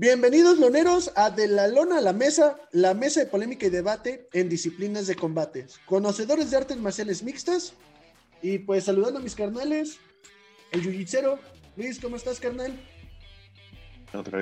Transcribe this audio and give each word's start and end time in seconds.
Bienvenidos, 0.00 0.58
loneros, 0.58 1.12
a 1.14 1.28
De 1.28 1.46
la 1.46 1.68
Lona 1.68 1.98
a 1.98 2.00
la 2.00 2.14
Mesa, 2.14 2.56
la 2.72 2.94
mesa 2.94 3.20
de 3.20 3.26
polémica 3.26 3.66
y 3.66 3.68
debate 3.68 4.30
en 4.32 4.48
disciplinas 4.48 5.06
de 5.06 5.14
combate. 5.14 5.66
Conocedores 5.84 6.50
de 6.50 6.56
artes 6.56 6.78
marciales 6.78 7.22
mixtas. 7.22 7.74
Y 8.40 8.60
pues 8.60 8.84
saludando 8.84 9.18
a 9.18 9.22
mis 9.22 9.34
carnales, 9.34 9.98
el 10.72 10.80
Yujitsero. 10.80 11.38
Luis, 11.76 12.00
¿cómo 12.00 12.16
estás, 12.16 12.40
carnal? 12.40 12.72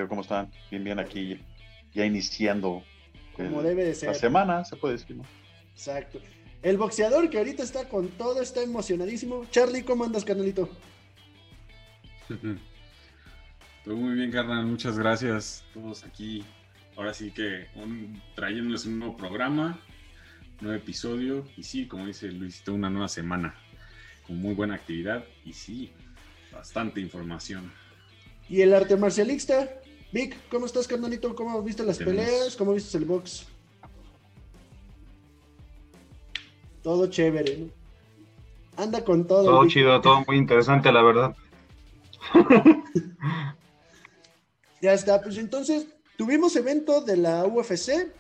¿Cómo 0.09 0.21
están? 0.21 0.49
Bien, 0.71 0.85
bien 0.85 1.01
aquí, 1.01 1.41
ya 1.93 2.05
iniciando 2.05 2.85
Como 3.37 3.61
debe 3.61 3.85
de 3.85 3.97
ser. 3.97 4.11
la 4.11 4.15
semana, 4.15 4.65
se 4.65 4.77
puede 4.77 4.95
decir. 4.95 5.17
¿no? 5.17 5.25
Exacto. 5.73 6.21
El 6.63 6.79
boxeador 6.79 7.31
que 7.31 7.39
ahorita 7.39 7.65
está 7.65 7.89
con 7.89 8.07
todo, 8.11 8.41
está 8.41 8.63
emocionadísimo. 8.63 9.45
Charlie, 9.51 9.83
¿cómo 9.83 10.05
andas, 10.05 10.25
carnalito? 10.25 10.69
Todo 13.89 13.97
muy 13.97 14.17
bien, 14.17 14.31
carnal. 14.31 14.67
Muchas 14.67 14.99
gracias. 14.99 15.65
Todos 15.73 16.05
aquí. 16.05 16.45
Ahora 16.95 17.15
sí 17.15 17.31
que 17.31 17.69
un, 17.75 18.21
trayéndoles 18.35 18.85
un 18.85 18.99
nuevo 18.99 19.17
programa, 19.17 19.81
nuevo 20.61 20.77
episodio. 20.77 21.43
Y 21.57 21.63
sí, 21.63 21.87
como 21.89 22.05
dice 22.05 22.31
Luisito, 22.31 22.75
una 22.75 22.91
nueva 22.91 23.09
semana 23.09 23.55
con 24.27 24.37
muy 24.37 24.53
buena 24.55 24.75
actividad. 24.75 25.25
Y 25.43 25.55
sí, 25.55 25.91
bastante 26.53 27.01
información. 27.01 27.73
Y 28.51 28.61
el 28.61 28.75
arte 28.75 28.95
marcialista. 28.99 29.71
Vic, 30.13 30.37
¿cómo 30.51 30.67
estás, 30.67 30.87
carnalito? 30.87 31.35
¿Cómo 31.35 31.63
viste 31.63 31.83
las 31.83 31.97
Tenemos- 31.97 32.27
peleas? 32.27 32.57
¿Cómo 32.57 32.75
viste 32.75 32.99
el 32.99 33.07
box? 33.07 33.47
Todo 36.83 37.07
chévere, 37.07 37.57
¿no? 37.57 37.69
Anda 38.77 39.03
con 39.03 39.27
todo. 39.27 39.45
Todo 39.45 39.63
Vic. 39.63 39.71
chido, 39.73 39.99
todo 40.03 40.25
muy 40.27 40.37
interesante, 40.37 40.93
la 40.93 41.03
verdad. 41.03 41.35
Ya 44.81 44.93
está, 44.93 45.21
pues 45.21 45.37
entonces 45.39 45.87
tuvimos 46.17 46.55
evento 46.57 47.01
de 47.01 47.17
la 47.17 47.45
UFC. 47.47 48.13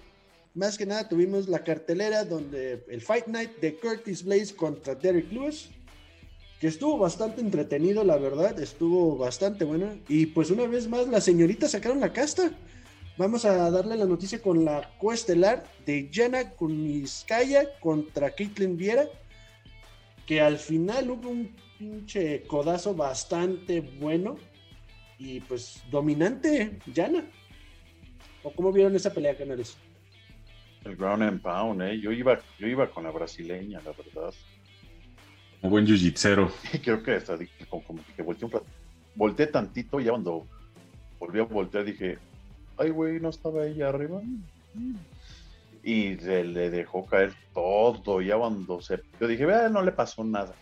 Más 0.55 0.77
que 0.77 0.87
nada 0.87 1.09
tuvimos 1.09 1.48
la 1.48 1.62
cartelera 1.62 2.25
donde 2.25 2.84
el 2.89 3.00
Fight 3.00 3.27
Night 3.27 3.59
de 3.61 3.78
Curtis 3.78 4.25
Blaze 4.25 4.56
contra 4.56 4.95
Derek 4.95 5.31
Lewis, 5.31 5.69
que 6.61 6.67
estuvo 6.67 6.98
bastante 6.98 7.41
entretenido, 7.41 8.03
la 8.03 8.17
verdad, 8.17 8.59
estuvo 8.59 9.17
bastante 9.17 9.65
buena. 9.65 9.97
Y 10.09 10.27
pues 10.27 10.50
una 10.50 10.67
vez 10.67 10.89
más 10.89 11.06
las 11.06 11.25
señoritas 11.25 11.70
sacaron 11.70 12.00
la 12.00 12.12
casta. 12.12 12.50
Vamos 13.17 13.45
a 13.45 13.70
darle 13.70 13.97
la 13.97 14.06
noticia 14.06 14.41
con 14.41 14.65
la 14.65 14.97
coestelar 14.98 15.65
de 15.87 16.09
Jana 16.12 16.50
Kuniskaya 16.50 17.78
contra 17.81 18.31
Caitlin 18.31 18.77
Viera, 18.77 19.06
que 20.27 20.41
al 20.41 20.59
final 20.59 21.11
hubo 21.11 21.28
un 21.28 21.55
pinche 21.78 22.43
codazo 22.43 22.95
bastante 22.95 23.81
bueno 23.81 24.37
y 25.19 25.41
pues 25.41 25.83
dominante, 25.91 26.79
Jana. 26.95 27.25
¿O 28.43 28.53
cómo 28.53 28.73
vieron 28.73 28.95
esa 28.95 29.13
pelea, 29.13 29.37
canales? 29.37 29.77
El 30.85 30.97
ground 30.97 31.23
and 31.23 31.43
pound, 31.43 31.83
¿eh? 31.83 32.01
Yo 32.01 32.13
iba, 32.13 32.39
yo 32.59 32.69
iba 32.69 32.89
con 32.89 33.05
la 33.05 33.11
brasileña, 33.11 33.81
la 33.85 33.93
verdad. 33.93 34.33
Un 35.61 35.71
buen 35.71 35.87
jiu-jitsero. 35.87 36.51
Creo 36.83 37.03
que 37.03 37.15
hasta 37.15 37.37
dije, 37.37 37.67
como, 37.67 37.83
como 37.83 38.03
que 38.15 38.23
volteé 38.23 38.47
un 38.47 38.53
rato. 38.53 38.67
Volteé 39.17 39.49
tantito 39.49 40.01
y 40.01 40.05
ya 40.05 40.11
cuando 40.13 40.47
volví 41.19 41.41
a 41.41 41.43
voltear 41.43 41.85
dije, 41.85 42.19
ay, 42.77 42.91
güey, 42.91 43.19
no 43.19 43.31
estaba 43.31 43.67
ella 43.67 43.89
arriba. 43.89 44.23
Y 45.83 46.17
se 46.17 46.45
le 46.45 46.71
dejó 46.71 47.05
caer 47.05 47.35
todo. 47.53 48.23
Ya 48.23 48.37
cuando 48.37 48.81
se. 48.81 49.01
Yo 49.21 49.27
dije, 49.27 49.45
vea, 49.47 49.69
no 49.69 49.83
le 49.83 49.91
pasó 49.91 50.23
nada. 50.23 50.55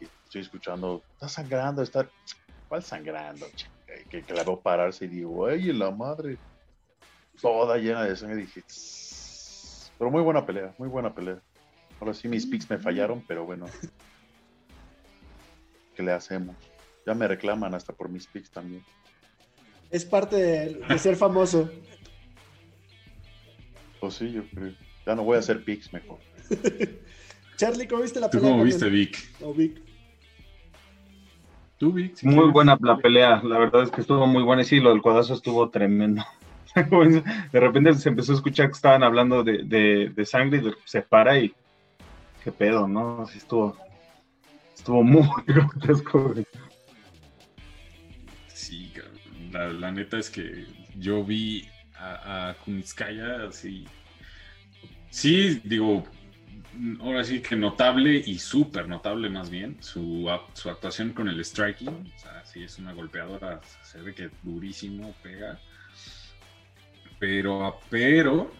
Y 0.00 0.04
estoy 0.24 0.40
escuchando, 0.40 1.02
está 1.14 1.28
sangrando, 1.28 1.82
está. 1.82 2.08
¿Cuál 2.70 2.84
sangrando? 2.84 3.48
Que, 4.08 4.22
que 4.22 4.32
la 4.32 4.44
veo 4.44 4.60
pararse 4.60 5.06
y 5.06 5.08
digo, 5.08 5.44
ay, 5.46 5.72
la 5.72 5.90
madre. 5.90 6.38
Toda 7.42 7.76
llena 7.78 8.04
de 8.04 8.14
sangre. 8.14 8.36
Dije, 8.36 8.62
"Tss". 8.62 9.90
pero 9.98 10.08
muy 10.08 10.22
buena 10.22 10.46
pelea, 10.46 10.72
muy 10.78 10.88
buena 10.88 11.12
pelea. 11.12 11.42
Ahora 11.98 12.14
sí 12.14 12.28
mis 12.28 12.46
picks 12.46 12.70
me 12.70 12.78
fallaron, 12.78 13.24
pero 13.26 13.44
bueno. 13.44 13.66
¿Qué 15.96 16.02
le 16.04 16.12
hacemos? 16.12 16.56
Ya 17.04 17.12
me 17.12 17.26
reclaman 17.26 17.74
hasta 17.74 17.92
por 17.92 18.08
mis 18.08 18.28
picks 18.28 18.52
también. 18.52 18.84
Es 19.90 20.04
parte 20.04 20.36
de, 20.36 20.74
de 20.88 20.98
ser 21.00 21.16
famoso. 21.16 21.68
Pues 24.00 24.14
sí, 24.14 24.30
yo 24.30 24.44
creo. 24.54 24.72
Ya 25.04 25.16
no 25.16 25.24
voy 25.24 25.34
a 25.34 25.40
hacer 25.40 25.64
picks 25.64 25.92
mejor. 25.92 26.20
Charlie, 27.56 27.88
¿cómo 27.88 28.02
viste 28.02 28.20
la 28.20 28.30
¿Tú 28.30 28.38
pelea? 28.38 28.52
cómo 28.52 28.62
carnal? 28.62 28.72
viste, 28.72 28.88
Vic? 28.88 29.18
O 29.42 29.52
Vic. 29.52 29.89
¿Tú, 31.80 31.92
Vic? 31.94 32.14
si 32.14 32.26
Muy 32.26 32.34
quieres? 32.36 32.52
buena 32.52 32.76
la 32.78 32.98
pelea, 32.98 33.40
la 33.42 33.58
verdad 33.58 33.84
es 33.84 33.90
que 33.90 34.02
estuvo 34.02 34.26
muy 34.26 34.42
buena 34.42 34.60
y 34.60 34.66
sí, 34.66 34.80
lo 34.80 34.90
del 34.90 35.00
codazo 35.00 35.32
estuvo 35.32 35.70
tremendo. 35.70 36.22
De 36.76 37.58
repente 37.58 37.94
se 37.94 38.10
empezó 38.10 38.32
a 38.32 38.34
escuchar 38.34 38.66
que 38.66 38.72
estaban 38.74 39.02
hablando 39.02 39.42
de, 39.42 39.64
de- 39.64 40.10
de 40.14 40.26
sangre 40.26 40.58
y 40.58 40.60
de- 40.60 40.74
se 40.84 41.00
para 41.00 41.38
y 41.38 41.54
qué 42.44 42.52
pedo, 42.52 42.86
¿no? 42.86 43.26
Sí 43.26 43.38
estuvo, 43.38 43.78
estuvo 44.76 45.02
muy 45.02 45.26
grotesco. 45.46 46.34
Sí, 48.48 48.92
cabrón. 48.94 49.18
la, 49.50 49.68
la 49.72 49.90
neta 49.90 50.18
es 50.18 50.28
que 50.28 50.66
yo 50.98 51.24
vi 51.24 51.66
a, 51.98 52.50
a 52.50 52.54
Kunitskaya 52.62 53.44
así. 53.48 53.86
Sí, 55.08 55.60
digo, 55.64 56.04
ahora 57.00 57.24
sí 57.24 57.40
que 57.40 57.56
notable 57.56 58.22
y 58.24 58.38
súper 58.38 58.88
notable 58.88 59.28
más 59.28 59.50
bien 59.50 59.76
su, 59.80 60.30
su 60.54 60.70
actuación 60.70 61.12
con 61.12 61.28
el 61.28 61.44
striking. 61.44 61.88
O 61.88 62.18
sea, 62.18 62.44
sí 62.44 62.62
es 62.62 62.78
una 62.78 62.92
golpeadora, 62.92 63.60
se 63.82 64.00
ve 64.00 64.14
que 64.14 64.30
durísimo 64.42 65.14
pega. 65.22 65.58
Pero, 67.18 67.78
pero 67.90 68.52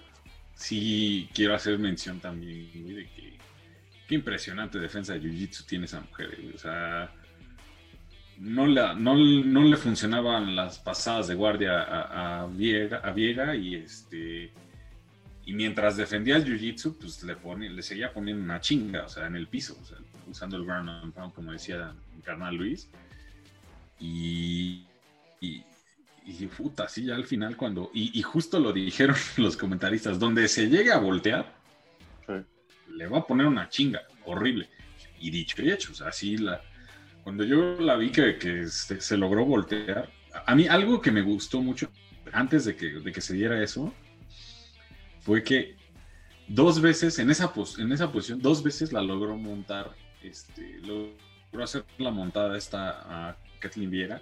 sí 0.54 1.28
quiero 1.32 1.54
hacer 1.54 1.78
mención 1.78 2.20
también 2.20 2.70
güey, 2.74 2.94
de 2.94 3.04
que 3.08 3.38
qué 4.06 4.14
impresionante 4.16 4.78
defensa 4.78 5.14
de 5.14 5.22
Jiu-Jitsu 5.22 5.64
tiene 5.66 5.86
esa 5.86 6.00
mujer. 6.00 6.36
O 6.54 6.58
sea, 6.58 7.10
no, 8.38 8.66
la, 8.66 8.94
no, 8.94 9.14
no 9.14 9.62
le 9.62 9.76
funcionaban 9.76 10.56
las 10.56 10.78
pasadas 10.78 11.28
de 11.28 11.34
guardia 11.34 11.82
a, 11.82 12.40
a 12.40 12.42
a 12.42 13.12
Viega 13.12 13.54
y 13.54 13.76
este 13.76 14.52
y 15.50 15.54
mientras 15.54 15.96
defendía 15.96 16.36
el 16.36 16.44
jiu-jitsu, 16.44 16.96
pues 16.96 17.24
le, 17.24 17.34
pone, 17.34 17.68
le 17.68 17.82
seguía 17.82 18.12
poniendo 18.12 18.44
una 18.44 18.60
chinga, 18.60 19.06
o 19.06 19.08
sea, 19.08 19.26
en 19.26 19.34
el 19.34 19.48
piso, 19.48 19.76
o 19.82 19.84
sea, 19.84 19.98
usando 20.28 20.56
el 20.56 20.64
ground 20.64 20.88
and 20.88 21.12
pound, 21.12 21.32
como 21.34 21.50
decía 21.50 21.92
mi 22.14 22.22
carnal 22.22 22.54
Luis. 22.54 22.88
Y, 23.98 24.86
y, 25.40 25.64
y 26.24 26.46
puta, 26.46 26.88
sí, 26.88 27.04
ya 27.06 27.16
al 27.16 27.24
final 27.24 27.56
cuando, 27.56 27.90
y, 27.92 28.16
y 28.16 28.22
justo 28.22 28.60
lo 28.60 28.72
dijeron 28.72 29.16
los 29.38 29.56
comentaristas, 29.56 30.20
donde 30.20 30.46
se 30.46 30.68
llegue 30.68 30.92
a 30.92 30.98
voltear, 30.98 31.58
Sí. 32.28 32.34
le 32.94 33.08
va 33.08 33.18
a 33.18 33.26
poner 33.26 33.46
una 33.46 33.68
chinga 33.68 34.02
horrible. 34.26 34.68
Y 35.18 35.30
dicho 35.30 35.60
y 35.62 35.72
hecho, 35.72 35.90
o 35.90 35.94
sea, 35.96 36.08
así 36.10 36.36
la, 36.36 36.60
cuando 37.24 37.42
yo 37.42 37.80
la 37.80 37.96
vi 37.96 38.10
que, 38.12 38.38
que 38.38 38.68
se, 38.68 39.00
se 39.00 39.16
logró 39.16 39.44
voltear, 39.44 40.08
a 40.46 40.54
mí 40.54 40.68
algo 40.68 41.00
que 41.00 41.10
me 41.10 41.22
gustó 41.22 41.60
mucho 41.60 41.90
antes 42.32 42.66
de 42.66 42.76
que, 42.76 43.00
de 43.00 43.10
que 43.10 43.20
se 43.20 43.34
diera 43.34 43.60
eso, 43.60 43.92
fue 45.20 45.42
que 45.42 45.76
dos 46.48 46.80
veces 46.80 47.18
en 47.18 47.30
esa, 47.30 47.52
pos- 47.52 47.78
en 47.78 47.92
esa 47.92 48.10
posición, 48.10 48.40
dos 48.40 48.62
veces 48.62 48.92
la 48.92 49.02
logró 49.02 49.36
montar, 49.36 49.94
este, 50.22 50.78
logró 50.80 51.64
hacer 51.64 51.84
la 51.98 52.10
montada 52.10 52.56
esta 52.56 53.28
a 53.30 53.36
Kathleen 53.60 53.90
Viera 53.90 54.20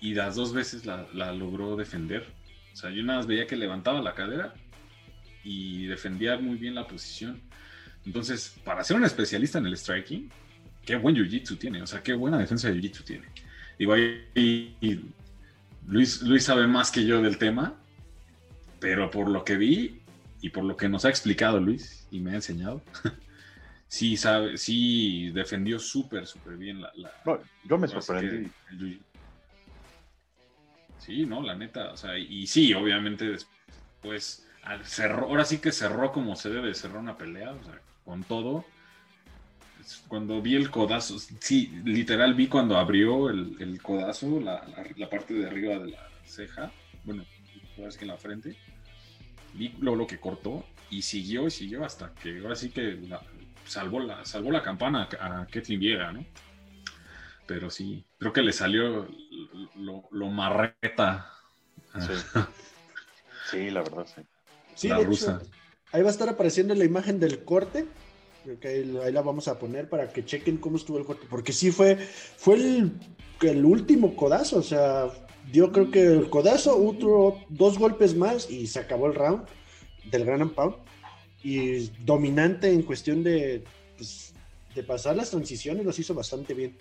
y 0.00 0.14
las 0.14 0.36
dos 0.36 0.52
veces 0.52 0.84
la, 0.86 1.06
la 1.14 1.32
logró 1.32 1.76
defender. 1.76 2.26
O 2.72 2.76
sea, 2.76 2.90
yo 2.90 3.02
nada 3.02 3.18
más 3.20 3.26
veía 3.26 3.46
que 3.46 3.56
levantaba 3.56 4.00
la 4.00 4.14
cadera 4.14 4.54
y 5.44 5.86
defendía 5.86 6.38
muy 6.38 6.56
bien 6.56 6.74
la 6.74 6.86
posición. 6.86 7.40
Entonces, 8.04 8.56
para 8.64 8.82
ser 8.82 8.96
un 8.96 9.04
especialista 9.04 9.58
en 9.58 9.66
el 9.66 9.76
striking, 9.76 10.28
qué 10.84 10.96
buen 10.96 11.14
jiu-jitsu 11.14 11.56
tiene, 11.58 11.82
o 11.82 11.86
sea, 11.86 12.02
qué 12.02 12.14
buena 12.14 12.38
defensa 12.38 12.68
de 12.68 12.74
jiu-jitsu 12.74 13.04
tiene. 13.04 13.26
Digo, 13.78 13.92
ahí 13.92 14.24
y- 14.34 15.00
Luis, 15.86 16.22
Luis 16.22 16.44
sabe 16.44 16.66
más 16.66 16.90
que 16.90 17.04
yo 17.04 17.20
del 17.22 17.38
tema, 17.38 17.74
pero 18.82 19.10
por 19.10 19.28
lo 19.30 19.44
que 19.44 19.56
vi 19.56 20.02
y 20.40 20.50
por 20.50 20.64
lo 20.64 20.76
que 20.76 20.88
nos 20.88 21.04
ha 21.04 21.08
explicado 21.08 21.60
Luis 21.60 22.06
y 22.10 22.20
me 22.20 22.32
ha 22.32 22.34
enseñado, 22.34 22.84
sí 23.88 24.16
sabe, 24.16 24.56
sí 24.58 25.30
defendió 25.32 25.78
súper, 25.78 26.26
súper 26.26 26.56
bien 26.56 26.80
la, 26.80 26.90
la- 26.96 27.12
No, 27.24 27.40
yo 27.62 27.78
me 27.78 27.88
sorprendí. 27.88 28.50
que 28.50 29.00
Sí, 30.98 31.26
no, 31.26 31.42
la 31.42 31.54
neta, 31.56 31.92
o 31.92 31.96
sea, 31.96 32.16
y 32.16 32.46
sí, 32.46 32.72
obviamente 32.74 33.24
después 33.28 34.46
al- 34.62 34.84
cerró, 34.84 35.26
ahora 35.26 35.44
sí 35.44 35.60
que 35.60 35.72
cerró 35.72 36.12
como 36.12 36.36
se 36.36 36.50
debe 36.50 36.74
cerrar 36.74 36.98
una 36.98 37.16
pelea, 37.16 37.52
o 37.52 37.62
sea, 37.62 37.80
con 38.04 38.22
todo. 38.24 38.66
Cuando 40.06 40.40
vi 40.40 40.54
el 40.54 40.70
codazo, 40.70 41.18
sí, 41.18 41.68
literal 41.84 42.34
vi 42.34 42.46
cuando 42.48 42.76
abrió 42.76 43.30
el, 43.30 43.56
el 43.60 43.82
codazo, 43.82 44.40
la, 44.40 44.64
la- 44.68 44.86
la 44.96 45.10
parte 45.10 45.34
de 45.34 45.46
arriba 45.46 45.78
de 45.78 45.88
la 45.90 45.98
ceja, 46.24 46.72
bueno, 47.02 47.24
ahora 47.76 47.90
sí 47.90 47.98
que 47.98 48.04
en 48.04 48.08
la 48.10 48.18
frente, 48.18 48.56
vi 49.54 49.74
lo, 49.80 49.94
lo 49.96 50.06
que 50.06 50.18
cortó 50.18 50.64
y 50.90 51.02
siguió 51.02 51.46
y 51.46 51.50
siguió 51.50 51.84
hasta 51.84 52.12
que 52.14 52.40
ahora 52.40 52.54
sí 52.56 52.70
que 52.70 52.82
la- 53.08 53.22
salvó, 53.66 54.00
la, 54.00 54.24
salvó 54.24 54.50
la 54.50 54.62
campana 54.62 55.08
a 55.20 55.46
Ketlin 55.50 55.80
Viera, 55.80 56.12
¿no? 56.12 56.24
Pero 57.46 57.70
sí, 57.70 58.04
creo 58.18 58.32
que 58.32 58.42
le 58.42 58.52
salió 58.52 59.08
lo, 59.76 60.04
lo 60.10 60.26
marreta. 60.28 61.30
Sí. 61.98 62.12
Sí, 63.50 63.70
la 63.70 63.82
verdad, 63.82 64.06
sí. 64.06 64.22
Sí, 64.74 64.88
La 64.88 64.96
hecho, 64.98 65.06
rusa. 65.08 65.42
ahí 65.90 66.00
va 66.00 66.08
a 66.08 66.12
estar 66.12 66.28
apareciendo 66.28 66.74
la 66.74 66.84
imagen 66.84 67.20
del 67.20 67.44
corte. 67.44 67.84
Creo 68.44 68.58
que 68.58 68.68
ahí, 68.68 68.98
ahí 69.04 69.12
la 69.12 69.20
vamos 69.20 69.46
a 69.48 69.58
poner 69.58 69.90
para 69.90 70.10
que 70.10 70.24
chequen 70.24 70.56
cómo 70.56 70.76
estuvo 70.78 70.96
el 70.96 71.04
corte. 71.04 71.26
Porque 71.28 71.52
sí 71.52 71.70
fue, 71.70 71.96
fue 71.96 72.54
el, 72.54 72.92
el 73.42 73.64
último 73.64 74.16
codazo. 74.16 74.58
O 74.58 74.62
sea, 74.62 75.08
dio 75.50 75.72
creo 75.72 75.90
que 75.90 76.02
el 76.02 76.30
codazo, 76.30 76.76
otro, 76.76 77.38
dos 77.48 77.78
golpes 77.78 78.14
más 78.14 78.50
y 78.50 78.66
se 78.66 78.78
acabó 78.80 79.06
el 79.06 79.14
round 79.14 79.44
del 80.10 80.24
Gran 80.24 80.50
Pound. 80.50 80.76
Y 81.44 81.88
dominante 82.04 82.70
en 82.70 82.82
cuestión 82.82 83.24
de, 83.24 83.64
pues, 83.96 84.32
de 84.74 84.82
pasar 84.84 85.16
las 85.16 85.30
transiciones, 85.30 85.84
los 85.84 85.98
hizo 85.98 86.14
bastante 86.14 86.54
bien. 86.54 86.76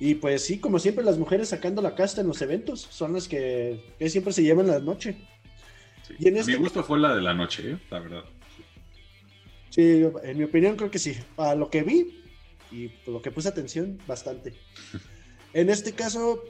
Y 0.00 0.16
pues 0.16 0.44
sí, 0.44 0.58
como 0.58 0.80
siempre, 0.80 1.04
las 1.04 1.16
mujeres 1.16 1.50
sacando 1.50 1.80
la 1.80 1.94
casta 1.94 2.22
en 2.22 2.26
los 2.26 2.42
eventos 2.42 2.80
son 2.90 3.12
las 3.12 3.28
que, 3.28 3.94
que 4.00 4.10
siempre 4.10 4.32
se 4.32 4.42
llevan 4.42 4.66
la 4.66 4.80
noche. 4.80 5.16
Sí. 6.08 6.14
Y 6.18 6.28
en 6.28 6.36
A 6.36 6.40
este- 6.40 6.52
Mi 6.52 6.58
gusto 6.58 6.82
fue 6.82 6.98
la 6.98 7.14
de 7.14 7.22
la 7.22 7.34
noche, 7.34 7.70
¿eh? 7.72 7.78
la 7.88 8.00
verdad. 8.00 8.24
Sí, 9.70 10.02
en 10.24 10.38
mi 10.38 10.44
opinión 10.44 10.76
creo 10.76 10.90
que 10.90 10.98
sí. 10.98 11.14
A 11.36 11.54
lo 11.54 11.70
que 11.70 11.82
vi 11.84 12.20
y 12.72 12.88
por 12.88 13.14
lo 13.14 13.22
que 13.22 13.30
puse 13.30 13.48
atención, 13.48 13.98
bastante. 14.06 14.54
En 15.54 15.68
este 15.68 15.92
caso, 15.92 16.42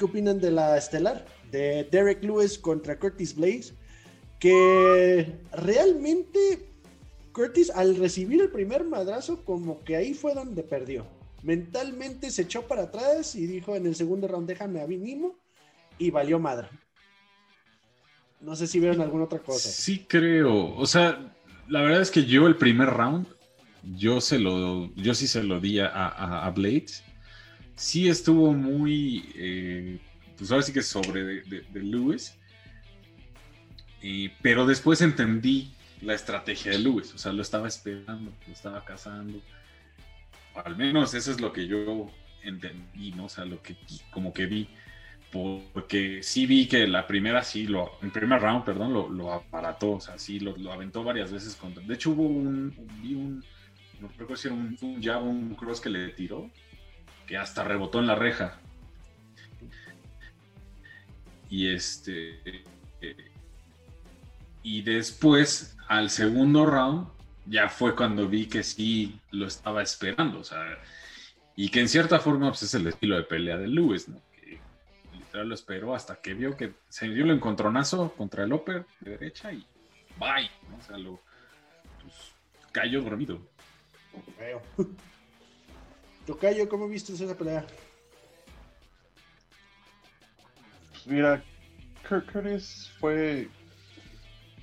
¿qué 0.00 0.06
opinan 0.06 0.40
de 0.40 0.50
la 0.50 0.78
estelar? 0.78 1.26
De 1.52 1.86
Derek 1.92 2.24
Lewis 2.24 2.58
contra 2.58 2.98
Curtis 2.98 3.36
Blaze. 3.36 3.74
Que 4.38 5.30
realmente 5.52 6.70
Curtis 7.32 7.70
al 7.70 7.96
recibir 7.96 8.40
el 8.40 8.50
primer 8.50 8.84
madrazo, 8.84 9.44
como 9.44 9.84
que 9.84 9.96
ahí 9.96 10.14
fue 10.14 10.32
donde 10.32 10.62
perdió. 10.62 11.06
Mentalmente 11.42 12.30
se 12.30 12.42
echó 12.42 12.66
para 12.66 12.84
atrás 12.84 13.34
y 13.34 13.46
dijo 13.46 13.76
en 13.76 13.86
el 13.86 13.94
segundo 13.94 14.26
round, 14.26 14.48
déjame 14.48 14.80
a 14.80 14.86
mí 14.86 14.96
mismo. 14.96 15.36
Y 15.98 16.10
valió 16.10 16.38
madre. 16.38 16.68
No 18.40 18.56
sé 18.56 18.66
si 18.66 18.80
vieron 18.80 19.02
alguna 19.02 19.24
otra 19.24 19.40
cosa. 19.40 19.68
Sí 19.68 20.06
creo. 20.08 20.74
O 20.76 20.86
sea, 20.86 21.34
la 21.68 21.82
verdad 21.82 22.00
es 22.00 22.10
que 22.10 22.24
yo 22.24 22.46
el 22.46 22.56
primer 22.56 22.88
round, 22.88 23.26
yo 23.82 24.22
se 24.22 24.38
lo, 24.38 24.94
yo 24.94 25.12
sí 25.12 25.26
se 25.26 25.42
lo 25.42 25.60
di 25.60 25.78
a, 25.78 25.88
a, 25.88 26.46
a 26.46 26.50
Blades. 26.52 27.04
Sí 27.80 28.08
estuvo 28.10 28.52
muy, 28.52 29.24
eh, 29.34 29.98
pues 30.36 30.50
ahora 30.50 30.62
sí 30.62 30.70
que 30.72 30.82
sobre 30.82 31.24
de, 31.24 31.62
de- 31.72 31.82
Lewis. 31.82 32.36
Y- 34.02 34.30
pero 34.42 34.66
después 34.66 35.00
entendí 35.00 35.70
la 36.02 36.14
estrategia 36.14 36.72
de 36.72 36.78
Lewis. 36.78 37.14
O 37.14 37.18
sea, 37.18 37.32
lo 37.32 37.42
estaba 37.42 37.68
esperando, 37.68 38.32
lo 38.46 38.52
estaba 38.52 38.84
cazando. 38.84 39.40
Al 40.54 40.76
menos 40.76 41.14
eso 41.14 41.30
es 41.30 41.40
lo 41.40 41.52
que 41.52 41.66
yo 41.66 42.10
entendí. 42.42 43.14
O 43.20 43.28
sea, 43.28 43.44
lo 43.44 43.62
que 43.62 43.76
como 44.10 44.32
que 44.32 44.46
vi 44.46 44.68
porque 45.32 46.22
sí 46.22 46.46
vi 46.46 46.68
que 46.68 46.88
la 46.88 47.06
primera 47.06 47.42
sí, 47.44 47.66
lo, 47.66 47.92
el 48.02 48.10
primer 48.12 48.40
round, 48.40 48.64
perdón, 48.64 48.92
lo, 48.94 49.08
lo 49.10 49.32
aparató, 49.32 49.92
o 49.92 50.00
sea, 50.00 50.18
sí, 50.18 50.40
lo, 50.40 50.56
lo 50.56 50.72
aventó 50.72 51.04
varias 51.04 51.32
veces 51.32 51.56
contra. 51.56 51.84
De 51.84 51.94
hecho, 51.94 52.10
hubo 52.10 52.24
un, 52.26 52.74
vi 53.02 53.14
un, 53.14 53.44
no 54.00 54.08
recuerdo 54.08 54.36
si 54.36 54.48
era 54.48 54.56
un, 54.56 54.76
un 54.82 55.02
jab, 55.02 55.24
un 55.24 55.54
cross 55.54 55.80
que 55.80 55.90
le 55.90 56.08
tiró, 56.10 56.50
que 57.30 57.38
hasta 57.38 57.62
rebotó 57.62 58.00
en 58.00 58.08
la 58.08 58.16
reja. 58.16 58.58
Y 61.48 61.72
este, 61.72 62.40
eh, 63.00 63.30
y 64.64 64.82
después, 64.82 65.76
al 65.86 66.10
segundo 66.10 66.66
round, 66.66 67.06
ya 67.46 67.68
fue 67.68 67.94
cuando 67.94 68.26
vi 68.26 68.46
que 68.46 68.64
sí 68.64 69.20
lo 69.30 69.46
estaba 69.46 69.80
esperando, 69.80 70.40
o 70.40 70.44
sea, 70.44 70.76
y 71.54 71.68
que 71.68 71.78
en 71.78 71.88
cierta 71.88 72.18
forma 72.18 72.48
pues, 72.48 72.64
es 72.64 72.74
el 72.74 72.88
estilo 72.88 73.14
de 73.14 73.22
pelea 73.22 73.58
de 73.58 73.68
Lewis, 73.68 74.08
¿no? 74.08 74.20
Que 74.34 74.58
literal 75.12 75.50
lo 75.50 75.54
esperó 75.54 75.94
hasta 75.94 76.16
que 76.16 76.34
vio 76.34 76.56
que 76.56 76.72
se 76.88 77.08
dio 77.08 77.22
el 77.22 77.30
encontronazo 77.30 78.12
contra 78.16 78.42
el 78.42 78.52
upper 78.52 78.86
de 78.98 79.12
derecha 79.12 79.52
y 79.52 79.64
bye, 80.18 80.50
¿no? 80.68 80.78
O 80.78 80.82
sea, 80.82 80.98
lo 80.98 81.20
pues, 82.02 82.32
cayó 82.72 83.02
dormido. 83.02 83.40
Tocayo, 86.30 86.68
¿cómo 86.68 86.86
viste 86.86 87.12
esa 87.12 87.36
pelea? 87.36 87.66
Pues 90.92 91.06
mira, 91.08 91.42
Kurt 92.08 92.30
Curtis 92.30 92.88
fue. 93.00 93.48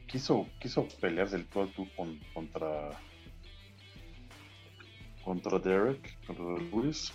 Quiso, 0.07 0.47
quiso 0.61 0.87
pelear 1.01 1.29
del 1.29 1.45
todo 1.47 1.67
tú 1.75 1.85
con- 1.97 2.17
contra. 2.33 2.91
Contra 5.25 5.59
Derek, 5.59 6.17
contra 6.25 6.45
Lewis. 6.57 7.11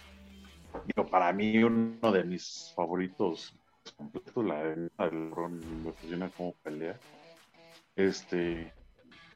Digo, 0.84 1.08
para 1.08 1.32
mí, 1.32 1.56
uno 1.64 2.12
de 2.12 2.22
mis 2.22 2.74
favoritos 2.76 3.54
completos, 3.96 4.44
la 4.44 4.60
el 4.64 5.30
Ron 5.30 5.82
me 5.82 5.92
funciona 5.92 6.28
como 6.28 6.52
pelea. 6.56 7.00
Este. 7.96 8.70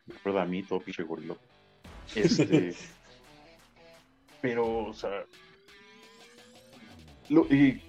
Me 0.05 0.13
recuerda 0.13 0.43
a 0.43 0.47
mí, 0.47 0.63
todo 0.63 0.81
pinche 0.81 1.05
gorilo. 1.05 1.39
Este. 2.15 2.75
Pero, 4.41 4.87
o 4.87 4.93
sea. 4.93 5.25
Y 7.51 7.81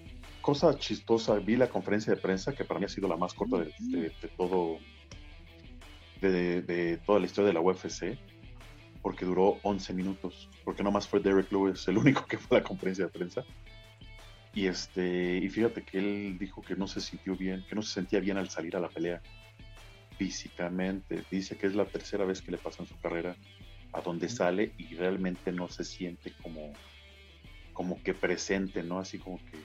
cosa 0.42 0.78
chistosa, 0.78 1.36
vi 1.36 1.58
la 1.58 1.68
conferencia 1.70 2.16
de 2.16 2.22
prensa 2.22 2.56
que 2.56 2.64
para 2.64 2.80
mí 2.80 2.86
ha 2.86 2.90
sido 2.90 3.08
la 3.08 3.18
más 3.18 3.34
corta 3.34 3.58
de, 3.58 4.12
todo 4.38 4.80
de, 6.22 6.62
de 6.62 6.98
toda 6.98 7.20
la 7.20 7.26
historia 7.26 7.48
de 7.48 7.54
la 7.54 7.62
UFC 7.62 8.18
porque 9.02 9.26
duró 9.26 9.60
11 9.64 9.94
minutos 9.94 10.50
porque 10.64 10.84
nomás 10.84 11.08
fue 11.08 11.20
Derek 11.20 11.52
Lewis 11.52 11.88
el 11.88 11.98
único 11.98 12.26
que 12.26 12.38
fue 12.38 12.58
a 12.58 12.60
la 12.62 12.68
conferencia 12.68 13.06
de 13.06 13.12
prensa 13.12 13.44
y 14.54 14.68
este 14.68 15.38
y 15.38 15.50
fíjate 15.50 15.84
que 15.84 16.00
él 16.00 16.38
dijo 16.40 16.62
que 16.62 16.76
no 16.76 16.88
se 16.88 17.02
sintió 17.02 17.36
bien 17.36 17.66
que 17.70 17.76
no 17.76 17.82
se 17.82 17.94
sentía 17.94 18.20
bien 18.20 18.38
al 18.38 18.50
salir 18.50 18.76
a 18.76 18.80
la 18.80 18.90
pelea 18.90 19.22
físicamente 20.18 21.24
dice 21.30 21.58
que 21.58 21.68
es 21.68 21.76
la 21.76 21.86
tercera 21.86 22.26
vez 22.26 22.42
que 22.42 22.52
le 22.52 22.58
pasa 22.58 22.84
en 22.84 22.88
su 22.90 23.00
carrera 23.00 23.36
a 23.98 24.02
donde 24.02 24.30
sale 24.30 24.74
y 24.78 24.96
realmente 24.96 25.52
no 25.52 25.68
se 25.68 25.84
siente 25.84 26.34
como 26.44 26.74
como 27.74 28.02
que 28.02 28.16
presente, 28.16 28.82
¿no? 28.82 28.98
Así 28.98 29.20
como 29.20 29.38
que 29.38 29.60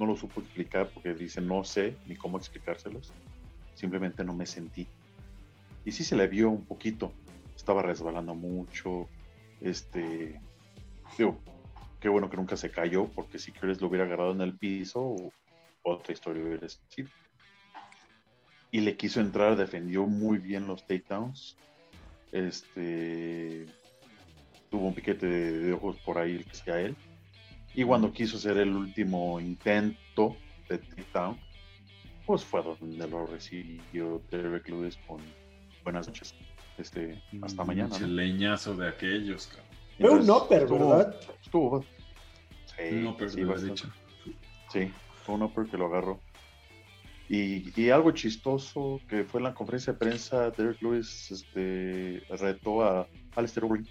no 0.00 0.06
lo 0.06 0.16
supo 0.16 0.40
explicar 0.40 0.90
porque 0.92 1.14
dice 1.14 1.40
no 1.40 1.62
sé 1.62 1.96
ni 2.06 2.16
cómo 2.16 2.38
explicárselos. 2.38 3.12
Simplemente 3.74 4.24
no 4.24 4.34
me 4.34 4.46
sentí. 4.46 4.88
Y 5.84 5.92
sí 5.92 6.02
se 6.02 6.16
le 6.16 6.26
vio 6.26 6.50
un 6.50 6.64
poquito. 6.64 7.12
Estaba 7.54 7.82
resbalando 7.82 8.34
mucho. 8.34 9.08
Este. 9.60 10.40
Digo, 11.16 11.38
qué 12.00 12.08
bueno 12.08 12.28
que 12.28 12.36
nunca 12.36 12.56
se 12.56 12.70
cayó, 12.70 13.06
porque 13.06 13.38
si 13.38 13.52
Curtis 13.52 13.80
lo 13.80 13.88
hubiera 13.88 14.04
agarrado 14.04 14.32
en 14.32 14.40
el 14.40 14.56
piso, 14.58 15.14
otra 15.82 16.12
historia 16.12 16.42
hubiera 16.42 16.68
sido. 16.68 17.08
Y 18.72 18.80
le 18.80 18.96
quiso 18.96 19.20
entrar, 19.20 19.56
defendió 19.56 20.06
muy 20.06 20.38
bien 20.38 20.66
los 20.66 20.84
takedowns. 20.86 21.56
Este 22.34 23.64
tuvo 24.68 24.88
un 24.88 24.94
piquete 24.94 25.26
de, 25.26 25.58
de 25.60 25.72
ojos 25.72 25.96
por 26.04 26.18
ahí 26.18 26.32
el 26.32 26.44
que 26.44 26.54
sea 26.54 26.80
él. 26.80 26.96
Y 27.74 27.84
cuando 27.84 28.12
quiso 28.12 28.36
hacer 28.36 28.58
el 28.58 28.74
último 28.74 29.40
intento 29.40 30.36
de 30.68 30.78
takedown, 30.78 31.38
pues 32.26 32.44
fue 32.44 32.62
donde 32.62 33.06
lo 33.06 33.26
recibió 33.26 34.20
Derek 34.30 34.68
Lewis 34.68 34.98
con 35.06 35.20
buenas 35.84 36.08
noches. 36.08 36.34
Este, 36.76 37.22
hasta 37.42 37.64
mañana. 37.64 37.90
Pinche 37.90 38.06
¿no? 38.06 38.14
leñazo 38.14 38.74
de 38.76 38.88
aquellos, 38.88 39.46
cabrón. 39.46 39.66
Fue 40.00 40.10
un 40.10 40.30
upper, 40.30 40.66
¿verdad? 40.66 41.20
Estuvo. 41.40 41.84
Sí, 42.66 43.64
dicho. 43.64 43.88
Sí, 44.72 44.90
fue 45.24 45.36
un 45.36 45.42
upper 45.42 45.66
que 45.66 45.76
lo 45.76 45.86
agarró. 45.86 46.20
Y, 47.28 47.72
y 47.80 47.90
algo 47.90 48.10
chistoso 48.10 49.00
que 49.08 49.24
fue 49.24 49.40
en 49.40 49.44
la 49.44 49.54
conferencia 49.54 49.92
de 49.94 49.98
prensa, 49.98 50.50
Derek 50.50 50.80
Lewis 50.82 51.30
este, 51.30 52.22
retó 52.28 52.82
a 52.82 53.08
Alistair 53.34 53.64
Overeem 53.64 53.86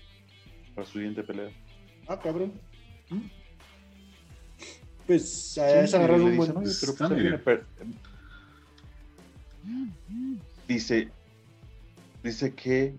para 0.76 0.86
su 0.86 0.94
siguiente 0.94 1.24
pelea. 1.24 1.50
Ah, 2.08 2.20
cabrón. 2.20 2.54
Pues 5.08 5.58
a 5.58 5.70
Sí, 5.70 5.78
esa 5.80 6.00
un 6.00 6.38
buen. 6.38 6.58
"Oye, 6.58 6.72
pero 6.80 6.92
Está 6.92 7.08
pues, 7.10 7.42
per- 7.42 7.66
Dice, 10.68 11.10
dice 12.24 12.54
que 12.54 12.96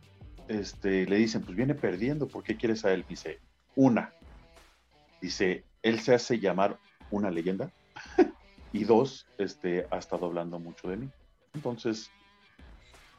este, 0.48 1.06
le 1.06 1.16
dicen, 1.16 1.42
pues 1.42 1.56
viene 1.56 1.74
perdiendo, 1.74 2.26
¿por 2.28 2.42
qué 2.42 2.56
quieres 2.56 2.84
a 2.84 2.92
él? 2.92 3.04
Dice, 3.08 3.38
una. 3.74 4.12
Dice, 5.20 5.64
él 5.82 6.00
se 6.00 6.14
hace 6.14 6.38
llamar 6.38 6.78
una 7.10 7.30
leyenda. 7.30 7.70
y 8.74 8.84
dos, 8.84 9.24
este, 9.38 9.86
ha 9.90 9.98
estado 9.98 10.26
hablando 10.26 10.58
mucho 10.58 10.88
de 10.88 10.96
mí. 10.96 11.08
Entonces, 11.54 12.10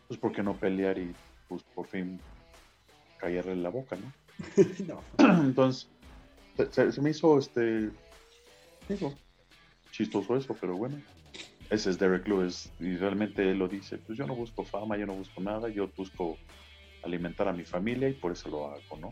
pues, 0.08 0.20
¿por 0.20 0.32
qué 0.34 0.44
no 0.44 0.54
pelear 0.54 0.98
y 0.98 1.14
pues 1.48 1.64
por 1.74 1.88
fin 1.88 2.20
callarle 3.18 3.56
la 3.56 3.70
boca, 3.70 3.96
¿no? 3.96 4.12
no. 4.88 5.02
Entonces, 5.44 5.90
se, 6.72 6.92
se- 6.92 7.02
me 7.02 7.10
hizo 7.12 7.40
este. 7.40 7.90
Digo, 8.90 9.14
chistoso 9.92 10.36
eso, 10.36 10.56
pero 10.60 10.76
bueno. 10.76 11.02
Ese 11.70 11.90
es 11.90 11.98
Derek 11.98 12.28
Lewis. 12.28 12.70
Y 12.80 12.96
realmente 12.98 13.50
él 13.50 13.58
lo 13.58 13.68
dice: 13.68 13.98
Pues 13.98 14.18
yo 14.18 14.28
no 14.28 14.36
busco 14.36 14.64
fama, 14.64 14.98
yo 14.98 15.06
no 15.06 15.14
busco 15.16 15.42
nada, 15.42 15.70
yo 15.70 15.90
busco 15.98 16.38
alimentar 17.04 17.48
a 17.48 17.54
mi 17.54 17.64
familia 17.64 18.10
y 18.10 18.14
por 18.14 18.32
eso 18.34 18.50
lo 18.50 18.68
hago, 18.68 18.98
¿no? 19.00 19.08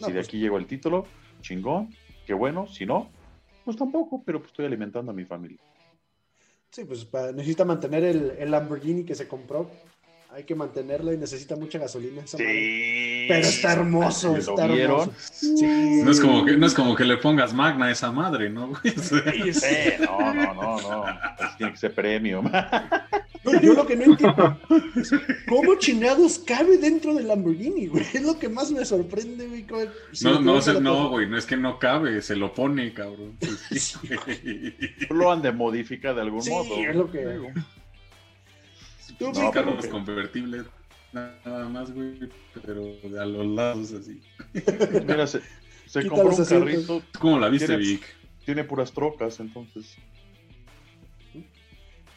No, 0.00 0.06
si 0.06 0.12
de 0.12 0.18
pues- 0.18 0.28
aquí 0.28 0.38
llegó 0.38 0.56
el 0.56 0.66
título, 0.66 1.04
chingón, 1.42 1.94
qué 2.26 2.32
bueno. 2.34 2.66
Si 2.66 2.86
no, 2.86 3.10
Pues 3.64 3.76
tampoco, 3.76 4.22
pero 4.24 4.38
pues 4.40 4.50
estoy 4.50 4.64
alimentando 4.66 5.12
a 5.12 5.14
mi 5.14 5.24
familia. 5.24 5.58
Sí, 6.72 6.84
pues 6.84 7.04
para- 7.04 7.32
necesita 7.32 7.64
mantener 7.64 8.02
el, 8.02 8.32
el 8.38 8.50
Lamborghini 8.50 9.04
que 9.04 9.14
se 9.14 9.28
compró. 9.28 9.70
Hay 10.34 10.44
que 10.44 10.54
mantenerlo 10.54 11.12
y 11.12 11.18
necesita 11.18 11.56
mucha 11.56 11.78
gasolina. 11.78 12.22
esa 12.22 12.38
madre. 12.38 13.26
Pero 13.28 13.46
está 13.46 13.72
hermoso, 13.74 14.32
¿Lo 14.32 14.38
está 14.38 14.66
vieron? 14.66 15.00
hermoso. 15.02 15.12
Sí. 15.30 16.00
No 16.02 16.10
es 16.10 16.20
como 16.20 16.44
que, 16.46 16.56
no 16.56 16.66
es 16.66 16.72
como 16.72 16.94
que 16.96 17.04
le 17.04 17.18
pongas 17.18 17.52
magna 17.52 17.86
a 17.86 17.90
esa 17.90 18.10
madre, 18.10 18.48
¿no, 18.48 18.72
Sí, 18.82 19.52
sí. 19.52 19.76
No, 20.00 20.32
no, 20.32 20.54
no, 20.54 20.80
no. 20.80 21.04
Eso 21.08 21.54
tiene 21.58 21.72
que 21.72 21.78
ser 21.78 21.94
premium. 21.94 22.50
No, 23.44 23.60
yo 23.60 23.74
lo 23.74 23.86
que 23.86 23.96
no 23.96 24.04
entiendo 24.04 24.58
es 24.96 25.10
cómo 25.48 25.74
chingados 25.76 26.38
cabe 26.38 26.78
dentro 26.78 27.12
del 27.14 27.26
Lamborghini, 27.26 27.86
güey. 27.88 28.04
Es 28.14 28.22
lo 28.22 28.38
que 28.38 28.48
más 28.48 28.70
me 28.70 28.84
sorprende, 28.84 29.46
güey. 29.48 29.88
si 30.12 30.24
no, 30.24 30.40
no, 30.40 30.60
se- 30.62 30.80
no, 30.80 31.08
güey, 31.10 31.28
no 31.28 31.36
es 31.36 31.44
que 31.46 31.56
no 31.56 31.78
cabe, 31.80 32.22
se 32.22 32.36
lo 32.36 32.52
pone, 32.54 32.92
cabrón. 32.94 33.36
Sí. 33.70 33.98
Lo 35.10 35.32
han 35.32 35.42
de 35.42 35.50
modificar 35.50 36.14
de 36.14 36.20
algún 36.20 36.42
Sí, 36.42 36.50
modo. 36.50 36.76
es 36.76 36.94
lo 36.94 37.10
que- 37.10 37.52
Tú, 39.18 39.32
carros 39.52 39.86
convertibles, 39.86 40.64
nada 41.12 41.68
más, 41.68 41.92
güey, 41.92 42.18
pero 42.64 42.82
de 43.02 43.20
a 43.20 43.24
los 43.26 43.46
lados 43.46 43.92
así. 43.92 44.20
Mira, 45.06 45.26
se, 45.26 45.40
se 45.86 46.06
compró 46.08 46.30
un 46.34 46.44
carrito, 46.44 47.02
¿Tú 47.12 47.18
cómo 47.18 47.38
la 47.38 47.48
viste, 47.48 47.76
Vic? 47.76 48.02
tiene 48.44 48.64
puras 48.64 48.92
trocas, 48.92 49.38
entonces. 49.40 49.96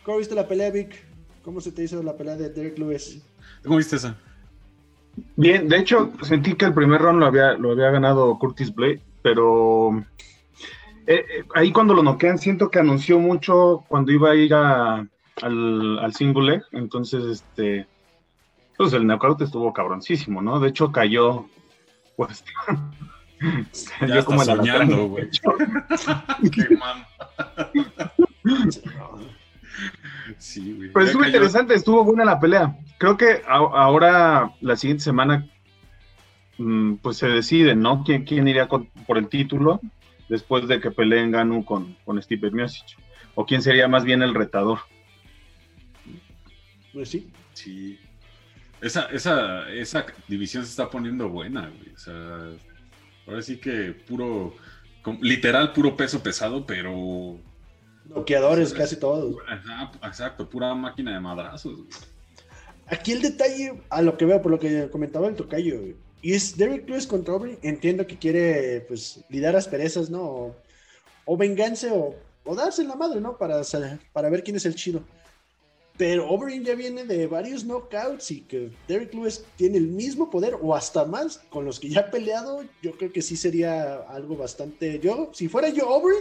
¿Cómo 0.05 0.19
viste 0.19 0.35
la 0.35 0.47
pelea, 0.47 0.69
Vic? 0.69 1.03
¿Cómo 1.43 1.59
se 1.59 1.71
te 1.71 1.83
hizo 1.83 2.01
la 2.03 2.15
pelea 2.15 2.35
de 2.35 2.49
Derek 2.49 2.77
Lewis? 2.77 3.21
¿Cómo 3.63 3.77
viste 3.77 3.95
esa? 3.95 4.15
Bien, 5.35 5.67
de 5.67 5.77
hecho, 5.79 6.11
sentí 6.21 6.53
que 6.55 6.65
el 6.65 6.73
primer 6.73 7.01
round 7.01 7.19
lo 7.19 7.25
había, 7.25 7.53
lo 7.53 7.71
había 7.71 7.89
ganado 7.89 8.37
Curtis 8.37 8.73
Blade, 8.73 9.01
pero 9.21 9.97
eh, 11.07 11.25
eh, 11.29 11.43
ahí 11.55 11.71
cuando 11.71 11.93
lo 11.93 12.03
noquean, 12.03 12.37
siento 12.37 12.69
que 12.69 12.79
anunció 12.79 13.17
mucho 13.19 13.83
cuando 13.87 14.11
iba 14.11 14.31
a 14.31 14.35
ir 14.35 14.53
a- 14.53 15.07
al, 15.41 15.99
al 15.99 16.13
single 16.13 16.51
leg, 16.51 16.63
entonces, 16.71 17.23
este, 17.25 17.87
pues 18.77 18.93
el 18.93 19.05
knockout 19.07 19.41
estuvo 19.41 19.73
cabroncísimo, 19.73 20.41
¿no? 20.41 20.59
De 20.59 20.69
hecho, 20.69 20.91
cayó, 20.91 21.45
pues, 22.15 22.43
Ya 23.41 23.97
cayó 23.99 24.25
como 24.25 24.43
soñando, 24.43 25.07
güey. 25.07 25.29
Qué 26.51 26.75
man. 26.77 27.05
Sí, 30.37 30.73
güey. 30.73 30.91
Pero 30.91 31.05
estuvo 31.05 31.21
cayó. 31.21 31.33
interesante, 31.35 31.73
estuvo 31.73 32.03
buena 32.03 32.25
la 32.25 32.39
pelea. 32.39 32.77
Creo 32.97 33.17
que 33.17 33.41
a- 33.47 33.55
ahora, 33.57 34.51
la 34.61 34.75
siguiente 34.75 35.03
semana, 35.03 35.47
mm, 36.57 36.95
pues 36.95 37.17
se 37.17 37.27
decide, 37.27 37.75
¿no? 37.75 38.03
¿Quién, 38.03 38.23
quién 38.25 38.47
iría 38.47 38.67
con- 38.67 38.87
por 39.07 39.17
el 39.17 39.27
título 39.27 39.79
después 40.29 40.67
de 40.67 40.79
que 40.79 40.91
peleen 40.91 41.31
Ganu 41.31 41.63
con, 41.65 41.95
con 42.05 42.21
Steve 42.21 42.51
Miocic? 42.51 42.97
¿O 43.35 43.45
quién 43.45 43.61
sería 43.61 43.87
más 43.87 44.03
bien 44.05 44.21
el 44.23 44.33
retador? 44.33 44.79
Pues 46.93 47.09
sí. 47.09 47.29
Sí. 47.53 47.99
Esa, 48.81 49.03
esa, 49.05 49.69
esa 49.69 50.05
división 50.27 50.63
se 50.63 50.69
está 50.71 50.89
poniendo 50.89 51.29
buena, 51.29 51.61
güey. 51.69 51.93
O 51.93 51.97
sea, 51.97 52.49
ahora 53.27 53.41
sí 53.41 53.57
que 53.57 53.91
puro, 54.07 54.55
literal, 55.21 55.73
puro 55.73 55.95
peso 55.95 56.21
pesado, 56.23 56.65
pero. 56.65 57.37
Noqueadores 58.09 58.73
casi 58.73 58.97
todos. 58.97 59.35
Exacto, 60.03 60.49
pura 60.49 60.73
máquina 60.75 61.13
de 61.13 61.19
madrazos. 61.19 61.75
güey. 61.75 61.89
Aquí 62.87 63.13
el 63.13 63.21
detalle, 63.21 63.81
a 63.89 64.01
lo 64.01 64.15
que 64.15 64.25
veo, 64.25 64.41
por 64.41 64.51
lo 64.51 64.59
que 64.59 64.89
comentaba 64.91 65.27
el 65.27 65.35
tocayo, 65.35 65.79
güey, 65.79 65.95
y 66.21 66.33
es 66.33 66.55
Derek 66.57 66.87
Lewis 66.87 67.07
contra 67.07 67.33
Aubrey. 67.33 67.57
Entiendo 67.61 68.05
que 68.05 68.17
quiere, 68.17 68.81
pues, 68.87 69.23
lidar 69.29 69.55
asperezas, 69.55 70.09
¿no? 70.09 70.21
O, 70.23 70.55
o 71.25 71.37
venganza 71.37 71.93
o, 71.93 72.15
o 72.43 72.55
darse 72.55 72.83
la 72.83 72.95
madre, 72.95 73.21
¿no? 73.21 73.37
Para, 73.37 73.61
para 74.13 74.29
ver 74.29 74.43
quién 74.43 74.57
es 74.57 74.65
el 74.65 74.75
chido. 74.75 75.01
Pero 75.97 76.27
Aubrey 76.27 76.61
ya 76.63 76.75
viene 76.75 77.05
de 77.05 77.25
varios 77.25 77.63
knockouts 77.63 78.29
y 78.31 78.41
que 78.41 78.69
Derek 78.87 79.13
Lewis 79.13 79.45
tiene 79.55 79.77
el 79.77 79.87
mismo 79.87 80.29
poder 80.29 80.57
o 80.61 80.75
hasta 80.75 81.05
más 81.05 81.37
con 81.49 81.63
los 81.63 81.79
que 81.79 81.89
ya 81.89 82.01
ha 82.01 82.11
peleado. 82.11 82.65
Yo 82.81 82.91
creo 82.97 83.13
que 83.13 83.21
sí 83.21 83.37
sería 83.37 83.95
algo 84.09 84.35
bastante. 84.35 84.99
Yo, 84.99 85.31
si 85.33 85.47
fuera 85.47 85.69
yo 85.69 85.89
Aubrey, 85.89 86.17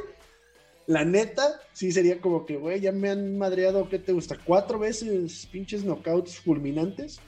la 0.87 1.05
neta, 1.05 1.61
sí 1.73 1.93
sería 1.93 2.21
como 2.21 2.45
que, 2.47 2.57
güey, 2.57 2.81
ya 2.81 2.93
me 2.93 3.11
han 3.11 3.39
madreado, 3.39 3.89
¿qué 3.89 3.99
te 3.99 4.13
gusta? 4.13 4.37
Cuatro 4.45 4.79
veces 4.79 5.47
pinches 5.51 5.83
knockouts 5.85 6.39
fulminantes. 6.41 7.21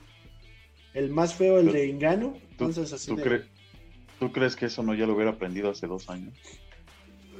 El 0.94 1.10
más 1.10 1.34
feo, 1.34 1.58
el 1.58 1.72
de 1.72 1.86
Ingano. 1.86 2.32
¿Tú, 2.56 2.64
Entonces, 2.66 2.92
así 2.92 3.08
tú 3.10 3.16
de- 3.16 3.24
cre- 3.24 3.46
tú 4.18 4.32
crees 4.32 4.56
que 4.56 4.66
eso 4.66 4.82
no 4.82 4.94
ya 4.94 5.06
lo 5.06 5.14
hubiera 5.14 5.32
aprendido 5.32 5.70
hace 5.70 5.86
dos 5.86 6.08
años? 6.08 6.32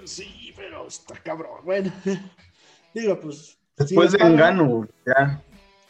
Sí, 0.05 0.53
pero 0.57 0.87
está 0.87 1.15
cabrón. 1.23 1.65
Bueno, 1.65 1.93
digo, 2.95 3.19
pues. 3.21 3.57
Después 3.77 4.13
sí, 4.13 4.19
de 4.19 4.25
Engano, 4.25 4.89
ya. 5.07 5.43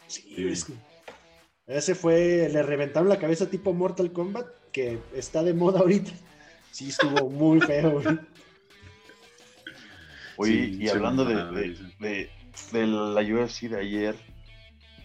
Sí, 0.07 0.47
es 0.49 0.65
que 0.65 0.73
ese 1.67 1.95
fue, 1.95 2.49
le 2.51 2.63
reventaron 2.63 3.09
la 3.09 3.19
cabeza 3.19 3.49
tipo 3.49 3.73
Mortal 3.73 4.11
Kombat, 4.13 4.47
que 4.71 4.99
está 5.13 5.43
de 5.43 5.53
moda 5.53 5.79
ahorita. 5.81 6.11
Sí, 6.71 6.89
estuvo 6.89 7.29
muy 7.29 7.59
feo, 7.61 7.99
güey. 8.01 8.17
Oye, 10.37 10.51
Sí, 10.67 10.77
y 10.81 10.89
hablando 10.89 11.25
de, 11.25 11.35
de, 11.35 11.75
de- 11.99 12.29
de 12.71 12.87
la 12.87 13.21
UFC 13.21 13.67
de 13.69 13.79
ayer, 13.79 14.15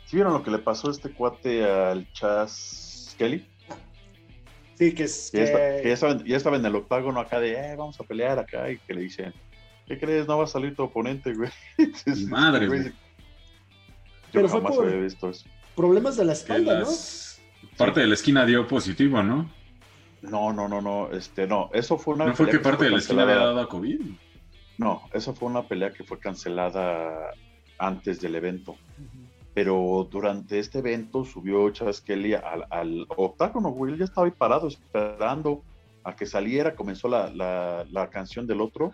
¿sí 0.06 0.16
vieron 0.16 0.32
lo 0.32 0.42
que 0.42 0.50
le 0.50 0.58
pasó 0.58 0.88
a 0.88 0.90
este 0.92 1.10
cuate 1.10 1.64
al 1.64 2.10
Chas 2.12 3.14
Kelly? 3.18 3.46
Sí, 4.74 4.94
que 4.94 5.04
es 5.04 5.30
Que 5.30 5.38
ya, 5.38 5.44
está- 5.44 5.58
que- 5.76 5.82
que 5.82 5.88
ya 5.88 5.94
estaba, 5.94 6.12
en- 6.12 6.24
ya 6.24 6.36
estaba 6.36 6.56
en 6.56 6.66
el 6.66 6.74
octágono 6.76 7.20
acá 7.20 7.40
de, 7.40 7.52
eh, 7.52 7.76
vamos 7.76 7.98
a 8.00 8.04
pelear 8.04 8.38
acá, 8.38 8.70
y 8.70 8.78
que 8.78 8.94
le 8.94 9.02
dicen, 9.02 9.32
¿qué 9.86 9.98
crees? 9.98 10.26
No 10.26 10.38
va 10.38 10.44
a 10.44 10.48
salir 10.48 10.74
tu 10.74 10.82
oponente, 10.82 11.32
güey. 11.34 11.50
Madre, 12.28 12.66
güey. 12.66 12.84
Yo 12.84 12.92
Pero 14.32 14.48
fue 14.48 14.60
jamás 14.60 14.76
por- 14.76 14.86
había 14.86 15.00
visto 15.00 15.28
eso. 15.30 15.44
problemas 15.76 16.16
de 16.16 16.24
la 16.24 16.32
espalda, 16.32 16.80
las- 16.80 17.40
Parte 17.76 18.00
de 18.00 18.06
la 18.06 18.14
esquina 18.14 18.44
dio 18.44 18.66
positivo, 18.66 19.22
¿no? 19.22 19.50
No, 20.20 20.52
no, 20.52 20.68
no, 20.68 20.80
no, 20.80 21.10
este, 21.12 21.46
no, 21.46 21.70
eso 21.72 21.96
fue 21.98 22.14
una 22.14 22.26
¿No 22.26 22.34
fue 22.34 22.48
que 22.50 22.58
parte 22.58 22.78
fue 22.78 22.86
de 22.86 22.92
la 22.92 22.98
esquina 22.98 23.22
había 23.22 23.34
cancelada. 23.34 23.54
dado 23.54 23.66
a 23.66 23.68
COVID? 23.68 24.00
No, 24.78 25.02
eso 25.12 25.34
fue 25.34 25.48
una 25.48 25.66
pelea 25.68 25.92
que 25.92 26.04
fue 26.04 26.18
cancelada 26.18 27.30
antes 27.78 28.20
del 28.20 28.34
evento. 28.34 28.76
Pero 29.54 30.08
durante 30.10 30.58
este 30.58 30.78
evento 30.78 31.24
subió 31.24 31.68
Chas 31.70 32.00
Kelly 32.00 32.34
al, 32.34 32.66
al 32.70 33.06
octágono, 33.08 33.70
güey. 33.70 33.92
Él 33.92 33.98
ya 33.98 34.04
estaba 34.04 34.26
ahí 34.26 34.32
parado 34.32 34.68
esperando 34.68 35.62
a 36.04 36.16
que 36.16 36.24
saliera. 36.24 36.74
Comenzó 36.74 37.08
la, 37.08 37.30
la, 37.30 37.84
la 37.90 38.08
canción 38.08 38.46
del 38.46 38.62
otro. 38.62 38.92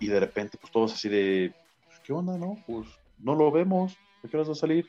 Y 0.00 0.08
de 0.08 0.20
repente, 0.20 0.58
pues 0.60 0.72
todos 0.72 0.92
así 0.92 1.08
de, 1.08 1.54
pues, 1.86 2.00
¿qué 2.00 2.12
onda, 2.12 2.36
no? 2.36 2.56
Pues 2.66 2.88
no 3.18 3.34
lo 3.34 3.50
vemos. 3.50 3.96
¿De 4.22 4.28
qué 4.28 4.36
hora 4.36 4.46
va 4.46 4.52
a 4.52 4.56
salir? 4.56 4.88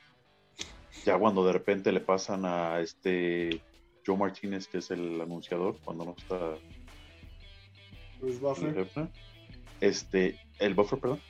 Ya 1.05 1.17
cuando 1.17 1.45
de 1.45 1.53
repente 1.53 1.91
le 1.91 1.99
pasan 1.99 2.45
a 2.45 2.79
este 2.79 3.61
Joe 4.05 4.17
Martínez, 4.17 4.67
que 4.67 4.79
es 4.79 4.91
el 4.91 5.21
anunciador, 5.21 5.77
cuando 5.83 6.05
no 6.05 6.15
está 6.17 6.55
Bruce 8.19 8.35
el 8.35 8.41
Buffer. 8.41 9.09
Este, 9.81 10.39
el 10.59 10.74
buffer, 10.74 11.00
perdón, 11.00 11.21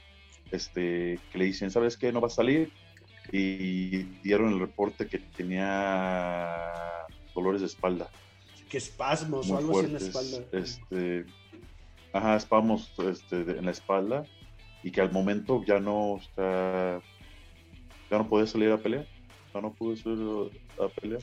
este, 0.51 1.20
que 1.32 1.38
le 1.38 1.46
dicen, 1.46 1.72
¿sabes 1.72 1.98
qué? 1.98 2.12
No 2.12 2.22
va 2.22 2.27
a 2.27 2.32
salir. 2.32 2.72
Y 3.32 3.98
dieron 4.24 4.53
el 4.53 4.60
reporte 4.60 5.08
que 5.08 5.20
tenía 5.20 6.63
dolores 7.36 7.62
de 7.62 7.68
espalda. 7.68 8.10
Que 8.70 8.77
espasmos 8.77 9.50
o 9.50 9.58
algo 9.58 9.79
así 9.79 9.86
en 9.88 9.94
la 9.94 10.00
espalda. 10.00 10.38
Este, 10.51 11.25
ajá, 12.13 12.36
espasmos 12.38 12.91
este, 13.08 13.44
de- 13.44 13.60
en 13.60 13.65
la 13.65 13.72
espalda. 13.72 14.24
Y 14.84 14.91
que 14.91 15.01
al 15.01 15.12
momento 15.12 15.63
ya 15.65 15.79
no 15.79 16.18
está, 16.22 17.01
ya 18.10 18.18
no 18.18 18.27
puede 18.27 18.48
salir 18.48 18.72
a 18.72 18.77
pelear. 18.77 19.06
Ya 19.53 19.62
no 19.62 19.74
pudo 19.74 19.96
salir 19.96 20.51
a 20.79 20.88
pelear. 21.00 21.22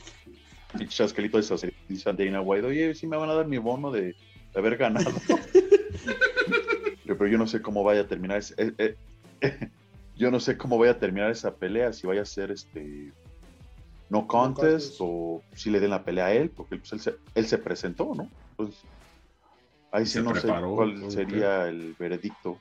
Y 0.79 0.87
Chasquelito 0.87 1.37
dice 1.37 2.09
a 2.09 2.13
Dana 2.13 2.41
White, 2.41 2.67
oye, 2.67 2.93
sí 2.95 3.07
me 3.07 3.17
van 3.17 3.29
a 3.29 3.33
dar 3.33 3.47
mi 3.47 3.57
bono 3.57 3.89
de, 3.91 4.01
de 4.03 4.15
haber 4.55 4.77
ganado. 4.77 5.09
pero, 7.15 7.27
yo 7.29 7.37
no 7.37 7.47
sé 7.47 7.61
cómo 7.61 7.83
vaya 7.83 8.01
a 8.01 8.07
terminar 8.07 8.39
ese- 8.39 8.55
eh, 8.57 8.73
eh, 8.77 8.95
yo 10.15 10.31
no 10.31 10.39
sé 10.39 10.57
cómo 10.57 10.77
vaya 10.77 10.93
a 10.93 10.99
terminar 10.99 11.31
esa 11.31 11.55
pelea, 11.55 11.93
si 11.93 12.07
vaya 12.07 12.21
a 12.23 12.25
ser 12.25 12.51
este 12.51 13.13
no 14.09 14.25
contest 14.27 14.63
contest. 14.63 14.97
o 15.01 15.41
si 15.53 15.69
le 15.69 15.79
den 15.79 15.89
la 15.91 16.03
pelea 16.03 16.27
a 16.27 16.33
él, 16.33 16.49
porque 16.49 16.77
pues, 16.77 16.93
él, 16.93 16.99
se, 16.99 17.15
él 17.35 17.45
se 17.45 17.57
presentó, 17.57 18.13
¿no? 18.15 18.29
Pues 18.55 18.83
ahí 19.91 20.05
sí 20.05 20.13
Se 20.13 20.21
no 20.21 20.31
preparó, 20.33 20.69
sé 20.69 20.75
cuál 20.75 21.11
sería 21.11 21.67
el 21.67 21.93
veredicto. 21.99 22.57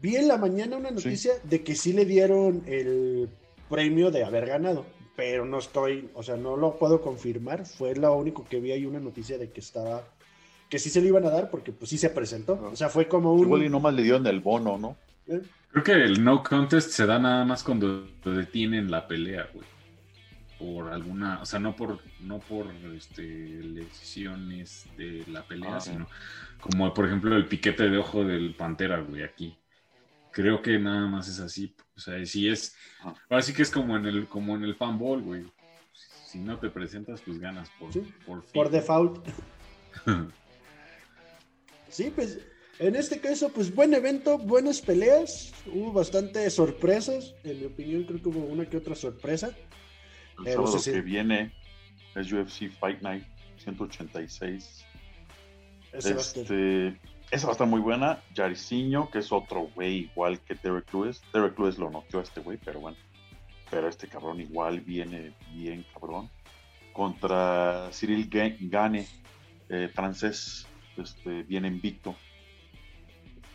Vi 0.00 0.16
en 0.16 0.28
la 0.28 0.36
mañana 0.36 0.76
una 0.76 0.90
noticia 0.90 1.32
de 1.44 1.62
que 1.62 1.74
sí 1.74 1.92
le 1.92 2.04
dieron 2.04 2.62
el 2.66 3.28
premio 3.68 4.10
de 4.10 4.24
haber 4.24 4.46
ganado, 4.46 4.84
pero 5.16 5.44
no 5.44 5.58
estoy, 5.58 6.10
o 6.14 6.22
sea, 6.22 6.36
no 6.36 6.56
lo 6.56 6.78
puedo 6.78 7.00
confirmar. 7.00 7.66
Fue 7.66 7.94
lo 7.94 8.14
único 8.16 8.44
que 8.44 8.60
vi 8.60 8.72
ahí 8.72 8.84
una 8.86 9.00
noticia 9.00 9.38
de 9.38 9.50
que 9.50 9.60
estaba, 9.60 10.15
que 10.68 10.78
sí 10.78 10.90
se 10.90 11.00
le 11.00 11.08
iban 11.08 11.24
a 11.24 11.30
dar 11.30 11.50
porque 11.50 11.72
pues 11.72 11.90
sí 11.90 11.98
se 11.98 12.10
presentó. 12.10 12.54
O 12.72 12.76
sea, 12.76 12.88
fue 12.88 13.06
como 13.08 13.32
un... 13.34 13.42
Igual 13.42 13.64
y 13.64 13.68
nomás 13.68 13.94
le 13.94 14.02
dieron 14.02 14.26
el 14.26 14.40
bono, 14.40 14.78
¿no? 14.78 14.96
¿eh? 15.28 15.40
Creo 15.70 15.84
que 15.84 15.92
el 15.92 16.24
no 16.24 16.42
contest 16.42 16.90
se 16.90 17.06
da 17.06 17.18
nada 17.18 17.44
más 17.44 17.62
cuando 17.62 18.06
detienen 18.24 18.90
la 18.90 19.06
pelea, 19.06 19.48
güey. 19.52 19.66
por 20.58 20.90
alguna, 20.92 21.40
o 21.42 21.46
sea, 21.46 21.58
no 21.58 21.76
por, 21.76 21.98
no 22.20 22.38
por 22.38 22.66
este, 22.96 23.22
lesiones 23.22 24.86
de 24.96 25.24
la 25.28 25.42
pelea, 25.42 25.76
Ah, 25.76 25.80
sino 25.80 26.08
como 26.60 26.92
por 26.94 27.04
ejemplo 27.06 27.36
el 27.36 27.46
piquete 27.46 27.90
de 27.90 27.98
ojo 27.98 28.24
del 28.24 28.54
Pantera, 28.54 28.98
güey, 29.00 29.22
aquí. 29.22 29.56
Creo 30.32 30.62
que 30.62 30.78
nada 30.78 31.06
más 31.06 31.28
es 31.28 31.40
así. 31.40 31.74
O 31.96 32.00
sea, 32.00 32.24
si 32.24 32.48
es, 32.48 32.74
Ah. 33.04 33.14
ahora 33.28 33.42
sí 33.42 33.52
que 33.52 33.62
es 33.62 33.70
como 33.70 33.96
en 33.96 34.06
el, 34.06 34.26
como 34.28 34.54
en 34.56 34.64
el 34.64 34.74
fanball, 34.74 35.20
güey. 35.22 35.44
Si 35.92 36.38
no 36.38 36.58
te 36.58 36.70
presentas, 36.70 37.20
pues 37.22 37.38
ganas 37.38 37.68
por, 37.78 37.92
Sí, 37.92 38.02
por, 38.26 38.42
Por 38.46 38.70
default. 38.70 39.28
Sí, 41.88 42.12
pues 42.14 42.38
en 42.78 42.94
este 42.96 43.20
caso, 43.20 43.48
pues 43.50 43.74
buen 43.74 43.94
evento, 43.94 44.38
buenas 44.38 44.80
peleas. 44.80 45.52
Hubo 45.66 45.92
bastantes 45.92 46.54
sorpresas. 46.54 47.34
En 47.44 47.60
mi 47.60 47.66
opinión, 47.66 48.04
creo 48.04 48.20
que 48.22 48.28
hubo 48.28 48.40
una 48.46 48.66
que 48.66 48.76
otra 48.76 48.94
sorpresa. 48.94 49.48
El 50.38 50.44
Pero 50.44 50.66
sábado 50.66 50.82
que 50.84 51.00
viene 51.00 51.52
es 52.14 52.30
UFC 52.32 52.68
Fight 52.78 53.00
Night 53.00 53.24
186. 53.58 54.84
Ese 55.92 56.10
Este, 56.12 57.00
esa 57.30 57.46
va 57.46 57.52
a 57.52 57.54
estar 57.54 57.66
muy 57.66 57.80
buena. 57.80 58.22
Jairzinho, 58.34 59.10
que 59.10 59.20
es 59.20 59.32
otro 59.32 59.70
güey 59.74 60.10
igual 60.12 60.40
que 60.40 60.54
Derek 60.54 60.92
Lewis. 60.92 61.22
Derek 61.32 61.58
Lewis 61.58 61.78
lo 61.78 61.90
noqueó 61.90 62.20
a 62.20 62.22
este 62.22 62.40
güey, 62.42 62.58
pero 62.62 62.80
bueno. 62.80 62.98
Pero 63.70 63.88
este 63.88 64.06
cabrón 64.06 64.40
igual 64.40 64.80
viene 64.80 65.32
bien 65.54 65.84
cabrón. 65.94 66.30
Contra 66.92 67.88
Cyril 67.92 68.28
Ga- 68.30 68.56
Gane, 68.60 69.06
eh, 69.68 69.88
francés, 69.92 70.66
este, 70.98 71.42
viene 71.44 71.68
invicto. 71.68 72.14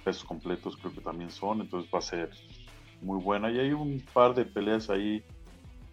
Pesos 0.03 0.23
completos 0.23 0.77
creo 0.77 0.93
que 0.93 1.01
también 1.01 1.29
son, 1.29 1.61
entonces 1.61 1.91
va 1.93 1.99
a 1.99 2.01
ser 2.01 2.31
muy 3.01 3.21
buena. 3.21 3.51
Y 3.51 3.59
hay 3.59 3.71
un 3.71 4.03
par 4.13 4.33
de 4.33 4.45
peleas 4.45 4.89
ahí. 4.89 5.23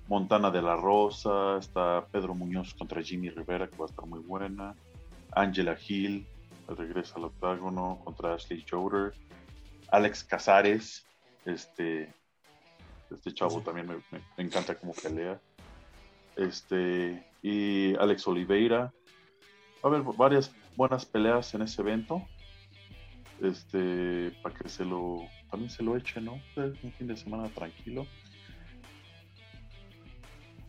Montana 0.07 0.51
de 0.51 0.63
la 0.63 0.75
Rosa, 0.75 1.59
está 1.59 2.07
Pedro 2.11 2.35
Muñoz 2.35 2.73
contra 2.73 3.03
Jimmy 3.03 3.29
Rivera, 3.29 3.69
que 3.69 3.77
va 3.77 3.85
a 3.85 3.89
estar 3.89 4.07
muy 4.07 4.21
buena. 4.21 4.75
Angela 5.33 5.77
Hill 5.87 6.27
regresa 6.67 7.17
al 7.17 7.25
octágono 7.25 8.01
contra 8.05 8.33
Ashley 8.35 8.65
Joder. 8.71 9.13
Alex 9.91 10.25
Casares, 10.25 11.07
este, 11.45 12.15
este 13.11 13.35
chavo 13.35 13.61
también 13.61 13.87
me, 13.87 13.97
me- 13.97 14.23
me 14.39 14.45
encanta 14.45 14.75
cómo 14.79 14.95
pelea. 14.95 15.39
Este, 16.37 17.23
y 17.43 17.95
Alex 17.97 18.27
Oliveira. 18.29 18.91
A 19.83 19.87
haber 19.87 20.03
varias 20.03 20.51
buenas 20.79 21.05
peleas 21.05 21.53
en 21.55 21.63
ese 21.63 21.83
evento. 21.83 22.27
Este, 23.43 24.33
para 24.43 24.55
que 24.55 24.69
se 24.69 24.85
lo, 24.85 25.23
también 25.51 25.71
se 25.71 25.83
lo 25.83 25.97
eche, 25.97 26.21
¿no? 26.21 26.41
Un 26.57 26.93
fin 26.97 27.07
de 27.09 27.17
semana 27.17 27.49
tranquilo. 27.49 28.07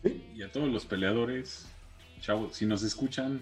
Sí, 0.02 0.24
Y 0.34 0.42
a 0.42 0.50
todos 0.50 0.68
los 0.68 0.84
peleadores, 0.84 1.68
chavos, 2.20 2.56
si 2.56 2.66
nos 2.66 2.82
escuchan, 2.82 3.40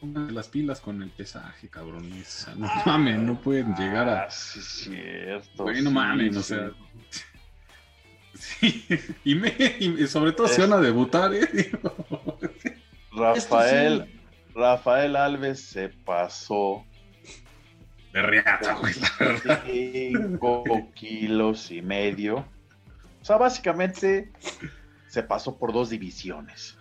pongan 0.00 0.34
las 0.34 0.48
pilas 0.48 0.80
con 0.80 1.02
el 1.02 1.10
pesaje, 1.10 1.68
cabrones. 1.68 2.46
O 2.48 2.54
no 2.56 2.68
mames, 2.86 3.18
no 3.18 3.40
pueden 3.40 3.74
llegar 3.74 4.08
a. 4.08 4.22
Ah, 4.24 4.30
sí, 4.30 4.60
cierto. 4.62 5.64
Güey, 5.64 5.82
no 5.82 5.90
sí, 5.90 5.94
mames, 5.94 6.36
o 6.36 6.42
sí. 6.42 6.54
sea. 6.54 6.70
Sí, 8.34 8.84
y, 9.24 9.34
me, 9.34 9.52
y 9.80 10.06
sobre 10.06 10.30
todo 10.30 10.46
si 10.46 10.60
Es- 10.62 10.68
van 10.68 10.78
a 10.78 10.80
debutar, 10.80 11.34
¿eh? 11.34 11.40
Rafael, 13.10 13.36
Esto 14.02 14.17
Rafael 14.58 15.14
Alves 15.16 15.60
se 15.62 15.88
pasó 15.88 16.84
De 18.12 18.22
riata, 18.22 18.74
güey. 18.74 18.92
5 19.64 20.90
kilos 20.94 21.70
y 21.70 21.80
medio. 21.82 22.38
O 23.20 23.24
sea, 23.24 23.36
básicamente 23.36 24.32
se 25.06 25.22
pasó 25.22 25.56
por 25.58 25.72
dos 25.72 25.90
divisiones. 25.90 26.76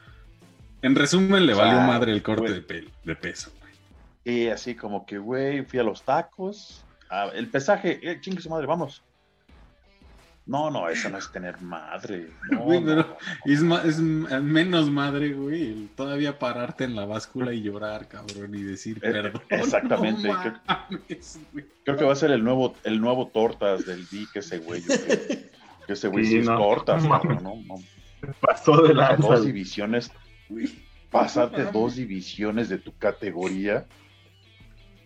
En 0.82 0.96
resumen, 0.96 1.46
le 1.46 1.54
valió 1.54 1.80
Ah, 1.80 1.86
madre 1.88 2.12
el 2.14 2.24
corte 2.24 2.52
de, 2.52 2.66
pel- 2.66 2.92
de 3.04 3.16
peso, 3.16 3.52
güey. 3.60 3.74
Y 4.24 4.48
así 4.50 4.76
como 4.76 5.06
que, 5.06 5.18
güey, 5.18 5.64
fui 5.66 5.80
a 5.80 5.84
los 5.84 6.04
tacos. 6.04 6.84
ah, 7.10 7.30
el 7.34 7.48
pesaje, 7.50 8.00
eh, 8.02 8.20
chingue 8.22 8.42
su 8.42 8.50
madre, 8.50 8.66
vamos. 8.68 9.04
No, 10.48 10.72
no, 10.72 10.88
eso 10.88 11.10
no 11.10 11.18
es 11.18 11.30
tener 11.32 11.60
madre. 11.62 12.30
No, 12.52 12.62
Güey, 12.64 12.84
pero- 12.84 12.96
no, 13.02 13.08
no. 13.10 13.18
Es, 13.46 13.62
ma- 13.62 13.82
es 13.84 14.00
menos 14.00 14.90
madre, 14.90 15.34
güey, 15.34 15.64
el 15.74 15.90
todavía 15.96 16.40
pararte 16.40 16.86
en 16.86 16.96
la 16.96 17.06
báscula 17.06 17.52
y 17.54 17.62
llorar, 17.62 18.08
cabrón, 18.08 18.56
y 18.56 18.64
decir 18.64 18.98
Eh, 19.02 19.12
perdón. 19.12 19.42
exactamente, 19.50 20.30
mames. 20.68 21.40
Creo 21.84 21.98
que 21.98 22.06
va 22.06 22.14
a 22.14 22.16
ser 22.16 22.32
el 22.32 22.44
nuevo, 22.44 22.76
el 22.86 23.02
nuevo 23.02 23.28
tortas 23.28 23.86
del 23.86 24.06
Vic, 24.12 24.36
ese 24.38 24.60
güey. 24.60 24.82
Que 25.86 25.94
ese 25.94 26.08
güey 26.08 26.26
sí, 26.26 26.32
Sí, 26.32 26.38
es 26.40 26.46
no. 26.48 26.58
tortas, 26.58 27.04
No 27.04 27.10
cabrón, 27.10 27.44
¿no? 27.44 27.56
No, 27.68 28.34
Pasó 28.42 28.82
de 28.82 28.94
la 28.94 29.16
dos 29.16 29.46
divisiones, 29.46 30.12
Güey. 30.50 30.70
pasarte 31.12 31.64
No 31.64 31.72
dos 31.72 31.96
divisiones 31.98 32.68
de 32.70 32.78
tu 32.78 32.92
categoría, 32.98 33.86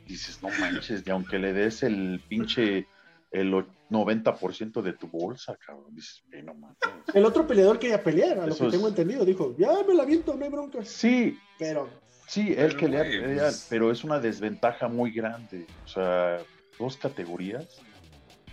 dices, 0.07 0.39
no 0.41 0.49
manches, 0.59 1.03
y 1.05 1.09
aunque 1.09 1.39
le 1.39 1.53
des 1.53 1.83
el 1.83 2.21
pinche, 2.27 2.87
el 3.31 3.53
o- 3.53 3.65
90% 3.89 4.81
de 4.81 4.93
tu 4.93 5.07
bolsa, 5.07 5.57
cabrón, 5.65 5.93
dices, 5.95 6.23
"Güey, 6.29 6.43
no 6.43 6.53
mames. 6.53 6.77
El 7.13 7.25
otro 7.25 7.45
peleador 7.47 7.79
quería 7.79 8.01
pelear, 8.03 8.39
a 8.39 8.45
lo 8.45 8.53
Eso 8.53 8.59
que 8.63 8.65
es- 8.67 8.71
tengo 8.73 8.87
entendido. 8.87 9.25
Dijo, 9.25 9.55
ya 9.57 9.71
me 9.87 9.93
la 9.93 10.05
viento, 10.05 10.35
no 10.35 10.43
hay 10.43 10.49
bronca. 10.51 10.83
Sí, 10.83 11.37
Pero 11.59 11.89
sí, 12.27 12.53
él 12.57 12.75
que 12.77 12.87
le 12.87 12.97
pues- 13.35 13.67
pero 13.69 13.91
es 13.91 14.03
una 14.03 14.19
desventaja 14.19 14.87
muy 14.87 15.11
grande. 15.11 15.65
O 15.85 15.87
sea, 15.87 16.39
dos 16.79 16.97
categorías. 16.97 17.79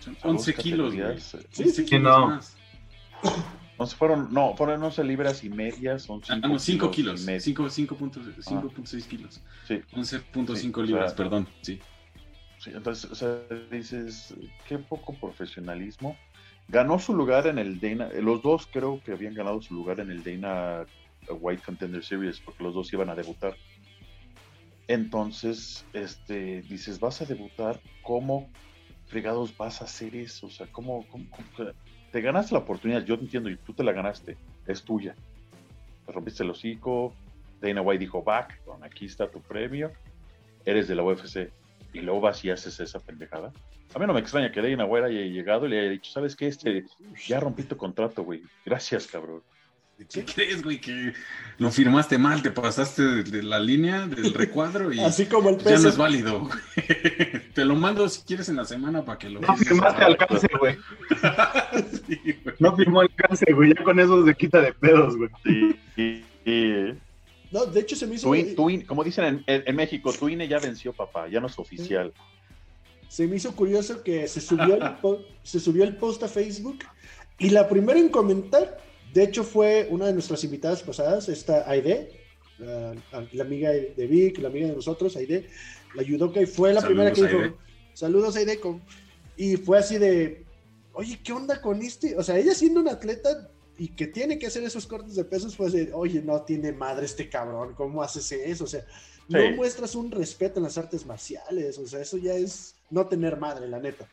Son 0.01 0.15
o 0.15 0.21
sea, 0.21 0.31
11 0.31 0.53
dos 0.53 0.63
kilos, 0.63 0.91
categorías, 0.95 1.35
eh, 1.35 1.39
11 1.59 1.71
sí, 1.71 1.85
kilos 1.85 2.03
no. 2.19 2.27
más. 2.29 2.57
No, 3.79 3.87
se 3.87 3.97
fueron, 3.97 4.33
no, 4.33 4.57
fueron 4.57 4.83
11 4.83 5.03
libras 5.05 5.43
y 5.45 5.49
medias, 5.51 6.03
son 6.03 6.21
5 6.23 6.41
Ah, 6.45 6.49
no, 6.49 6.59
5 6.59 6.91
kilos. 6.91 7.23
y 7.23 7.27
medio. 7.27 7.41
5.6 7.41 9.07
kilos. 9.07 9.41
Sí, 9.67 9.81
11.5 9.93 10.83
Sí, 10.83 10.87
libras, 10.89 11.07
o 11.07 11.09
sea- 11.09 11.17
perdón. 11.17 11.49
Sí. 11.63 11.81
Sí, 12.59 12.71
entonces, 12.75 13.11
o 13.11 13.15
sea, 13.15 13.45
dices, 13.71 14.35
qué 14.67 14.79
poco 14.79 15.15
profesionalismo. 15.15 16.17
Ganó 16.69 16.99
su 16.99 17.15
lugar 17.15 17.47
en 17.47 17.59
el 17.59 17.81
Dana, 17.81 18.09
eh, 18.13 18.21
los 18.21 18.43
dos 18.43 18.67
creo 18.71 19.01
que 19.03 19.13
habían 19.13 19.35
ganado 19.35 19.61
su 19.63 19.75
lugar 19.75 20.01
en 20.01 20.11
el 20.11 20.23
Dana 20.23 20.87
White 21.31 21.63
Contender 21.65 22.05
Series, 22.05 22.41
porque 22.41 22.63
los 22.63 22.75
dos 22.75 22.93
iban 22.93 23.09
a 23.09 23.15
debutar. 23.15 23.57
Entonces, 24.87 25.85
este, 25.93 26.63
dices, 26.63 26.99
vas 26.99 27.21
a 27.21 27.25
debutar, 27.27 27.81
¿cómo 28.03 28.49
fregados 29.07 29.57
vas 29.57 29.81
a 29.81 29.85
hacer 29.85 30.15
eso? 30.17 30.47
O 30.47 30.51
sea, 30.51 30.67
¿cómo, 30.67 31.07
cómo- 31.09 31.27
cómo- 31.31 31.71
te 32.11 32.21
ganaste 32.21 32.55
la 32.55 32.61
oportunidad? 32.61 33.05
Yo 33.05 33.17
te 33.19 33.25
entiendo, 33.25 33.51
y 33.51 33.57
tú 33.57 33.73
te 33.75 33.83
la 33.85 33.93
ganaste, 33.93 34.37
es 34.67 34.83
tuya. 34.83 35.15
Te 36.07 36.13
rompiste 36.13 36.43
el 36.43 36.51
hocico, 36.51 37.15
Dana 37.61 37.83
White 37.83 38.01
dijo, 38.01 38.23
back, 38.23 38.61
bueno, 38.65 38.85
aquí 38.85 39.05
está 39.07 39.31
tu 39.31 39.41
premio, 39.43 39.93
eres 40.65 40.89
de 40.89 40.95
la 40.95 41.03
UFC, 41.03 41.51
y 41.93 42.01
luego 42.01 42.21
vas 42.21 42.45
y 42.45 42.51
haces 42.51 42.79
esa 42.81 43.01
pendejada. 43.01 43.53
A 43.95 43.99
mí 43.99 44.07
no 44.07 44.13
me 44.15 44.21
extraña 44.21 44.53
que 44.53 44.61
Dana 44.61 44.85
White 44.85 45.07
haya 45.07 45.21
llegado 45.23 45.67
y 45.67 45.71
le 45.71 45.81
haya 45.81 45.91
dicho, 45.91 46.11
¿sabes 46.13 46.37
qué? 46.37 46.47
Este, 46.49 46.85
ya 47.27 47.41
rompí 47.41 47.63
tu 47.63 47.77
contrato, 47.77 48.23
güey. 48.23 48.43
Gracias, 48.67 49.07
cabrón. 49.07 49.43
¿Qué 50.13 50.25
crees, 50.25 50.63
güey? 50.63 50.81
Que 50.81 51.13
lo 51.59 51.73
firmaste 51.73 52.19
mal, 52.19 52.41
te 52.41 52.53
pasaste 52.53 53.03
de, 53.03 53.23
de 53.25 53.43
la 53.43 53.59
línea 53.59 54.07
del 54.07 54.33
recuadro 54.33 54.93
y 54.93 55.01
así 55.05 55.27
como 55.27 55.49
el 55.51 55.59
ya 55.59 55.77
no 55.79 55.89
es 55.89 55.97
válido. 55.97 56.41
güey. 56.41 56.59
Te 57.55 57.65
lo 57.65 57.75
mando 57.75 58.09
si 58.09 58.23
quieres 58.23 58.49
en 58.49 58.55
la 58.57 58.65
semana 58.65 59.05
para 59.05 59.19
que 59.19 59.29
lo 59.29 59.41
No 59.41 59.57
firmaste 59.57 60.05
alcance, 60.05 60.47
güey. 60.61 60.77
Sí, 62.07 62.37
güey. 62.45 62.57
No 62.61 62.77
firmó 62.77 63.01
alcance, 63.01 63.45
güey. 63.53 63.75
Ya 63.77 63.83
con 63.83 63.99
eso 63.99 64.25
se 64.25 64.35
quita 64.35 64.61
de 64.61 64.73
pedos, 64.73 65.17
güey. 65.17 65.31
Sí, 65.45 65.81
y- 65.97 66.25
y- 66.51 66.95
No, 67.51 67.65
de 67.67 67.81
hecho 67.81 67.97
se 67.97 68.07
me 68.07 68.15
hizo, 68.17 68.29
tu 68.29 68.35
in- 68.35 68.55
tu 68.55 68.69
in- 68.71 68.85
como 68.87 69.03
dicen 69.03 69.25
en, 69.25 69.45
en- 69.47 69.63
en 69.67 69.77
México, 69.77 70.13
tu 70.13 70.29
INE 70.29 70.47
ya 70.49 70.59
venció, 70.59 70.93
papá, 70.93 71.29
ya 71.29 71.41
no 71.41 71.47
es 71.47 71.59
oficial. 71.59 72.13
se 73.09 73.27
me 73.27 73.37
hizo 73.37 73.57
curioso 73.57 74.03
que 74.03 74.29
se 74.29 74.41
subió, 74.41 74.75
el 74.75 74.97
po- 75.01 75.23
se 75.43 75.59
subió 75.61 75.85
el 75.85 75.97
post 75.97 76.23
a 76.25 76.29
Facebook 76.29 76.81
y 77.39 77.49
la 77.51 77.67
primera 77.69 77.99
en 77.99 78.11
comentar, 78.11 78.77
de 79.15 79.23
hecho 79.25 79.45
fue 79.45 79.87
una 79.91 80.07
de 80.07 80.13
nuestras 80.13 80.45
invitadas 80.45 80.83
pasadas, 80.83 81.29
esta 81.31 81.65
Aide, 81.71 82.11
la, 82.59 82.95
la 83.33 83.43
amiga 83.45 83.71
de 83.71 84.07
Vic, 84.07 84.39
la 84.41 84.49
amiga 84.49 84.67
de 84.69 84.75
nosotros, 84.75 85.17
Aide, 85.17 85.49
la 85.95 86.03
yudoka 86.03 86.43
y 86.43 86.47
fue 86.47 86.75
la 86.75 86.83
primera 86.83 87.11
que 87.13 87.23
dijo, 87.23 87.39
Aide. 87.39 87.55
saludos 87.95 88.37
Aide, 88.37 88.61
con- 88.61 88.83
y 89.39 89.57
fue 89.57 89.79
así 89.79 89.97
de, 89.97 90.45
oye, 90.93 91.19
¿qué 91.25 91.33
onda 91.33 91.63
con 91.63 91.81
este? 91.81 92.15
O 92.19 92.23
sea, 92.23 92.37
ella 92.37 92.53
siendo 92.55 92.81
una 92.81 92.93
atleta 92.93 93.49
y 93.79 93.89
que 93.89 94.09
tiene 94.09 94.39
que 94.39 94.49
hacer 94.49 94.63
esos 94.65 94.87
cortes 94.87 95.15
de 95.15 95.25
pesos, 95.25 95.57
de, 95.73 95.93
oye, 95.93 96.21
no 96.21 96.43
tiene 96.43 96.73
madre 96.73 97.07
este 97.07 97.29
cabrón, 97.29 97.75
¿cómo 97.75 98.03
haces 98.03 98.31
eso? 98.33 98.65
O 98.65 98.67
sea, 98.67 98.85
no 99.29 99.41
Sí. 99.41 99.53
muestras 99.55 99.95
un 99.95 100.11
respeto 100.11 100.59
en 100.59 100.65
las 100.65 100.77
artes 100.79 101.07
marciales, 101.07 101.79
o 101.79 101.87
sea, 101.87 102.01
eso 102.01 102.17
ya 102.19 102.35
es 102.35 102.75
no 102.91 103.07
tener 103.07 103.37
madre, 103.39 103.69
la 103.69 103.79
neta. 103.79 104.07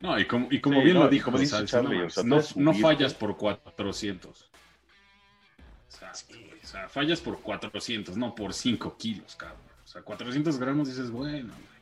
No, 0.00 0.18
y 0.18 0.26
como, 0.26 0.48
y 0.50 0.60
como 0.60 0.78
Sí, 0.80 0.84
bien 0.84 0.96
no, 0.96 1.04
lo 1.04 1.08
dijo, 1.08 1.32
Charlie, 1.64 1.98
no, 1.98 2.06
o 2.06 2.10
sea, 2.10 2.22
no, 2.24 2.36
puedes 2.36 2.56
no 2.56 2.72
subir, 2.72 2.82
fallas 2.82 3.14
por 3.14 3.36
400. 3.36 4.50
O 5.88 5.96
sea, 5.96 6.12
o 6.12 6.66
sea, 6.66 6.88
fallas 6.88 7.20
por 7.20 7.40
400, 7.40 8.16
no 8.16 8.34
por 8.34 8.52
5 8.52 8.96
kilos, 8.98 9.36
cabrón. 9.36 9.60
O 9.84 9.86
sea, 9.86 10.02
400 10.02 10.58
gramos 10.58 10.88
dices, 10.88 11.10
bueno, 11.10 11.54
güey. 11.54 11.74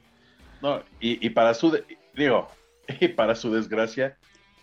No, 0.61 0.85
y, 1.01 1.25
y 1.27 1.31
para 1.31 1.55
su, 1.55 1.71
de- 1.71 1.85
digo, 2.15 2.49
y 3.01 3.09
para 3.09 3.35
su 3.35 3.53
desgracia, 3.53 4.17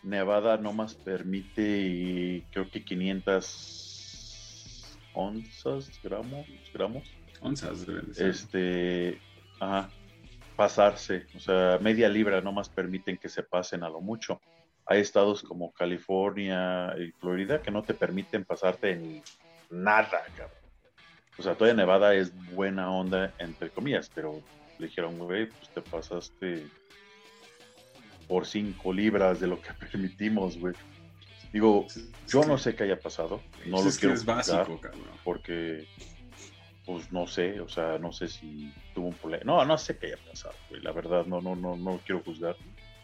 Nevada 0.04 0.58
no 0.58 0.74
más 0.74 0.96
permite, 0.96 2.46
creo 2.52 2.70
que 2.70 2.84
onzas, 5.14 6.00
gramos, 6.02 6.48
gramos. 6.74 7.04
Onzas. 7.42 7.86
Este, 8.18 9.20
ajá, 9.60 9.90
pasarse, 10.56 11.26
o 11.36 11.40
sea, 11.40 11.78
media 11.82 12.10
libra 12.10 12.42
no 12.42 12.52
más 12.52 12.70
permiten 12.70 13.18
que 13.18 13.30
se 13.30 13.44
pasen 13.44 13.84
a 13.84 13.90
lo 13.90 14.02
mucho. 14.02 14.42
Hay 14.86 15.02
estados 15.02 15.44
como 15.44 15.72
California 15.72 16.96
y 16.98 17.12
Florida 17.12 17.62
que 17.62 17.72
no 17.72 17.84
te 17.84 17.94
permiten 17.94 18.44
pasarte 18.46 18.92
en 18.92 19.22
nada, 19.70 20.24
cabrón. 20.36 20.58
O 21.38 21.42
sea, 21.42 21.56
todavía 21.56 21.76
Nevada 21.76 22.14
es 22.16 22.34
buena 22.54 22.92
onda, 22.92 23.34
entre 23.38 23.70
comillas, 23.70 24.12
pero 24.14 24.42
le 24.78 24.88
dijeron, 24.88 25.18
güey, 25.18 25.48
pues 25.48 25.70
te 25.70 25.82
pasaste 25.82 26.66
por 28.30 28.46
5 28.46 28.94
libras 28.94 29.42
de 29.42 29.48
lo 29.48 29.60
que 29.60 29.74
permitimos, 29.92 30.58
güey. 30.58 30.74
Digo, 31.52 31.88
yo 32.28 32.46
no 32.46 32.58
sé 32.60 32.76
qué 32.76 32.84
haya 32.84 33.00
pasado, 33.00 33.42
no 33.66 33.72
Pues 33.72 33.84
lo 33.84 33.90
es 33.90 33.96
que 33.96 34.00
quiero 34.02 34.14
es 34.14 34.20
juzgar, 34.22 34.36
básico, 34.38 34.80
cabrón. 34.80 35.02
porque, 35.26 35.88
pues 36.86 37.12
no 37.12 37.26
sé, 37.28 37.60
o 37.60 37.68
sea, 37.68 37.98
no 37.98 38.14
sé 38.14 38.28
si 38.28 38.72
tuvo 38.94 39.08
un 39.08 39.16
problema. 39.16 39.44
No, 39.46 39.66
no 39.66 39.78
sé 39.78 39.98
qué 39.98 40.08
haya 40.08 40.18
pasado, 40.30 40.54
güey. 40.70 40.82
La 40.84 40.92
verdad, 40.92 41.26
no, 41.26 41.42
no, 41.42 41.56
no, 41.56 41.76
no 41.76 42.00
quiero 42.06 42.22
juzgar. 42.24 42.56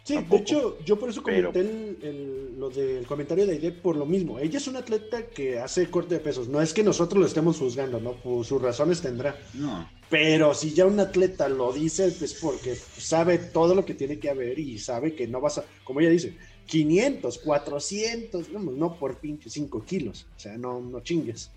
Sí, 0.03 0.13
Tampoco. 0.13 0.35
de 0.35 0.41
hecho, 0.43 0.79
yo 0.85 0.99
por 0.99 1.09
eso 1.09 1.23
Pero- 1.23 1.51
comenté 1.51 1.61
el- 1.71 1.97
el- 2.03 2.59
lo 2.59 2.69
del 2.69 3.07
comentario 3.07 3.47
de 3.47 3.53
Aide 3.53 3.71
por 3.71 3.95
lo 3.95 4.05
mismo. 4.05 4.38
Ella 4.38 4.59
es 4.59 4.67
una 4.67 4.79
atleta 4.79 5.25
que 5.25 5.57
hace 5.57 5.89
corte 5.89 6.13
de 6.13 6.19
pesos. 6.21 6.47
No 6.47 6.61
es 6.61 6.75
que 6.75 6.83
nosotros 6.83 7.19
lo 7.19 7.25
estemos 7.25 7.57
juzgando, 7.57 7.99
¿no? 7.99 8.11
Pues 8.13 8.47
sus 8.47 8.61
razones 8.61 9.01
tendrá. 9.01 9.35
No, 9.55 9.89
Pero 10.17 10.54
si 10.54 10.73
ya 10.73 10.86
un 10.86 10.97
atleta 10.97 11.49
lo 11.49 11.73
dice, 11.73 12.08
es 12.08 12.34
porque 12.36 12.73
sabe 12.73 13.38
todo 13.38 13.75
lo 13.75 13.84
que 13.84 13.93
tiene 13.93 14.17
que 14.17 14.30
haber 14.30 14.58
y 14.58 14.80
sabe 14.80 15.13
que 15.13 15.28
no 15.28 15.41
vas 15.41 15.58
a, 15.58 15.65
como 15.84 15.99
ella 15.99 16.10
dice, 16.10 16.38
500, 16.67 17.38
400, 17.39 18.49
no, 18.51 18.60
no 18.60 18.97
por 18.97 19.17
pinche 19.17 19.49
5 19.49 19.84
kilos. 19.84 20.25
O 20.34 20.39
sea, 20.39 20.58
no, 20.58 20.80
no 20.80 21.01
chingues. 21.01 21.51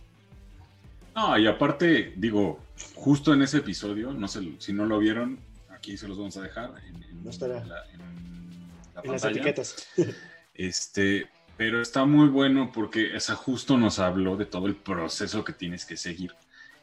No, 1.14 1.38
y 1.38 1.47
aparte, 1.47 2.14
digo, 2.16 2.59
justo 2.97 3.33
en 3.33 3.42
ese 3.42 3.59
episodio, 3.59 4.12
no 4.12 4.27
sé 4.27 4.40
si 4.59 4.73
no 4.73 4.87
lo 4.87 4.99
vieron, 4.99 5.38
aquí 5.68 5.97
se 5.97 6.09
los 6.09 6.18
vamos 6.18 6.37
a 6.37 6.42
dejar 6.42 6.75
en, 6.85 7.01
en 7.01 7.23
No 7.23 7.31
estará. 7.31 7.64
la, 7.64 7.85
en 7.92 7.99
la 8.01 9.03
En 9.05 9.12
las 9.12 9.25
etiquetas. 9.25 9.87
Este, 10.55 11.29
pero 11.57 11.81
está 11.81 12.05
muy 12.05 12.27
bueno 12.27 12.73
porque 12.75 13.14
esa 13.14 13.37
justo 13.37 13.79
nos 13.79 14.01
habló 14.01 14.37
de 14.37 14.47
todo 14.47 14.66
el 14.66 14.75
proceso 14.75 15.44
que 15.44 15.53
tienes 15.53 15.85
que 15.85 15.97
seguir 15.97 16.35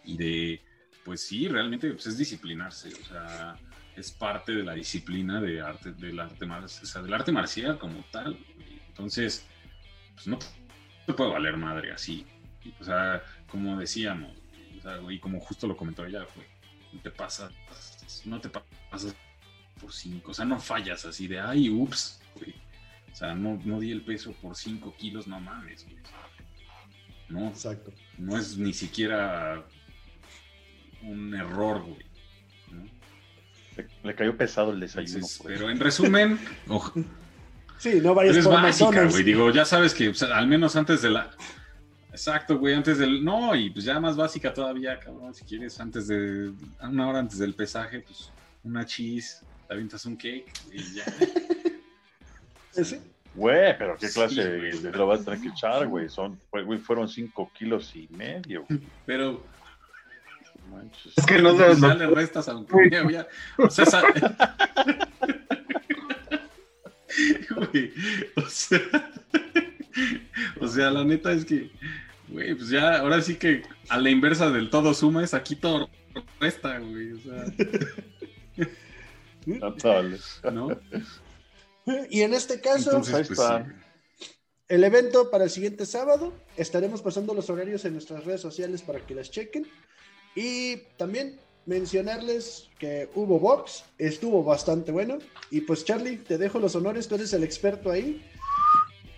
y 0.06 0.16
de, 0.16 0.62
pues 1.06 1.26
sí, 1.26 1.48
realmente 1.48 1.90
pues, 1.92 2.08
es 2.08 2.18
disciplinarse, 2.18 2.90
o 2.90 3.06
sea, 3.06 3.56
es 3.96 4.12
parte 4.12 4.52
de 4.54 4.64
la 4.64 4.74
disciplina 4.74 5.40
de 5.40 5.62
arte, 5.62 5.94
del 5.94 6.20
arte, 6.20 6.46
mar- 6.46 6.66
o 6.66 6.68
sea, 6.68 7.02
del 7.02 7.14
arte 7.14 7.32
marcial 7.32 7.78
como 7.80 8.04
tal. 8.12 8.38
Entonces, 8.90 9.46
pues 10.16 10.28
no 10.28 10.38
te 11.06 11.14
puede 11.14 11.32
valer 11.32 11.56
madre 11.56 11.94
así. 11.94 12.26
O 12.80 12.84
sea, 12.84 13.24
como 13.48 13.78
decíamos, 13.80 14.36
o 14.78 14.82
sea, 14.82 15.00
y 15.10 15.20
como 15.20 15.40
justo 15.40 15.68
lo 15.68 15.78
comentó 15.78 16.06
ella, 16.06 16.26
güey, 16.36 16.48
no 16.92 17.00
te 17.02 17.12
pasas, 17.12 17.52
no 18.26 18.42
te 18.42 18.50
pasas 18.50 19.16
por 19.80 19.94
cinco, 19.94 20.32
o 20.32 20.34
sea, 20.34 20.46
no 20.46 20.60
fallas 20.60 21.06
así 21.06 21.28
de, 21.28 21.40
ay, 21.40 21.70
ups, 21.70 22.20
güey. 22.36 22.54
O 23.12 23.16
sea, 23.16 23.34
no, 23.34 23.62
no 23.64 23.80
di 23.80 23.92
el 23.92 24.02
peso 24.02 24.34
por 24.34 24.58
5 24.58 24.94
kilos, 24.98 25.26
no 25.26 25.40
mames, 25.40 25.86
güey. 25.86 25.96
No, 27.30 27.48
Exacto. 27.48 27.94
no 28.18 28.38
es 28.38 28.58
ni 28.58 28.74
siquiera 28.74 29.64
un 31.06 31.34
error, 31.36 31.82
güey. 31.84 32.06
¿no? 32.72 32.84
Le, 33.78 33.88
le 34.04 34.16
cayó 34.16 34.36
pesado 34.38 34.72
el 34.72 34.80
desayuno. 34.80 35.16
Entonces, 35.16 35.38
por 35.40 35.52
eso. 35.52 35.60
pero 35.62 35.72
en 35.72 35.80
resumen, 35.80 36.40
oj- 36.68 37.06
Sí, 37.78 38.00
no 38.02 38.14
vayas 38.16 38.38
es 38.38 38.46
por 38.46 38.54
básica, 38.62 39.06
güey. 39.06 39.24
Digo, 39.24 39.52
ya 39.52 39.66
sabes 39.66 39.94
que 39.94 40.10
o 40.10 40.14
sea, 40.14 40.38
al 40.38 40.48
menos 40.48 40.76
antes 40.76 41.02
de 41.02 41.10
la. 41.10 41.30
Exacto, 42.12 42.58
güey, 42.58 42.74
antes 42.74 42.98
del. 42.98 43.24
No, 43.24 43.54
y 43.54 43.70
pues 43.70 43.84
ya 43.84 44.00
más 44.00 44.16
básica 44.16 44.54
todavía, 44.54 44.98
cabrón. 45.00 45.34
Si 45.34 45.44
quieres, 45.44 45.78
antes 45.82 46.08
de. 46.08 46.54
Una 46.82 47.10
hora 47.10 47.20
antes 47.20 47.38
del 47.38 47.54
pesaje, 47.54 48.00
pues 48.00 48.32
una 48.64 48.86
cheese, 48.86 49.42
te 49.68 49.74
avientas 49.74 50.06
un 50.06 50.16
cake 50.16 50.52
y 50.72 50.96
ya. 50.96 51.04
Sí. 52.72 53.00
Güey, 53.34 53.78
pero 53.78 53.98
qué 53.98 54.10
clase 54.10 54.44
de 54.44 54.92
lo 54.92 55.08
vas 55.08 55.22
a 55.22 55.26
tener 55.26 55.42
que 55.42 55.48
echar, 55.50 55.88
güey. 55.88 56.10
Son, 56.10 56.40
güey, 56.52 56.78
fueron 56.80 57.08
5 57.10 57.52
kilos 57.58 57.94
y 57.96 58.08
medio. 58.12 58.66
güey. 58.68 58.82
Pero 59.06 59.44
manches. 60.70 61.14
Es 61.18 61.26
que 61.26 61.42
no 61.42 61.58
sabes 61.58 61.80
ya 61.80 61.94
le 61.96 62.08
restas 62.08 62.48
aunque 62.48 62.90
ya 62.92 63.02
había- 63.02 63.28
o 63.58 63.70
sea, 63.70 63.84
esa- 63.86 64.04
Güey, 67.72 67.94
o 68.36 68.42
sea, 68.50 68.80
o 70.60 70.68
sea, 70.68 70.92
la 70.92 71.04
neta 71.06 71.32
es 71.32 71.46
que, 71.46 71.72
güey, 72.28 72.54
pues 72.56 72.70
ya, 72.70 72.98
ahora 73.00 73.22
sí 73.22 73.36
que 73.36 73.64
a 73.90 73.98
la 74.00 74.10
inversa 74.10 74.50
del 74.50 74.70
todo 74.70 74.94
suma 74.94 75.24
es 75.24 75.34
aquí 75.34 75.56
todo 75.56 75.90
resta, 76.40 76.78
güey, 76.80 77.14
o 77.14 77.20
sea. 77.20 77.46
¿no? 80.52 80.78
Y 82.10 82.22
en 82.22 82.34
este 82.34 82.60
caso, 82.60 82.90
Entonces, 82.98 83.28
pues 83.28 83.40
sí. 83.40 84.26
el 84.70 84.84
evento 84.84 85.30
para 85.30 85.44
el 85.46 85.50
siguiente 85.50 85.86
sábado, 85.86 86.34
estaremos 86.58 87.02
pasando 87.02 87.34
los 87.34 87.50
horarios 87.50 87.86
en 87.86 87.94
nuestras 87.94 88.26
redes 88.26 88.42
sociales 88.42 88.82
para 88.82 89.00
que 89.00 89.16
las 89.16 89.32
chequen. 89.32 89.68
Y 90.36 90.78
también 90.98 91.40
mencionarles 91.66 92.70
que 92.78 93.10
hubo 93.16 93.40
box, 93.40 93.86
estuvo 93.98 94.44
bastante 94.44 94.92
bueno. 94.92 95.18
Y 95.50 95.62
pues 95.62 95.86
Charlie, 95.86 96.18
te 96.18 96.38
dejo 96.38 96.60
los 96.60 96.76
honores, 96.76 97.08
tú 97.08 97.16
eres 97.16 97.34
el 97.34 97.44
experto 97.44 97.90
ahí. 97.90 98.22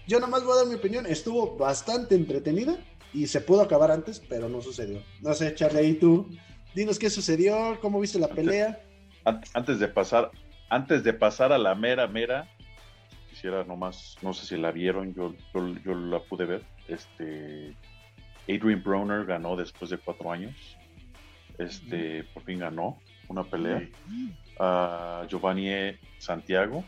Yo 0.07 0.19
nomás 0.19 0.43
voy 0.43 0.53
a 0.53 0.57
dar 0.57 0.67
mi 0.67 0.75
opinión, 0.75 1.05
estuvo 1.05 1.57
bastante 1.57 2.15
entretenida 2.15 2.77
y 3.13 3.27
se 3.27 3.41
pudo 3.41 3.61
acabar 3.61 3.91
antes, 3.91 4.21
pero 4.29 4.47
no 4.47 4.61
sucedió. 4.61 5.03
No 5.21 5.33
sé, 5.33 5.53
Charlie, 5.55 5.79
ahí 5.79 5.93
tú, 5.95 6.29
dinos 6.73 6.97
qué 6.99 7.09
sucedió, 7.09 7.77
cómo 7.81 7.99
viste 7.99 8.19
la 8.19 8.29
pelea. 8.29 8.79
An- 9.25 9.41
Antes 9.53 9.79
de 9.79 9.87
pasar, 9.89 10.31
antes 10.69 11.03
de 11.03 11.11
pasar 11.13 11.51
a 11.51 11.57
la 11.57 11.75
mera, 11.75 12.07
mera, 12.07 12.47
quisiera 13.29 13.65
nomás, 13.65 14.15
no 14.21 14.33
sé 14.33 14.45
si 14.45 14.55
la 14.57 14.71
vieron, 14.71 15.13
yo, 15.13 15.33
yo, 15.53 15.75
yo 15.83 15.93
la 15.93 16.19
pude 16.21 16.45
ver. 16.45 16.63
Este, 16.87 17.75
Adrian 18.43 18.81
Broner 18.81 19.25
ganó 19.25 19.57
después 19.57 19.89
de 19.91 19.97
cuatro 19.97 20.31
años. 20.31 20.55
Este, 21.57 22.23
por 22.33 22.43
fin 22.43 22.59
ganó 22.59 22.99
una 23.27 23.43
pelea. 23.43 23.87
a 24.59 25.25
Giovanni 25.29 25.69
Santiago. 26.17 26.83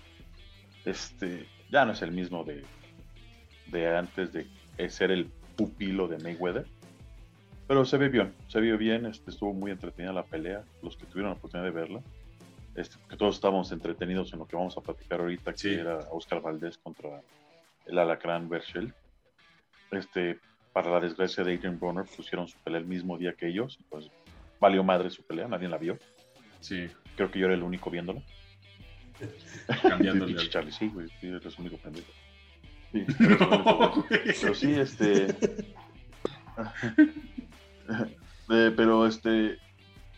Este, 0.86 1.48
ya 1.72 1.86
no 1.86 1.92
es 1.92 2.02
el 2.02 2.12
mismo 2.12 2.44
de, 2.44 2.64
de 3.68 3.96
antes 3.98 4.32
de 4.34 4.48
ser 4.90 5.12
el 5.12 5.26
pupilo 5.56 6.08
de 6.08 6.18
Mayweather. 6.20 6.66
Pero 7.68 7.86
se 7.86 7.98
ve 7.98 8.10
bien, 8.10 8.34
se 8.48 8.60
vio 8.62 8.78
bien, 8.80 9.06
este, 9.06 9.30
estuvo 9.30 9.54
muy 9.54 9.70
entretenida 9.70 10.12
la 10.12 10.24
pelea, 10.24 10.64
los 10.82 10.98
que 10.98 11.06
tuvieron 11.06 11.32
la 11.34 11.38
oportunidad 11.38 11.66
de 11.72 11.80
verla. 11.80 12.02
Este, 12.76 12.96
que 13.08 13.16
todos 13.18 13.36
estábamos 13.36 13.72
entretenidos 13.72 14.34
en 14.34 14.40
lo 14.40 14.48
que 14.48 14.56
vamos 14.56 14.76
a 14.78 14.82
platicar 14.82 15.20
ahorita, 15.20 15.52
que 15.52 15.58
Sí. 15.58 15.74
era 15.76 15.98
Oscar 16.12 16.42
Valdés 16.42 16.78
contra 16.80 17.22
el 17.86 18.00
Alacrán 18.00 18.50
Berchel. 18.50 18.94
Este, 19.92 20.40
para 20.74 20.90
la 20.90 21.00
desgracia 21.00 21.44
de 21.44 21.54
Adrian 21.56 21.80
Broner, 21.80 22.06
pusieron 22.06 22.48
su 22.48 22.58
pelea 22.60 22.80
el 22.80 22.86
mismo 22.88 23.18
día 23.18 23.34
que 23.34 23.48
ellos, 23.48 23.78
valió 24.60 24.84
madre 24.84 25.10
su 25.10 25.24
pelea, 25.24 25.48
nadie 25.48 25.68
la 25.70 25.78
vio. 25.78 25.98
Sí, 26.60 26.88
Creo 27.16 27.30
que 27.32 27.40
yo 27.40 27.46
era 27.48 27.56
el 27.56 27.64
único 27.64 27.90
viéndola. 27.90 28.22
cambiándole. 29.82 30.40
Al- 30.40 30.50
Charlie, 30.50 30.72
sí, 30.72 30.88
güey, 30.90 31.08
sí, 31.20 31.28
eres 31.28 31.46
el 31.56 31.60
único 31.62 31.78
pendejo. 31.78 32.12
Sí, 32.92 33.06
No, 33.40 34.06
pero 34.10 34.54
sí, 34.56 34.72
este. 34.74 35.28
Eh, 38.52 38.74
pero 38.76 39.06
este. 39.06 39.58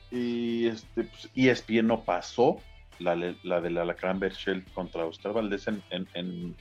Y 0.09 0.67
este, 0.67 1.03
pues, 1.03 1.29
ESPN 1.35 1.87
no 1.87 2.03
pasó 2.03 2.61
la, 2.99 3.15
la 3.43 3.61
de 3.61 3.69
la 3.69 3.81
Alacrán 3.83 4.19
Berchel 4.19 4.63
contra 4.73 5.05
Oscar 5.05 5.33
Valdés 5.33 5.67
en, 5.67 5.81
en, 5.89 6.07
en- 6.13 6.55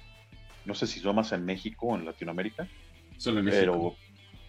No 0.65 0.75
sé 0.75 0.87
si 0.87 1.01
son 1.01 1.17
más 1.17 1.33
en 1.33 1.45
México 1.45 1.87
o 1.89 1.97
en 1.97 2.05
Latinoamérica, 2.05 2.69
Solo 3.17 3.41
en 3.41 3.47
México. 3.47 3.61
pero 3.61 3.97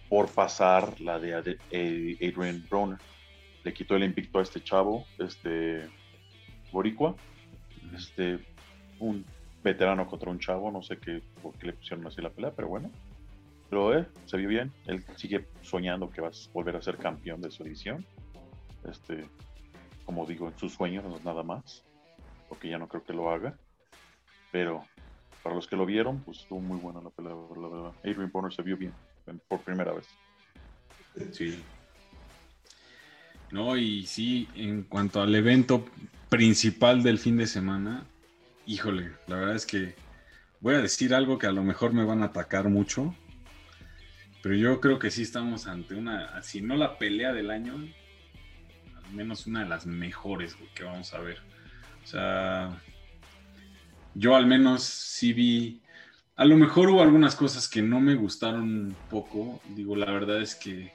por 0.08 0.30
pasar 0.32 1.00
la 1.00 1.18
de 1.18 1.58
eh, 1.70 2.16
Adrian 2.20 2.64
Broner. 2.68 2.98
Le 3.64 3.72
quitó 3.72 3.96
el 3.96 4.04
invicto 4.04 4.38
a 4.38 4.42
este 4.42 4.62
chavo, 4.62 5.06
este. 5.18 5.88
Boricua 6.72 7.14
este, 7.94 8.38
un 8.98 9.24
veterano 9.62 10.06
contra 10.06 10.30
un 10.30 10.38
chavo, 10.38 10.70
no 10.70 10.82
sé 10.82 10.96
qué, 10.98 11.22
por 11.42 11.52
qué 11.58 11.66
le 11.66 11.72
pusieron 11.74 12.06
así 12.06 12.22
la 12.22 12.30
pelea, 12.30 12.50
pero 12.52 12.68
bueno. 12.68 12.90
Pero 13.68 13.96
eh, 13.98 14.06
se 14.26 14.36
vio 14.38 14.48
bien, 14.48 14.72
él 14.86 15.04
sigue 15.16 15.46
soñando 15.62 16.10
que 16.10 16.20
va 16.20 16.28
a 16.28 16.32
volver 16.52 16.76
a 16.76 16.82
ser 16.82 16.96
campeón 16.98 17.40
de 17.40 17.50
su 17.50 17.62
división. 17.64 18.04
Este, 18.88 19.28
como 20.04 20.26
digo, 20.26 20.48
en 20.48 20.58
sus 20.58 20.72
sueños, 20.72 21.04
no 21.04 21.16
es 21.16 21.24
nada 21.24 21.42
más, 21.42 21.84
porque 22.48 22.68
ya 22.68 22.78
no 22.78 22.88
creo 22.88 23.04
que 23.04 23.12
lo 23.12 23.30
haga. 23.30 23.56
Pero 24.50 24.84
para 25.42 25.54
los 25.54 25.66
que 25.66 25.76
lo 25.76 25.86
vieron, 25.86 26.20
pues 26.22 26.40
estuvo 26.40 26.60
muy 26.60 26.78
buena 26.78 27.00
la 27.00 27.10
pelea, 27.10 27.32
la 27.34 27.68
verdad. 27.68 27.92
Adrian 28.04 28.30
Bonner 28.32 28.52
se 28.52 28.62
vio 28.62 28.76
bien 28.76 28.92
en- 29.26 29.40
por 29.48 29.60
primera 29.62 29.92
vez. 29.92 30.08
Sí. 31.32 31.62
No, 33.52 33.76
y 33.76 34.06
sí, 34.06 34.48
en 34.54 34.82
cuanto 34.82 35.20
al 35.20 35.34
evento 35.34 35.84
principal 36.30 37.02
del 37.02 37.18
fin 37.18 37.36
de 37.36 37.46
semana, 37.46 38.06
híjole, 38.66 39.12
la 39.26 39.36
verdad 39.36 39.56
es 39.56 39.66
que 39.66 39.94
voy 40.60 40.74
a 40.74 40.80
decir 40.80 41.14
algo 41.14 41.38
que 41.38 41.46
a 41.46 41.52
lo 41.52 41.62
mejor 41.62 41.92
me 41.92 42.02
van 42.02 42.22
a 42.22 42.26
atacar 42.26 42.70
mucho, 42.70 43.14
Pero 44.42 44.56
yo 44.56 44.80
creo 44.80 44.98
que 44.98 45.10
sí 45.10 45.22
estamos 45.22 45.66
ante 45.68 45.94
una, 45.94 46.42
si 46.42 46.62
no 46.62 46.76
la 46.76 46.98
pelea 46.98 47.32
del 47.32 47.50
año, 47.50 47.74
al 47.74 49.12
menos 49.12 49.46
una 49.46 49.62
de 49.62 49.68
las 49.68 49.86
mejores 49.86 50.56
que 50.74 50.84
vamos 50.84 51.12
a 51.14 51.20
ver. 51.20 51.38
O 52.02 52.06
sea, 52.06 52.80
yo 54.14 54.34
al 54.34 54.46
menos 54.46 54.82
sí 54.82 55.32
vi, 55.32 55.82
a 56.36 56.44
lo 56.44 56.56
mejor 56.56 56.88
hubo 56.88 57.02
algunas 57.02 57.36
cosas 57.36 57.68
que 57.68 57.82
no 57.82 58.00
me 58.00 58.14
gustaron 58.14 58.62
un 58.62 58.96
poco. 59.10 59.60
Digo, 59.76 59.94
la 59.94 60.10
verdad 60.10 60.40
es 60.40 60.56
que 60.56 60.92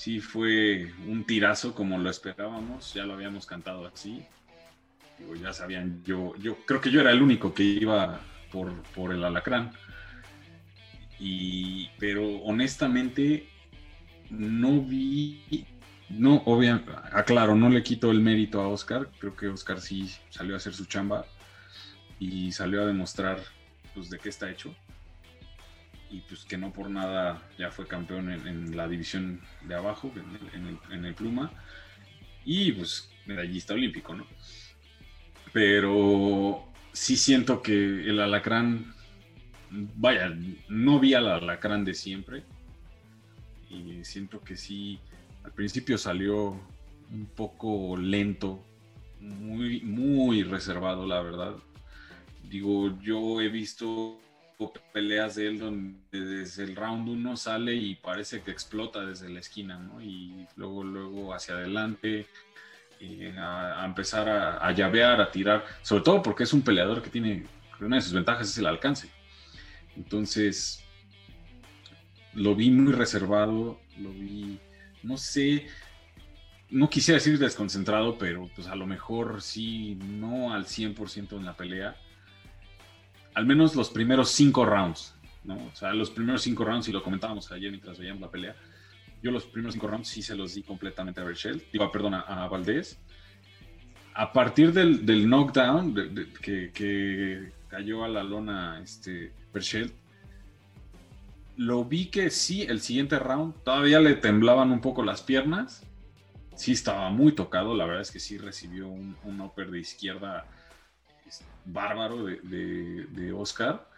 sí 0.00 0.18
fue 0.18 0.94
un 1.06 1.24
tirazo 1.24 1.74
como 1.74 1.98
lo 1.98 2.08
esperábamos, 2.08 2.94
ya 2.94 3.04
lo 3.04 3.12
habíamos 3.12 3.44
cantado 3.44 3.86
así. 3.86 4.24
Digo, 5.18 5.34
ya 5.34 5.52
sabían, 5.52 6.02
yo, 6.04 6.34
yo 6.36 6.56
creo 6.64 6.80
que 6.80 6.90
yo 6.90 7.02
era 7.02 7.10
el 7.10 7.20
único 7.20 7.52
que 7.52 7.64
iba 7.64 8.18
por, 8.50 8.82
por 8.94 9.12
el 9.12 9.22
alacrán. 9.22 9.72
Y, 11.18 11.90
pero 11.98 12.26
honestamente 12.38 13.46
no 14.30 14.80
vi, 14.80 15.66
no, 16.08 16.36
obviamente, 16.46 16.92
aclaro, 17.12 17.54
no 17.54 17.68
le 17.68 17.82
quito 17.82 18.10
el 18.10 18.20
mérito 18.20 18.62
a 18.62 18.68
Oscar, 18.68 19.10
creo 19.18 19.36
que 19.36 19.48
Oscar 19.48 19.82
sí 19.82 20.10
salió 20.30 20.54
a 20.54 20.56
hacer 20.56 20.72
su 20.72 20.86
chamba 20.86 21.26
y 22.18 22.52
salió 22.52 22.80
a 22.80 22.86
demostrar 22.86 23.38
pues 23.92 24.08
de 24.08 24.18
qué 24.18 24.30
está 24.30 24.50
hecho 24.50 24.74
y 26.10 26.20
pues 26.20 26.44
que 26.44 26.58
no 26.58 26.72
por 26.72 26.90
nada 26.90 27.42
ya 27.58 27.70
fue 27.70 27.86
campeón 27.86 28.30
en, 28.30 28.76
la 28.76 28.88
división 28.88 29.40
de 29.62 29.74
abajo, 29.74 30.12
en 30.14 30.66
el, 30.66 30.78
en 30.90 31.04
el, 31.04 31.14
pluma 31.14 31.52
y 32.44 32.72
pues 32.72 33.10
medallista 33.26 33.74
olímpico, 33.74 34.14
¿no? 34.14 34.26
Pero 35.52 36.64
sí 36.92 37.16
siento 37.16 37.62
que 37.62 37.74
el 37.74 38.20
alacrán 38.20 38.94
vaya, 39.70 40.36
no 40.68 40.98
vi 40.98 41.14
al 41.14 41.28
alacrán 41.28 41.84
de 41.84 41.94
siempre. 41.94 42.44
Y 43.68 44.04
siento 44.04 44.40
que 44.40 44.56
sí, 44.56 44.98
al 45.44 45.52
principio 45.52 45.96
salió 45.96 46.60
un 47.12 47.26
poco 47.36 47.96
lento, 47.96 48.64
muy, 49.20 49.80
muy 49.82 50.42
reservado, 50.42 51.06
la 51.06 51.20
verdad. 51.22 51.54
Digo, 52.48 53.00
yo 53.00 53.40
he 53.40 53.48
visto 53.48 54.20
peleas 54.92 55.36
de 55.36 55.48
él 55.48 55.58
donde 55.58 56.20
desde 56.20 56.64
el 56.64 56.76
round 56.76 57.08
1 57.08 57.36
sale 57.36 57.74
y 57.74 57.94
parece 57.94 58.42
que 58.42 58.50
explota 58.50 59.04
desde 59.04 59.28
la 59.28 59.40
esquina, 59.40 59.78
¿no? 59.78 60.00
Y 60.02 60.46
luego, 60.56 60.84
luego 60.84 61.34
hacia 61.34 61.54
adelante, 61.54 62.26
eh, 63.00 63.34
a, 63.38 63.84
empezar 63.86 64.28
a, 64.28 64.66
a, 64.66 64.72
llavear, 64.72 65.20
a 65.20 65.30
tirar, 65.30 65.64
sobre 65.82 66.04
todo 66.04 66.22
porque 66.22 66.44
es 66.44 66.52
un 66.52 66.62
peleador 66.62 67.02
que 67.02 67.10
tiene, 67.10 67.46
una 67.80 67.96
de 67.96 68.02
sus 68.02 68.12
ventajas 68.12 68.50
es 68.50 68.58
el 68.58 68.66
alcance. 68.66 69.10
Entonces, 69.96 70.84
lo 72.34 72.54
vi 72.54 72.70
muy 72.70 72.92
reservado, 72.92 73.80
lo 73.98 74.10
vi, 74.10 74.58
no 75.02 75.16
sé, 75.16 75.66
no 76.70 76.88
quisiera 76.88 77.18
decir 77.18 77.38
desconcentrado, 77.38 78.16
pero 78.18 78.48
pues 78.54 78.68
a 78.68 78.76
lo 78.76 78.86
mejor 78.86 79.42
sí, 79.42 79.98
no 80.02 80.52
al 80.52 80.66
100% 80.66 81.36
en 81.36 81.44
la 81.44 81.56
pelea. 81.56 81.96
Al 83.34 83.46
menos 83.46 83.74
los 83.76 83.90
primeros 83.90 84.30
cinco 84.30 84.64
rounds, 84.64 85.14
¿no? 85.44 85.54
O 85.54 85.74
sea, 85.74 85.92
los 85.92 86.10
primeros 86.10 86.42
cinco 86.42 86.64
rounds, 86.64 86.88
y 86.88 86.92
lo 86.92 87.02
comentábamos 87.02 87.50
ayer 87.52 87.70
mientras 87.70 87.98
veíamos 87.98 88.20
la 88.20 88.30
pelea, 88.30 88.56
yo 89.22 89.30
los 89.30 89.44
primeros 89.44 89.74
cinco 89.74 89.86
rounds 89.86 90.08
sí 90.08 90.22
se 90.22 90.34
los 90.34 90.54
di 90.54 90.62
completamente 90.62 91.20
a 91.20 91.24
Berchel, 91.24 91.62
digo, 91.72 91.90
perdón, 91.92 92.14
a, 92.14 92.48
Valdés. 92.48 92.98
A 94.14 94.32
partir 94.32 94.72
del, 94.72 95.04
knockdown 95.28 95.94
que, 96.42 97.52
cayó 97.68 98.04
a 98.04 98.08
la 98.08 98.22
lona 98.24 98.80
este, 98.82 99.32
Berchelt, 99.52 99.94
lo 101.60 101.84
vi 101.84 102.06
que 102.06 102.30
sí, 102.30 102.62
el 102.62 102.80
siguiente 102.80 103.18
round 103.18 103.54
todavía 103.62 104.00
le 104.00 104.14
temblaban 104.14 104.70
un 104.72 104.80
poco 104.80 105.02
las 105.02 105.20
piernas. 105.20 105.86
Sí 106.56 106.72
estaba 106.72 107.10
muy 107.10 107.32
tocado, 107.32 107.74
la 107.74 107.84
verdad 107.84 108.00
es 108.00 108.10
que 108.10 108.18
sí 108.18 108.38
recibió 108.38 108.88
un, 108.88 109.40
upper 109.42 109.70
de 109.70 109.80
izquierda 109.80 110.46
bárbaro 111.72 112.24
de, 112.24 113.32
Oscar. 113.36 113.88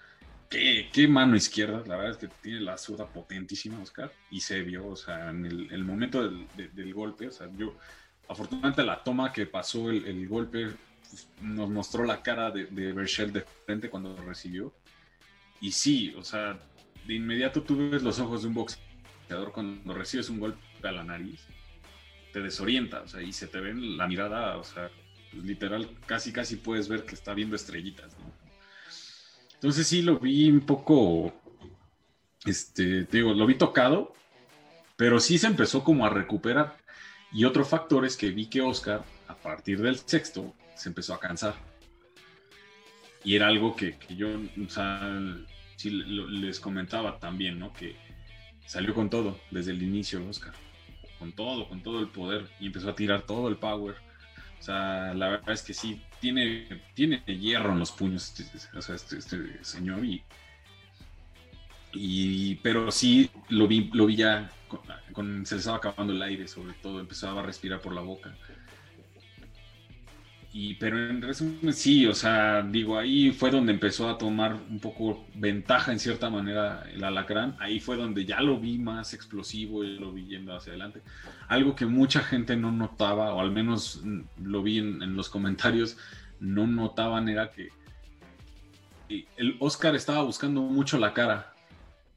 ¿Qué, 0.48 0.90
¿Qué, 0.92 1.08
mano 1.08 1.34
izquierda, 1.34 1.82
la 1.86 1.96
verdad 1.96 2.10
es 2.10 2.16
que 2.18 2.28
tiene 2.42 2.60
la 2.60 2.76
zurda 2.76 3.06
potentísima 3.06 3.80
Oscar 3.80 4.12
y 4.30 4.40
se 4.40 4.60
vio, 4.62 4.86
o 4.86 4.96
sea, 4.96 5.30
en 5.30 5.46
el, 5.46 5.84
momento 5.84 6.28
del, 6.28 6.94
golpe, 6.94 7.28
o 7.28 7.32
sea, 7.32 7.48
yo, 7.56 7.74
afortunadamente 8.28 8.82
la 8.82 9.02
toma 9.02 9.32
que 9.32 9.46
pasó 9.46 9.90
el, 9.90 10.28
golpe 10.28 10.68
pues, 11.08 11.28
nos 11.40 11.70
mostró 11.70 12.04
la 12.04 12.22
cara 12.22 12.50
de, 12.50 12.66
de 12.66 12.92
Berchel 12.92 13.32
de 13.32 13.46
frente 13.64 13.88
cuando 13.88 14.14
lo 14.14 14.22
recibió 14.22 14.74
y 15.62 15.70
sí, 15.70 16.12
o 16.18 16.24
sea, 16.24 16.58
de 17.06 17.14
inmediato 17.14 17.62
tú 17.62 17.88
ves 17.88 18.02
los 18.02 18.18
ojos 18.18 18.42
de 18.42 18.48
un 18.48 18.54
boxeador 18.54 19.52
cuando 19.52 19.94
recibes 19.94 20.28
un 20.28 20.40
golpe 20.40 20.58
a 20.82 20.90
la 20.90 21.04
nariz, 21.04 21.46
te 22.32 22.40
desorienta, 22.40 23.02
o 23.02 23.06
sea, 23.06 23.22
y 23.22 23.32
se 23.32 23.46
te 23.46 23.60
ve 23.60 23.72
la 23.72 24.08
mirada, 24.08 24.56
o 24.56 24.64
sea, 24.64 24.90
pues, 25.32 25.44
literal, 25.44 25.88
casi 26.06 26.32
casi 26.32 26.56
puedes 26.56 26.88
ver 26.88 27.04
que 27.04 27.14
está 27.14 27.34
viendo 27.34 27.56
estrellitas, 27.56 28.16
¿no? 28.18 28.32
Entonces 29.54 29.86
sí 29.86 30.02
lo 30.02 30.18
vi 30.18 30.50
un 30.50 30.60
poco, 30.60 31.32
este, 32.44 33.04
te 33.04 33.18
digo, 33.18 33.32
lo 33.32 33.46
vi 33.46 33.54
tocado, 33.54 34.12
pero 34.96 35.20
sí 35.20 35.38
se 35.38 35.46
empezó 35.46 35.84
como 35.84 36.04
a 36.04 36.10
recuperar. 36.10 36.76
Y 37.32 37.44
otro 37.44 37.64
factor 37.64 38.04
es 38.04 38.16
que 38.16 38.30
vi 38.30 38.46
que 38.46 38.60
Oscar, 38.60 39.04
a 39.28 39.36
partir 39.36 39.80
del 39.80 39.96
sexto, 39.98 40.54
se 40.74 40.88
empezó 40.88 41.14
a 41.14 41.20
cansar. 41.20 41.54
Y 43.24 43.36
era 43.36 43.46
algo 43.46 43.76
que, 43.76 43.96
que 43.98 44.16
yo, 44.16 44.28
o 44.64 44.68
sea, 44.68 45.16
sí 45.76 45.90
les 45.90 46.60
comentaba 46.60 47.18
también, 47.18 47.58
¿no? 47.58 47.72
Que 47.72 47.96
salió 48.66 48.94
con 48.94 49.10
todo 49.10 49.38
desde 49.50 49.70
el 49.70 49.82
inicio, 49.82 50.28
Oscar. 50.28 50.54
Con 51.18 51.32
todo, 51.32 51.68
con 51.68 51.82
todo 51.82 52.00
el 52.00 52.08
poder. 52.08 52.48
Y 52.58 52.66
empezó 52.66 52.90
a 52.90 52.96
tirar 52.96 53.22
todo 53.22 53.48
el 53.48 53.56
power. 53.56 53.94
O 54.62 54.64
sea, 54.64 55.12
la 55.12 55.28
verdad 55.28 55.50
es 55.50 55.62
que 55.62 55.74
sí, 55.74 56.00
tiene, 56.20 56.82
tiene 56.94 57.20
hierro 57.26 57.72
en 57.72 57.80
los 57.80 57.90
puños 57.90 58.32
este, 58.38 58.78
o 58.78 58.80
sea, 58.80 58.94
este, 58.94 59.18
este, 59.18 59.64
señor. 59.64 60.04
Y, 60.04 60.22
y, 61.92 62.54
pero 62.62 62.92
sí 62.92 63.28
lo 63.48 63.66
vi, 63.66 63.90
lo 63.92 64.06
vi 64.06 64.14
ya, 64.14 64.52
con, 65.12 65.44
se 65.46 65.56
le 65.56 65.58
estaba 65.58 65.78
acabando 65.78 66.12
el 66.12 66.22
aire 66.22 66.46
sobre 66.46 66.74
todo, 66.74 67.00
empezaba 67.00 67.40
a 67.40 67.44
respirar 67.44 67.80
por 67.80 67.92
la 67.92 68.02
boca. 68.02 68.36
Y, 70.54 70.74
pero 70.74 71.08
en 71.08 71.22
resumen, 71.22 71.72
sí, 71.72 72.06
o 72.06 72.14
sea, 72.14 72.60
digo, 72.62 72.98
ahí 72.98 73.32
fue 73.32 73.50
donde 73.50 73.72
empezó 73.72 74.10
a 74.10 74.18
tomar 74.18 74.54
un 74.54 74.80
poco 74.80 75.24
ventaja 75.34 75.92
en 75.92 75.98
cierta 75.98 76.28
manera 76.28 76.84
el 76.92 77.02
alacrán. 77.02 77.56
Ahí 77.58 77.80
fue 77.80 77.96
donde 77.96 78.26
ya 78.26 78.42
lo 78.42 78.60
vi 78.60 78.76
más 78.76 79.14
explosivo 79.14 79.82
y 79.82 79.98
lo 79.98 80.12
vi 80.12 80.26
yendo 80.26 80.54
hacia 80.54 80.72
adelante. 80.72 81.00
Algo 81.48 81.74
que 81.74 81.86
mucha 81.86 82.20
gente 82.20 82.54
no 82.54 82.70
notaba, 82.70 83.32
o 83.32 83.40
al 83.40 83.50
menos 83.50 84.02
lo 84.42 84.62
vi 84.62 84.78
en, 84.78 85.16
los 85.16 85.30
comentarios, 85.30 85.96
no 86.38 86.66
notaban 86.66 87.30
era 87.30 87.50
que 87.50 87.70
el 89.36 89.56
Oscar 89.58 89.94
estaba 89.94 90.22
buscando 90.22 90.60
mucho 90.60 90.98
la 90.98 91.14
cara 91.14 91.54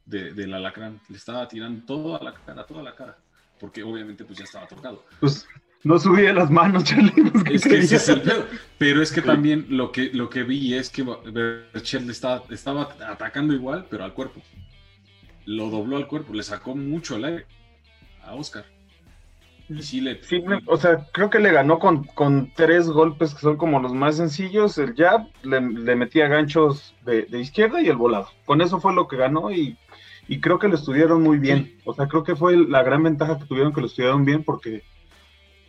del 0.06 0.54
alacrán. 0.54 1.00
Le 1.08 1.15
estaba 1.15 1.48
tirando 1.48 1.86
toda 1.86 2.21
la 2.21 2.34
cara, 2.34 2.65
toda 2.65 2.84
la 2.84 2.95
cara. 2.95 3.17
Porque 3.62 3.82
obviamente 3.82 4.26
pues 4.26 4.39
ya 4.39 4.43
estaba 4.43 4.67
tocado. 4.67 5.06
Pues 5.21 5.48
no 5.86 6.00
subía 6.00 6.34
las 6.34 6.50
manos, 6.50 6.84
Charlie. 6.84 7.13
Es 7.54 7.63
que 7.63 7.78
ese 7.78 7.98
es 7.98 8.10
el 8.10 8.21
pedo. 8.21 8.45
Pero 8.80 9.04
es 9.04 9.12
que 9.12 9.21
también 9.21 9.67
lo 9.69 9.91
que, 9.91 10.10
lo 10.13 10.32
que 10.32 10.41
vi 10.41 10.74
es 10.74 10.89
que 10.89 11.04
Berchel 11.04 12.10
estaba, 12.10 12.43
estaba 12.50 12.89
atacando 13.08 13.54
igual, 13.54 13.86
pero 13.88 14.04
al 14.04 14.13
cuerpo. 14.13 14.41
Lo 15.45 15.69
dobló 15.69 15.98
al 15.98 16.08
cuerpo, 16.08 16.34
le 16.34 16.41
sacó 16.41 16.76
mucho 16.76 17.17
el 17.17 17.26
aire 17.26 17.45
a 18.24 18.34
Oscar. 18.34 18.65
Y 19.69 19.84
sí 19.84 20.02
le. 20.02 20.19
o 20.65 20.78
sea, 20.78 21.06
creo 21.13 21.30
que 21.30 21.38
le 21.38 21.52
ganó 21.52 21.78
con, 21.78 22.04
con, 22.04 22.52
tres 22.56 22.88
golpes 22.89 23.36
que 23.36 23.41
son 23.41 23.56
como 23.56 23.80
los 23.80 23.93
más 23.93 24.17
sencillos. 24.17 24.80
El 24.80 24.95
jab, 24.95 25.28
le, 25.43 25.62
metía 25.95 26.28
ganchos 26.28 26.95
de, 27.06 27.28
izquierda 27.39 27.80
y 27.80 27.89
el 27.89 27.95
volado. 27.95 28.30
Con 28.45 28.62
eso 28.62 28.82
fue 28.82 28.95
lo 28.95 29.08
que 29.08 29.17
ganó 29.17 29.52
y, 29.52 29.78
y 30.28 30.41
creo 30.41 30.58
que 30.58 30.67
lo 30.67 30.76
estudiaron 30.76 31.21
muy 31.21 31.38
bien. 31.38 31.78
O 31.86 31.93
sea, 31.93 32.08
creo 32.08 32.24
que 32.24 32.36
fue 32.36 32.58
la 32.58 32.82
gran 32.82 33.04
ventaja 33.04 33.38
que 33.38 33.45
tuvieron 33.45 33.71
que 33.71 33.82
lo 33.82 33.88
estudiaron 33.88 34.26
bien 34.26 34.43
porque 34.43 34.84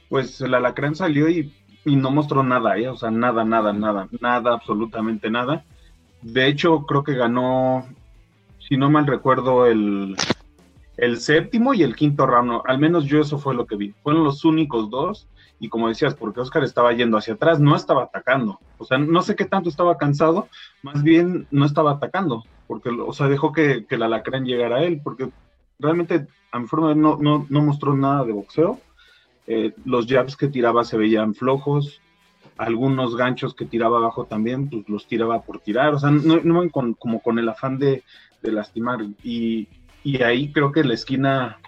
pues 0.08 0.40
el 0.40 0.54
alacrán 0.54 0.94
salió 0.94 1.28
y, 1.28 1.52
no 1.84 2.10
mostró 2.10 2.42
nada, 2.42 2.76
¿eh? 2.78 2.88
o 2.88 2.96
sea, 2.96 3.12
nada, 3.12 3.44
nada, 3.44 3.72
nada, 3.72 4.08
nada, 4.20 4.54
absolutamente 4.54 5.30
nada. 5.30 5.64
De 6.20 6.48
hecho, 6.48 6.84
creo 6.84 7.04
que 7.04 7.14
ganó, 7.14 7.86
si 8.58 8.76
no 8.76 8.90
mal 8.90 9.06
recuerdo, 9.06 9.66
el, 9.66 10.16
el 10.96 11.18
séptimo 11.18 11.74
y 11.74 11.82
el 11.82 11.94
quinto 11.94 12.26
round. 12.26 12.62
Al 12.66 12.78
menos 12.78 13.04
yo 13.04 13.20
eso 13.20 13.38
fue 13.38 13.54
lo 13.54 13.66
que 13.66 13.76
vi. 13.76 13.94
Fueron 14.02 14.24
los 14.24 14.44
únicos 14.44 14.90
dos. 14.90 15.28
Y 15.58 15.68
como 15.68 15.88
decías, 15.88 16.14
porque 16.14 16.40
Oscar 16.40 16.64
estaba 16.64 16.92
yendo 16.92 17.16
hacia 17.16 17.34
atrás, 17.34 17.60
no 17.60 17.74
estaba 17.74 18.04
atacando. 18.04 18.58
O 18.78 18.84
sea, 18.84 18.98
no 18.98 19.22
sé 19.22 19.36
qué 19.36 19.46
tanto 19.46 19.70
estaba 19.70 19.96
cansado, 19.96 20.48
más 20.82 21.02
bien 21.02 21.46
no 21.50 21.64
estaba 21.64 21.92
atacando. 21.92 22.44
Porque, 22.66 22.90
o 22.90 23.12
sea, 23.12 23.28
dejó 23.28 23.52
que, 23.52 23.86
que 23.86 23.94
el 23.94 24.02
alacrán 24.02 24.44
llegara 24.44 24.76
a 24.76 24.82
él. 24.82 25.00
Porque 25.02 25.30
realmente, 25.78 26.26
a 26.52 26.58
mi 26.58 26.66
forma 26.66 26.94
no, 26.94 27.16
no, 27.16 27.46
no 27.48 27.62
mostró 27.62 27.96
nada 27.96 28.24
de 28.24 28.32
boxeo. 28.32 28.80
Eh, 29.46 29.72
los 29.84 30.06
jabs 30.06 30.36
que 30.36 30.48
tiraba 30.48 30.84
se 30.84 30.96
veían 30.96 31.34
flojos, 31.34 32.00
algunos 32.56 33.16
ganchos 33.16 33.54
que 33.54 33.66
tiraba 33.66 33.98
abajo 33.98 34.24
también, 34.24 34.68
pues 34.68 34.88
los 34.88 35.06
tiraba 35.06 35.42
por 35.42 35.60
tirar, 35.60 35.94
o 35.94 35.98
sea, 35.98 36.10
no, 36.10 36.40
no 36.42 36.70
como 36.70 37.20
con 37.20 37.38
el 37.38 37.48
afán 37.48 37.78
de, 37.78 38.02
lastimar. 38.42 39.00
Y, 39.24 39.68
y 40.04 40.22
ahí 40.22 40.52
creo 40.52 40.70
que 40.70 40.84
la 40.84 40.94
esquina 40.94 41.58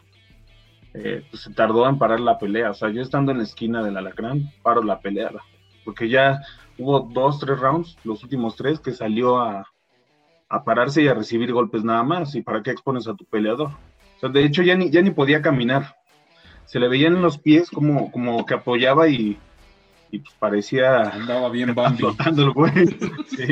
eh, 0.94 1.24
pues, 1.30 1.42
se 1.42 1.52
tardó 1.52 1.88
en 1.88 1.98
parar 1.98 2.20
la 2.20 2.38
pelea. 2.38 2.70
O 2.70 2.74
sea, 2.74 2.88
yo 2.90 3.02
estando 3.02 3.32
en 3.32 3.38
la 3.38 3.44
esquina 3.44 3.82
del 3.82 3.96
alacrán, 3.96 4.50
paro 4.62 4.82
la 4.82 5.00
pelea, 5.00 5.30
porque 5.84 6.08
ya 6.08 6.40
hubo 6.78 7.00
dos, 7.00 7.40
tres 7.40 7.58
rounds, 7.58 7.96
los 8.04 8.22
últimos 8.22 8.56
tres, 8.56 8.80
que 8.80 8.92
salió 8.92 9.40
a, 9.40 9.66
a 10.48 10.64
pararse 10.64 11.02
y 11.02 11.08
a 11.08 11.14
recibir 11.14 11.52
golpes 11.52 11.84
nada 11.84 12.02
más. 12.02 12.34
¿Y 12.34 12.42
para 12.42 12.62
qué 12.62 12.70
expones 12.70 13.06
a 13.08 13.14
tu 13.14 13.24
peleador? 13.24 13.68
O 13.68 14.20
sea, 14.20 14.28
de 14.28 14.44
hecho 14.44 14.62
ya 14.62 14.76
ni, 14.76 14.90
ya 14.90 15.02
ni 15.02 15.10
podía 15.10 15.42
caminar. 15.42 15.97
Se 16.68 16.78
le 16.78 16.86
veían 16.88 17.16
en 17.16 17.22
los 17.22 17.38
pies 17.38 17.70
como, 17.70 18.12
como 18.12 18.44
que 18.46 18.54
apoyaba 18.54 19.08
y, 19.08 19.36
y 20.12 20.18
pues 20.20 20.34
parecía... 20.38 21.00
Andaba 21.10 21.48
bien 21.48 21.74
Bambi. 21.74 21.98
Flotando 21.98 22.42
el 22.44 22.50
güey. 22.52 22.86
Sí. 23.36 23.46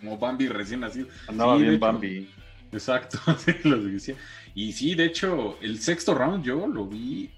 Como 0.00 0.18
Bambi 0.18 0.48
recién 0.48 0.80
nacido. 0.80 1.06
Andaba 1.28 1.54
Sí, 1.56 1.62
bien 1.62 1.74
hecho. 1.74 1.80
Bambi. 1.86 2.30
Exacto, 2.72 3.18
lo 3.64 3.82
decía. 3.82 4.16
Y 4.54 4.72
sí, 4.72 4.94
de 4.94 5.06
hecho, 5.06 5.58
el 5.62 5.78
sexto 5.80 6.14
round 6.14 6.44
yo 6.44 6.66
lo 6.66 6.86
vi, 6.86 7.30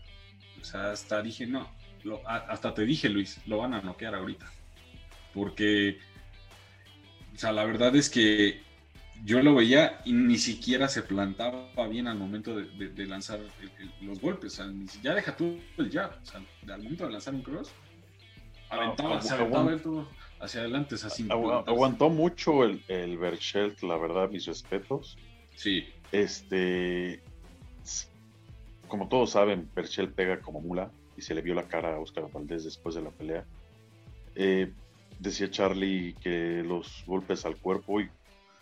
o 0.61 0.64
sea, 0.64 0.92
hasta 0.92 1.22
dije, 1.22 1.46
no, 1.46 1.70
lo- 2.05 2.20
hasta 2.27 2.72
te 2.75 2.85
dije, 2.85 3.09
Luis, 3.09 3.38
lo 3.46 3.59
van 3.59 3.75
a 3.75 3.81
noquear 3.83 4.14
ahorita. 4.14 4.51
Porque, 5.35 5.98
o 7.35 7.38
sea, 7.38 7.53
la 7.53 7.64
verdad 7.64 7.94
es 7.96 8.09
que 8.11 8.61
yo 9.25 9.43
lo 9.43 9.55
veía 9.55 10.01
y 10.05 10.13
ni 10.13 10.37
siquiera 10.39 10.89
se 10.89 11.03
plantaba 11.03 11.69
bien 11.89 12.07
al 12.09 12.19
momento 12.19 12.57
de, 12.57 12.65
de- 12.65 12.89
de 12.89 13.07
lanzar 13.07 13.39
el- 13.41 13.71
el- 13.79 14.07
los 14.07 14.21
golpes. 14.21 14.59
O 14.59 14.65
sea, 14.65 14.73
ya 15.03 15.15
deja 15.15 15.37
tú 15.37 15.59
el 15.79 15.91
jab. 15.91 16.13
O 16.23 16.27
sea, 16.27 16.41
al 16.75 16.83
momento 16.83 17.07
de 17.07 17.13
lanzar 17.13 17.35
un 17.35 17.43
cross, 17.43 17.71
aventaba, 18.71 19.21
se 19.23 19.35
aventaba 19.35 19.73
él 19.73 19.81
todo 19.83 20.09
hacia 20.41 20.61
adelante, 20.63 20.95
o 20.97 20.99
sea, 20.99 21.11
sin 21.11 21.29
Agu- 21.29 21.43
plantarse. 21.45 21.71
aguantó 21.71 22.09
mucho 22.11 22.65
el, 22.65 22.83
el 22.89 23.17
Berchelt, 23.19 23.81
la 23.83 23.97
verdad, 23.97 24.29
mis 24.31 24.47
respetos. 24.47 25.17
Sí, 25.55 25.85
Este, 26.11 27.23
como 28.89 29.09
todos 29.09 29.31
saben, 29.31 29.69
Berchelt 29.75 30.15
pega 30.15 30.41
como 30.41 30.61
mula 30.61 30.91
y 31.17 31.23
se 31.23 31.35
le 31.35 31.43
vio 31.43 31.55
la 31.55 31.69
cara 31.69 31.95
a 31.95 32.01
Oscar 32.01 32.31
Valdés 32.33 32.65
después 32.65 32.95
de 32.95 33.03
la 33.03 33.11
pelea. 33.11 33.45
Eh, 34.35 34.73
decía 35.19 35.51
Charlie 35.51 36.15
que 36.21 36.63
los 36.67 37.05
golpes 37.07 37.45
al 37.47 37.57
cuerpo, 37.57 38.01
y 38.01 38.11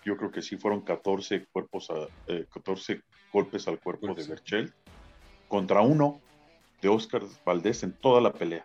yo 0.04 0.16
creo 0.16 0.30
que 0.30 0.42
sí 0.42 0.56
fueron 0.56 0.80
14 0.82 1.46
cuerpos 1.52 1.90
a- 1.90 2.06
eh, 2.32 2.46
14 2.52 3.02
golpes 3.32 3.68
al 3.68 3.78
cuerpo 3.78 4.06
de 4.06 4.08
Golpes. 4.08 4.28
Berchelt 4.28 4.74
contra 5.48 5.80
uno 5.80 6.20
de 6.80 6.88
Oscar 6.88 7.22
Valdés 7.44 7.82
en 7.82 7.92
toda 7.92 8.20
la 8.20 8.32
pelea. 8.32 8.64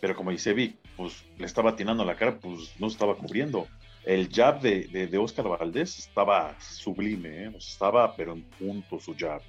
Pero 0.00 0.16
como 0.16 0.30
dice 0.30 0.54
Vic, 0.54 0.76
pues 0.96 1.24
le 1.38 1.44
estaba 1.46 1.70
atinando 1.70 2.04
la 2.04 2.16
cara, 2.16 2.38
pues 2.38 2.72
no 2.80 2.86
estaba 2.86 3.16
cubriendo. 3.16 3.66
El 4.04 4.30
jab 4.32 4.60
de, 4.62 4.84
de, 4.88 5.06
de 5.08 5.18
Oscar 5.18 5.46
Valdés 5.46 5.98
estaba 5.98 6.58
sublime, 6.60 7.44
¿eh? 7.44 7.52
Estaba 7.58 8.16
pero 8.16 8.32
en 8.32 8.42
punto 8.42 8.98
su 8.98 9.14
jab. 9.14 9.42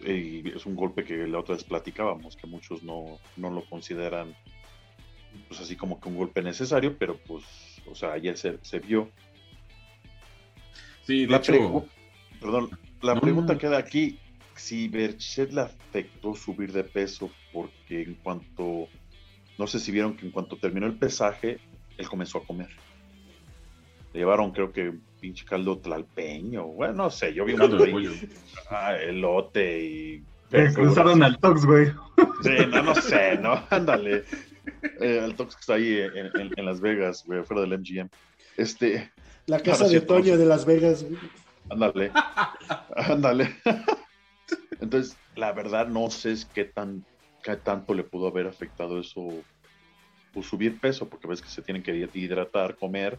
Y 0.00 0.48
es 0.50 0.66
un 0.66 0.74
golpe 0.74 1.04
que 1.04 1.14
la 1.28 1.38
otra 1.38 1.54
vez 1.54 1.62
platicábamos, 1.64 2.36
que 2.36 2.48
muchos 2.48 2.82
no, 2.82 3.18
no 3.36 3.50
lo 3.50 3.64
consideran 3.66 4.34
pues 5.48 5.60
así 5.60 5.76
como 5.76 6.00
que 6.00 6.08
un 6.08 6.16
golpe 6.16 6.42
necesario, 6.42 6.96
pero 6.96 7.16
pues, 7.26 7.44
o 7.90 7.94
sea, 7.94 8.12
ayer 8.12 8.36
se, 8.36 8.58
se 8.62 8.78
vio. 8.78 9.10
Sí, 11.06 11.26
de 11.26 11.32
La, 11.32 11.36
hecho, 11.38 11.52
pregu- 11.52 11.88
perdón, 12.40 12.70
la 13.02 13.14
No, 13.14 13.20
pregunta 13.20 13.56
queda 13.58 13.78
aquí, 13.78 14.18
si 14.56 14.88
Berchet 14.88 15.52
le 15.52 15.62
afectó 15.62 16.34
subir 16.34 16.72
de 16.72 16.84
peso, 16.84 17.30
porque 17.52 18.02
en 18.02 18.14
cuanto, 18.14 18.88
no 19.58 19.66
sé 19.66 19.78
si 19.80 19.90
vieron 19.92 20.16
que 20.16 20.26
en 20.26 20.32
cuanto 20.32 20.56
terminó 20.56 20.86
el 20.86 20.94
pesaje, 20.98 21.58
él 21.98 22.08
comenzó 22.08 22.38
a 22.38 22.44
comer. 22.44 22.68
Le 24.12 24.20
llevaron 24.20 24.52
creo 24.52 24.72
que 24.72 24.92
pinche 25.20 25.44
caldo 25.44 25.78
tlalpeño, 25.78 26.64
bueno, 26.66 26.94
no 26.94 27.10
sé, 27.10 27.34
yo 27.34 27.44
vi 27.44 27.54
un 27.54 27.58
caldo 27.60 27.78
de 27.78 27.84
ahí, 27.86 27.90
pollo. 27.92 28.12
ah, 28.70 28.94
elote 28.96 29.84
y... 29.84 30.24
Me 30.50 30.72
cruzaron 30.72 31.20
al 31.22 31.38
Tox, 31.40 31.64
güey. 31.66 31.86
Sí, 32.42 32.50
no, 32.70 32.82
no 32.82 32.94
sé, 32.94 33.36
no, 33.38 33.66
ándale. 33.70 34.22
Eh, 35.00 35.20
el 35.24 35.34
Tox 35.34 35.56
que 35.56 35.60
está 35.60 35.74
ahí 35.74 35.98
en, 35.98 36.26
en- 36.40 36.52
en 36.56 36.64
Las 36.64 36.80
Vegas, 36.80 37.24
güey, 37.26 37.42
fuera 37.42 37.62
del 37.62 37.76
MGM. 37.80 38.08
Este, 38.56 39.10
La 39.46 39.60
casa 39.60 39.88
de 39.88 40.00
Toño 40.00 40.36
de 40.38 40.46
Las 40.46 40.64
Vegas. 40.64 41.04
ándale, 41.68 42.10
ándale. 42.96 43.54
Entonces, 44.80 45.16
la 45.36 45.52
verdad, 45.52 45.88
no 45.88 46.10
sé 46.10 46.32
es 46.32 46.44
qué, 46.44 46.64
tan, 46.64 47.04
qué 47.42 47.56
tanto 47.56 47.94
le 47.94 48.04
pudo 48.04 48.28
haber 48.28 48.46
afectado 48.46 49.00
eso, 49.00 49.28
pues 50.32 50.46
subir 50.46 50.80
peso, 50.80 51.08
porque 51.08 51.28
ves 51.28 51.42
que 51.42 51.48
se 51.48 51.62
tienen 51.62 51.82
que 51.82 52.08
hidratar, 52.14 52.76
comer, 52.76 53.18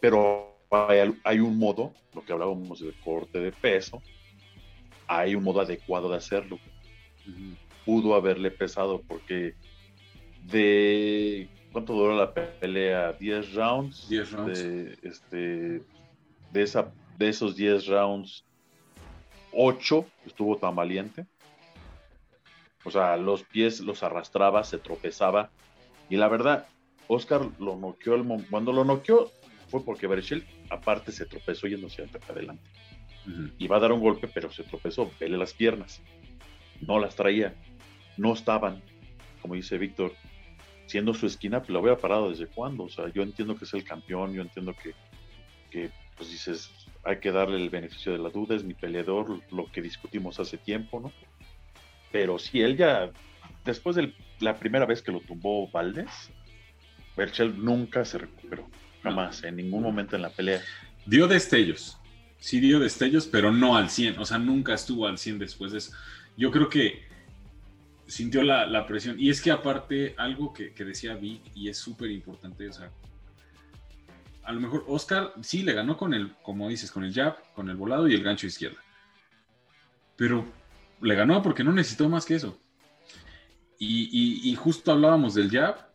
pero 0.00 0.56
hay, 0.70 1.14
hay 1.24 1.40
un 1.40 1.58
modo, 1.58 1.92
lo 2.14 2.24
que 2.24 2.32
hablábamos 2.32 2.80
del 2.80 2.94
corte 3.00 3.38
de 3.38 3.52
peso, 3.52 4.02
hay 5.06 5.34
un 5.34 5.44
modo 5.44 5.60
adecuado 5.60 6.08
de 6.08 6.16
hacerlo. 6.16 6.58
Pudo 7.84 8.14
haberle 8.14 8.50
pesado 8.50 9.02
porque 9.06 9.54
de 10.44 11.48
cuánto 11.72 11.92
duró 11.94 12.16
la 12.16 12.32
pelea 12.32 13.12
10 13.12 13.54
rounds 13.54 14.08
10 14.08 14.32
rounds. 14.32 14.58
de 14.58 14.98
este 15.02 15.82
de 16.52 16.62
esa 16.62 16.92
de 17.18 17.28
esos 17.28 17.56
10 17.56 17.86
rounds 17.86 18.44
8 19.52 20.06
estuvo 20.26 20.56
tan 20.56 20.74
valiente 20.74 21.26
o 22.84 22.90
sea 22.90 23.16
los 23.16 23.42
pies 23.44 23.80
los 23.80 24.02
arrastraba 24.02 24.64
se 24.64 24.78
tropezaba 24.78 25.50
y 26.08 26.16
la 26.16 26.28
verdad 26.28 26.66
Oscar 27.08 27.42
lo 27.58 27.76
noqueó 27.76 28.14
el 28.14 28.24
cuando 28.48 28.72
lo 28.72 28.84
noqueó 28.84 29.30
fue 29.68 29.84
porque 29.84 30.06
Berchel 30.06 30.44
aparte 30.70 31.12
se 31.12 31.26
tropezó 31.26 31.66
yéndose 31.66 32.02
hacia 32.04 32.20
adelante 32.28 32.64
Ujú. 33.26 33.50
iba 33.58 33.76
a 33.76 33.80
dar 33.80 33.92
un 33.92 34.00
golpe, 34.00 34.28
pero 34.28 34.50
se 34.50 34.64
tropezó, 34.64 35.10
vele 35.20 35.36
las 35.36 35.52
piernas. 35.52 36.00
No 36.80 36.98
las 36.98 37.14
traía, 37.14 37.54
no 38.16 38.32
estaban, 38.32 38.82
como 39.42 39.54
dice 39.54 39.76
Víctor, 39.76 40.14
siendo 40.90 41.14
su 41.14 41.26
esquina, 41.26 41.60
pues 41.60 41.70
lo 41.70 41.78
había 41.78 41.96
parado 41.96 42.30
desde 42.30 42.48
cuándo. 42.48 42.84
O 42.84 42.88
sea, 42.88 43.08
yo 43.12 43.22
entiendo 43.22 43.56
que 43.56 43.64
es 43.64 43.72
el 43.74 43.84
campeón, 43.84 44.34
yo 44.34 44.42
entiendo 44.42 44.74
que, 44.74 44.92
que 45.70 45.90
pues 46.16 46.30
dices, 46.30 46.68
hay 47.04 47.20
que 47.20 47.30
darle 47.30 47.62
el 47.62 47.70
beneficio 47.70 48.10
de 48.10 48.18
la 48.18 48.28
duda, 48.28 48.56
es 48.56 48.64
mi 48.64 48.74
peleador, 48.74 49.40
lo 49.52 49.70
que 49.70 49.80
discutimos 49.82 50.40
hace 50.40 50.58
tiempo, 50.58 50.98
¿no? 50.98 51.12
Pero 52.10 52.40
si 52.40 52.60
él 52.60 52.76
ya, 52.76 53.12
después 53.64 53.94
de 53.94 54.12
la 54.40 54.58
primera 54.58 54.84
vez 54.84 55.00
que 55.00 55.12
lo 55.12 55.20
tumbó 55.20 55.70
Valdés, 55.70 56.30
Berchel 57.16 57.64
nunca 57.64 58.04
se 58.04 58.18
recuperó, 58.18 58.68
jamás, 59.04 59.44
en 59.44 59.56
ningún 59.56 59.84
momento 59.84 60.16
en 60.16 60.22
la 60.22 60.30
pelea. 60.30 60.60
Dio 61.06 61.28
destellos. 61.28 61.98
Sí 62.40 62.58
dio 62.58 62.80
destellos, 62.80 63.28
pero 63.28 63.52
no 63.52 63.76
al 63.76 63.90
100. 63.90 64.18
O 64.18 64.24
sea, 64.24 64.38
nunca 64.38 64.74
estuvo 64.74 65.06
al 65.06 65.18
100 65.18 65.38
después 65.38 65.70
de 65.70 65.78
eso. 65.78 65.92
Yo 66.36 66.50
creo 66.50 66.68
que 66.68 67.09
sintió 68.10 68.42
la, 68.42 68.66
la 68.66 68.86
presión. 68.86 69.16
Y 69.18 69.30
es 69.30 69.40
que 69.40 69.50
aparte, 69.50 70.14
algo 70.18 70.52
que, 70.52 70.72
que 70.74 70.84
decía 70.84 71.14
Vic, 71.14 71.42
y 71.54 71.68
es 71.68 71.78
súper 71.78 72.10
importante, 72.10 72.68
o 72.68 72.72
sea, 72.72 72.90
a 74.42 74.52
lo 74.52 74.60
mejor 74.60 74.84
Oscar 74.88 75.32
sí 75.42 75.62
le 75.62 75.72
ganó 75.74 75.96
con 75.96 76.12
el, 76.14 76.32
como 76.42 76.68
dices, 76.68 76.90
con 76.90 77.04
el 77.04 77.14
jab, 77.14 77.36
con 77.54 77.68
el 77.70 77.76
volado 77.76 78.08
y 78.08 78.14
el 78.14 78.22
gancho 78.22 78.46
izquierda. 78.46 78.78
Pero 80.16 80.44
le 81.00 81.14
ganó 81.14 81.42
porque 81.42 81.62
no 81.64 81.72
necesitó 81.72 82.08
más 82.08 82.24
que 82.26 82.34
eso. 82.34 82.58
Y, 83.78 84.08
y- 84.12 84.50
y 84.50 84.54
justo 84.56 84.92
hablábamos 84.92 85.34
del 85.34 85.50
jab, 85.50 85.89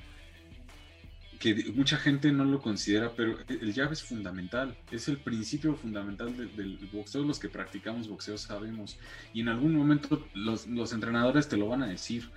mucha 1.75 1.97
gente 1.97 2.31
no 2.31 2.43
lo 2.45 2.61
considera, 2.61 3.11
pero 3.15 3.37
el 3.47 3.73
jab 3.73 3.91
es 3.91 4.01
fundamental, 4.03 4.75
es 4.91 5.07
el 5.07 5.17
principio 5.17 5.75
fundamental 5.75 6.35
de- 6.35 6.47
del 6.47 6.77
boxeo, 6.91 7.23
los 7.23 7.37
que 7.39 7.49
practicamos 7.49 8.07
boxeo 8.07 8.37
sabemos, 8.37 8.97
y 9.33 9.41
en 9.41 9.49
algún 9.49 9.75
momento 9.75 10.25
los, 10.33 10.65
los 10.67 10.93
entrenadores 10.93 11.47
te 11.47 11.57
lo 11.57 11.67
van 11.67 11.83
a 11.83 11.87
decir. 11.87 12.29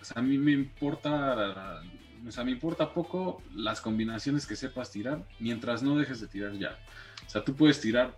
O 0.00 0.04
sea, 0.04 0.20
a 0.20 0.22
mí 0.22 0.38
me 0.38 0.52
importa, 0.52 1.82
o 2.26 2.32
sea, 2.32 2.42
me 2.42 2.50
importa 2.50 2.92
poco 2.92 3.42
las 3.54 3.80
combinaciones 3.80 4.46
que 4.46 4.56
sepas 4.56 4.90
tirar, 4.90 5.24
mientras 5.38 5.82
no 5.82 5.96
dejes 5.96 6.20
de 6.20 6.26
tirar 6.26 6.58
jab. 6.58 6.76
O 7.26 7.30
sea, 7.30 7.44
tú 7.44 7.54
puedes 7.54 7.80
tirar 7.80 8.16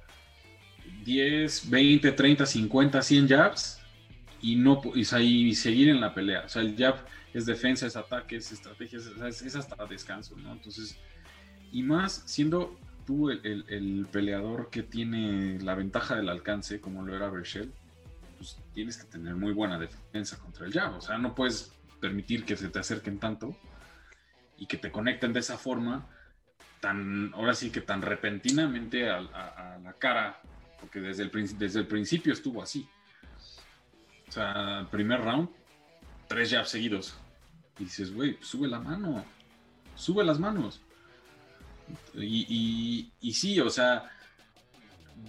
10, 1.05 1.69
20, 1.71 2.13
30, 2.13 2.47
50, 2.47 3.03
100 3.03 3.29
jabs 3.29 3.81
y 4.41 4.57
no 4.57 4.81
y, 4.95 5.03
o 5.03 5.05
sea, 5.05 5.21
y 5.21 5.55
seguir 5.55 5.89
en 5.89 6.01
la 6.01 6.15
pelea. 6.15 6.43
O 6.47 6.49
sea, 6.49 6.63
el 6.63 6.77
jab 6.77 6.97
es 7.35 7.47
defensa, 7.47 7.87
es 7.87 7.97
ataque, 7.97 8.37
es 8.37 8.53
estrategia, 8.53 8.99
es, 8.99 9.57
hasta 9.57 9.87
descanso, 9.87 10.37
¿no? 10.37 10.53
Entonces, 10.53 10.99
y 11.71 11.83
más 11.83 12.23
siendo 12.27 12.79
tú 13.07 13.31
el, 13.31 13.41
el- 13.45 13.65
el 13.69 14.07
peleador 14.11 14.71
que 14.71 14.83
tiene 14.83 15.59
la 15.61 15.75
ventaja 15.75 16.17
del 16.17 16.29
alcance, 16.29 16.81
como 16.81 17.05
lo 17.05 17.17
era 17.17 17.31
Berchel, 17.31 17.73
pues 18.37 18.57
tienes 18.75 18.97
que 18.97 19.05
tener 19.05 19.35
muy 19.35 19.53
buena 19.53 19.79
defensa 19.79 20.39
contra 20.39 20.67
el 20.67 20.73
jab. 20.73 20.97
O 20.97 21.01
sea, 21.01 21.19
no 21.19 21.35
puedes 21.35 21.73
permitir 22.01 22.45
que 22.45 22.57
se 22.57 22.69
te 22.69 22.79
acerquen 22.79 23.19
tanto 23.19 23.57
y 24.59 24.67
que 24.67 24.77
te 24.77 24.91
conecten 24.91 25.33
de 25.33 25.41
esa 25.41 25.57
forma, 25.57 26.09
tan, 26.81 27.33
ahora 27.35 27.55
sí 27.55 27.71
que 27.71 27.81
tan 27.81 28.03
repentinamente 28.03 29.09
a, 29.09 29.21
la 29.21 29.95
cara, 29.99 30.41
porque 30.81 31.01
desde 31.01 31.23
el, 31.23 31.59
desde 31.59 31.81
el 31.81 31.87
principio 31.87 32.33
estuvo 32.33 32.63
así. 32.63 32.89
O 34.29 34.33
sea, 34.33 34.87
primer 34.91 35.21
round, 35.21 35.49
tres 36.27 36.51
jabs 36.51 36.71
seguidos. 36.71 37.15
Y 37.79 37.85
dices, 37.85 38.15
güey, 38.15 38.37
sube 38.41 38.69
la 38.69 38.79
mano, 38.81 39.25
sube 39.95 40.25
las 40.25 40.39
manos. 40.39 40.81
Y, 42.15 42.47
y- 42.49 43.13
y 43.21 43.33
sí, 43.35 43.61
o 43.61 43.71
sea, 43.71 44.11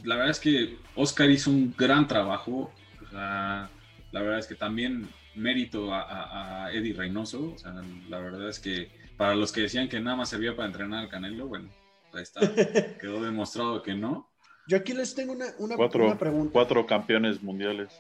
la 0.04 0.16
verdad 0.16 0.32
es 0.32 0.40
que 0.40 0.78
Oscar 0.96 1.30
hizo 1.30 1.50
un 1.50 1.74
gran 1.78 2.08
trabajo. 2.08 2.72
O 3.06 3.10
sea, 3.10 3.70
la 4.12 4.22
verdad 4.22 4.40
es 4.40 4.48
que 4.48 4.56
también 4.56 5.10
mérito 5.36 5.94
a, 5.94 6.66
a, 6.66 6.72
Eddie 6.74 6.94
Reynoso. 6.94 7.54
O 7.54 7.58
sea, 7.58 7.74
la 8.10 8.20
verdad 8.20 8.50
es 8.50 8.60
que 8.60 8.92
para 9.18 9.36
los 9.36 9.52
que 9.52 9.62
decían 9.62 9.90
que 9.90 10.00
nada 10.00 10.18
más 10.18 10.30
servía 10.30 10.56
para 10.56 10.68
entrenar 10.68 11.00
al 11.04 11.10
Canelo, 11.10 11.48
bueno, 11.48 11.70
ahí 12.14 12.24
está. 12.24 12.42
Quedó 13.02 13.24
demostrado 13.24 13.82
que 13.82 13.94
no. 13.96 14.30
Yo 14.68 14.78
aquí 14.78 14.94
les 14.94 15.14
tengo 15.14 15.34
una, 15.34 15.48
una, 15.58 15.76
cuatro, 15.76 16.18
pregunta. 16.18 16.54
Cuatro 16.54 16.86
campeones 16.86 17.42
mundiales. 17.44 17.92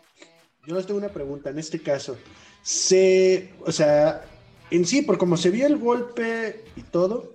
Yo 0.65 0.75
les 0.75 0.85
tengo 0.85 0.99
una 0.99 1.09
pregunta. 1.09 1.49
En 1.49 1.59
este 1.59 1.81
caso, 1.81 2.17
se, 2.61 3.53
o 3.65 3.71
sea, 3.71 4.23
en 4.73 4.85
sí, 4.85 5.03
por 5.03 5.17
como 5.19 5.37
se 5.37 5.51
vio 5.51 5.67
el 5.67 5.77
golpe 5.77 6.63
y 6.75 6.81
todo, 6.81 7.33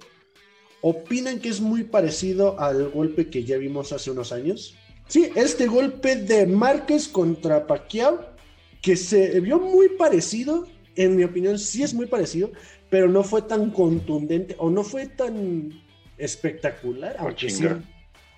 ¿opinan 0.80 1.38
que 1.38 1.48
es 1.48 1.60
muy 1.60 1.84
parecido 1.84 2.58
al 2.58 2.88
golpe 2.88 3.28
que 3.28 3.44
ya 3.44 3.56
vimos 3.58 3.92
hace 3.92 4.10
unos 4.10 4.32
años? 4.32 4.76
Sí, 5.06 5.30
este 5.36 5.68
golpe 5.68 6.16
de 6.16 6.46
Márquez 6.46 7.06
contra 7.06 7.66
Pacquiao, 7.66 8.34
que 8.82 8.96
se 8.96 9.38
vio 9.40 9.60
muy 9.60 9.90
parecido, 9.90 10.66
en 10.96 11.16
mi 11.16 11.22
opinión 11.22 11.60
sí 11.60 11.84
es 11.84 11.94
muy 11.94 12.06
parecido, 12.06 12.50
pero 12.90 13.08
no 13.08 13.22
fue 13.22 13.42
tan 13.42 13.70
contundente 13.70 14.56
o 14.58 14.68
no 14.68 14.82
fue 14.82 15.06
tan 15.06 15.70
espectacular. 16.16 17.16
A 17.18 17.32
chinga. 17.34 17.80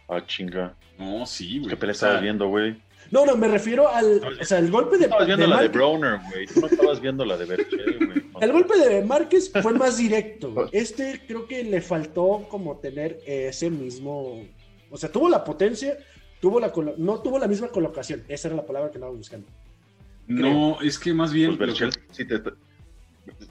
A 0.08 0.26
chinga. 0.26 0.76
No, 0.98 1.24
sí, 1.24 1.58
güey. 1.58 1.70
¿Qué 1.70 1.76
pelea 1.76 1.92
estabas 1.92 2.20
viendo, 2.20 2.48
güey? 2.48 2.76
No, 3.10 3.26
no, 3.26 3.36
me 3.36 3.48
refiero 3.48 3.88
al. 3.88 4.20
O 4.40 4.44
sea, 4.44 4.58
el 4.58 4.70
golpe 4.70 4.96
de. 4.96 5.04
Estabas 5.04 5.26
viendo 5.26 5.46
la 5.46 5.62
de 5.62 5.68
Browner, 5.68 6.20
güey. 6.30 6.46
Tú 6.46 6.60
no 6.60 6.66
estabas 6.68 7.00
viendo 7.00 7.24
la 7.24 7.36
de 7.36 7.44
Berchel, 7.44 8.06
güey. 8.06 8.22
el 8.40 8.52
golpe 8.52 8.78
de 8.78 9.02
Márquez 9.04 9.50
fue 9.62 9.72
más 9.72 9.98
directo. 9.98 10.68
Este 10.72 11.22
creo 11.26 11.46
que 11.46 11.64
le 11.64 11.80
faltó 11.80 12.46
como 12.48 12.78
tener 12.78 13.20
ese 13.26 13.70
mismo. 13.70 14.44
O 14.90 14.96
sea, 14.96 15.10
tuvo 15.10 15.28
la 15.28 15.42
potencia, 15.42 15.98
tuvo 16.40 16.60
la 16.60 16.72
no 16.98 17.20
tuvo 17.20 17.38
la 17.38 17.48
misma 17.48 17.68
colocación. 17.68 18.24
Esa 18.28 18.48
era 18.48 18.56
la 18.56 18.66
palabra 18.66 18.90
que 18.90 18.98
andaba 18.98 19.12
buscando. 19.12 19.46
No, 20.28 20.80
es 20.80 20.98
que 20.98 21.12
más 21.12 21.32
bien. 21.32 21.56
Pues 21.56 21.70
Berchel, 21.70 21.92
si, 22.12 22.24
te, 22.24 22.40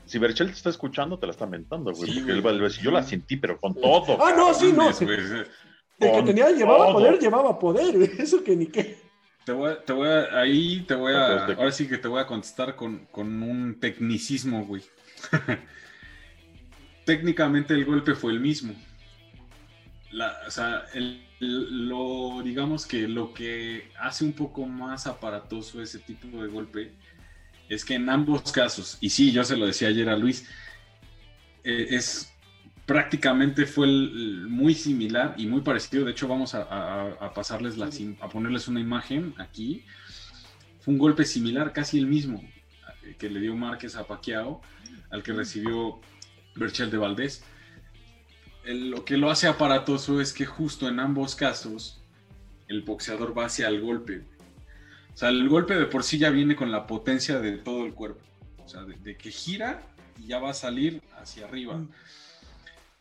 si 0.06 0.20
Berchel 0.20 0.48
te 0.48 0.54
está 0.54 0.70
escuchando, 0.70 1.20
te 1.20 1.26
la 1.28 1.32
está 1.32 1.46
mentando, 1.46 1.92
güey. 1.92 2.14
porque 2.16 2.32
él 2.32 2.46
va 2.46 2.52
a 2.52 2.54
decir, 2.54 2.82
yo 2.82 2.92
la 2.92 3.04
sentí, 3.04 3.36
pero 3.36 3.60
con 3.60 3.74
todo. 3.74 4.18
Ah, 4.24 4.34
no, 4.36 4.54
sí, 4.54 4.72
no. 4.72 4.90
De 4.90 6.12
que 6.14 6.24
tenía, 6.24 6.50
llevaba 6.52 6.94
poder, 6.94 7.20
llevaba 7.20 7.60
poder. 7.60 7.96
Eso 8.20 8.42
que 8.42 8.56
ni 8.56 8.68
qué. 8.68 9.09
Te 9.50 9.54
voy, 9.56 9.74
te 9.84 9.94
voy 9.94 10.08
a, 10.08 10.42
ahí 10.42 10.82
te 10.82 10.94
voy 10.94 11.12
a, 11.12 11.46
ahora 11.46 11.72
sí 11.72 11.88
que 11.88 11.98
te 11.98 12.08
voy 12.08 12.22
a 12.22 12.28
contestar 12.28 12.76
con, 12.76 13.08
con 13.08 13.42
un 13.42 13.80
tecnicismo, 13.80 14.64
güey. 14.64 14.84
Técnicamente 17.04 17.74
el 17.74 17.84
golpe 17.84 18.14
fue 18.14 18.32
el 18.32 18.42
mismo. 18.42 18.76
La, 20.12 20.38
o 20.46 20.52
sea, 20.52 20.86
el, 20.94 21.26
lo, 21.40 22.44
digamos 22.44 22.86
que 22.86 23.08
lo 23.08 23.34
que 23.34 23.90
hace 24.00 24.24
un 24.24 24.34
poco 24.34 24.68
más 24.68 25.08
aparatoso 25.08 25.82
ese 25.82 25.98
tipo 25.98 26.44
de 26.44 26.48
golpe 26.48 26.92
es 27.70 27.84
que 27.84 27.96
en 27.96 28.08
ambos 28.08 28.52
casos, 28.52 29.00
y 29.02 29.10
sí, 29.10 29.32
yo 29.32 29.44
se 29.44 29.58
lo 29.58 29.66
decía 29.66 29.88
ayer 29.88 30.10
a 30.10 30.16
Luis, 30.16 30.48
eh, 31.64 31.88
es 31.90 32.32
prácticamente 32.90 33.68
fue 33.68 33.86
muy 33.86 34.74
similar 34.74 35.36
y 35.38 35.46
muy 35.46 35.62
parecido. 35.62 36.06
De 36.06 36.12
hecho, 36.12 36.28
vamos 36.28 36.56
a, 36.56 37.32
pasarles 37.36 37.76
a 38.20 38.30
ponerles 38.30 38.68
una 38.68 38.80
imagen 38.80 39.36
aquí. 39.38 39.86
Fue 40.80 40.96
un 40.96 40.98
golpe 40.98 41.24
similar, 41.24 41.72
casi 41.72 42.00
el 42.00 42.08
mismo 42.08 42.42
eh, 43.04 43.16
que 43.20 43.30
le 43.30 43.42
dio 43.42 43.56
Márquez 43.56 43.96
a 43.96 44.08
Paquiao, 44.08 44.62
al 45.12 45.22
que 45.22 45.34
recibió 45.34 46.02
Berchel 46.56 46.90
de 46.90 46.98
Valdés. 46.98 47.44
lo 48.66 49.06
que 49.06 49.18
lo 49.18 49.30
hace 49.30 49.46
aparatoso 49.46 50.20
es 50.20 50.34
que 50.34 50.48
justo 50.48 50.88
en 50.88 51.00
ambos 51.00 51.36
casos 51.36 52.02
el 52.68 52.82
boxeador 52.82 53.38
va 53.38 53.46
hacia 53.46 53.68
el 53.68 53.82
golpe. 53.82 54.24
O 55.14 55.18
sea, 55.18 55.30
el 55.30 55.48
golpe 55.48 55.76
de 55.76 55.86
por 55.86 56.04
sí 56.04 56.18
ya 56.18 56.32
viene 56.32 56.56
con 56.56 56.72
la 56.72 56.88
potencia 56.88 57.40
de 57.40 57.52
todo 57.60 57.86
el 57.86 57.94
cuerpo. 57.94 58.26
O 58.66 58.68
sea, 58.68 58.82
de, 58.84 59.16
que 59.16 59.30
gira 59.30 59.84
y 60.18 60.26
ya 60.26 60.40
va 60.40 60.50
a 60.50 60.56
salir 60.56 61.04
hacia 61.20 61.46
arriba. 61.46 61.78
Mm 61.78 61.90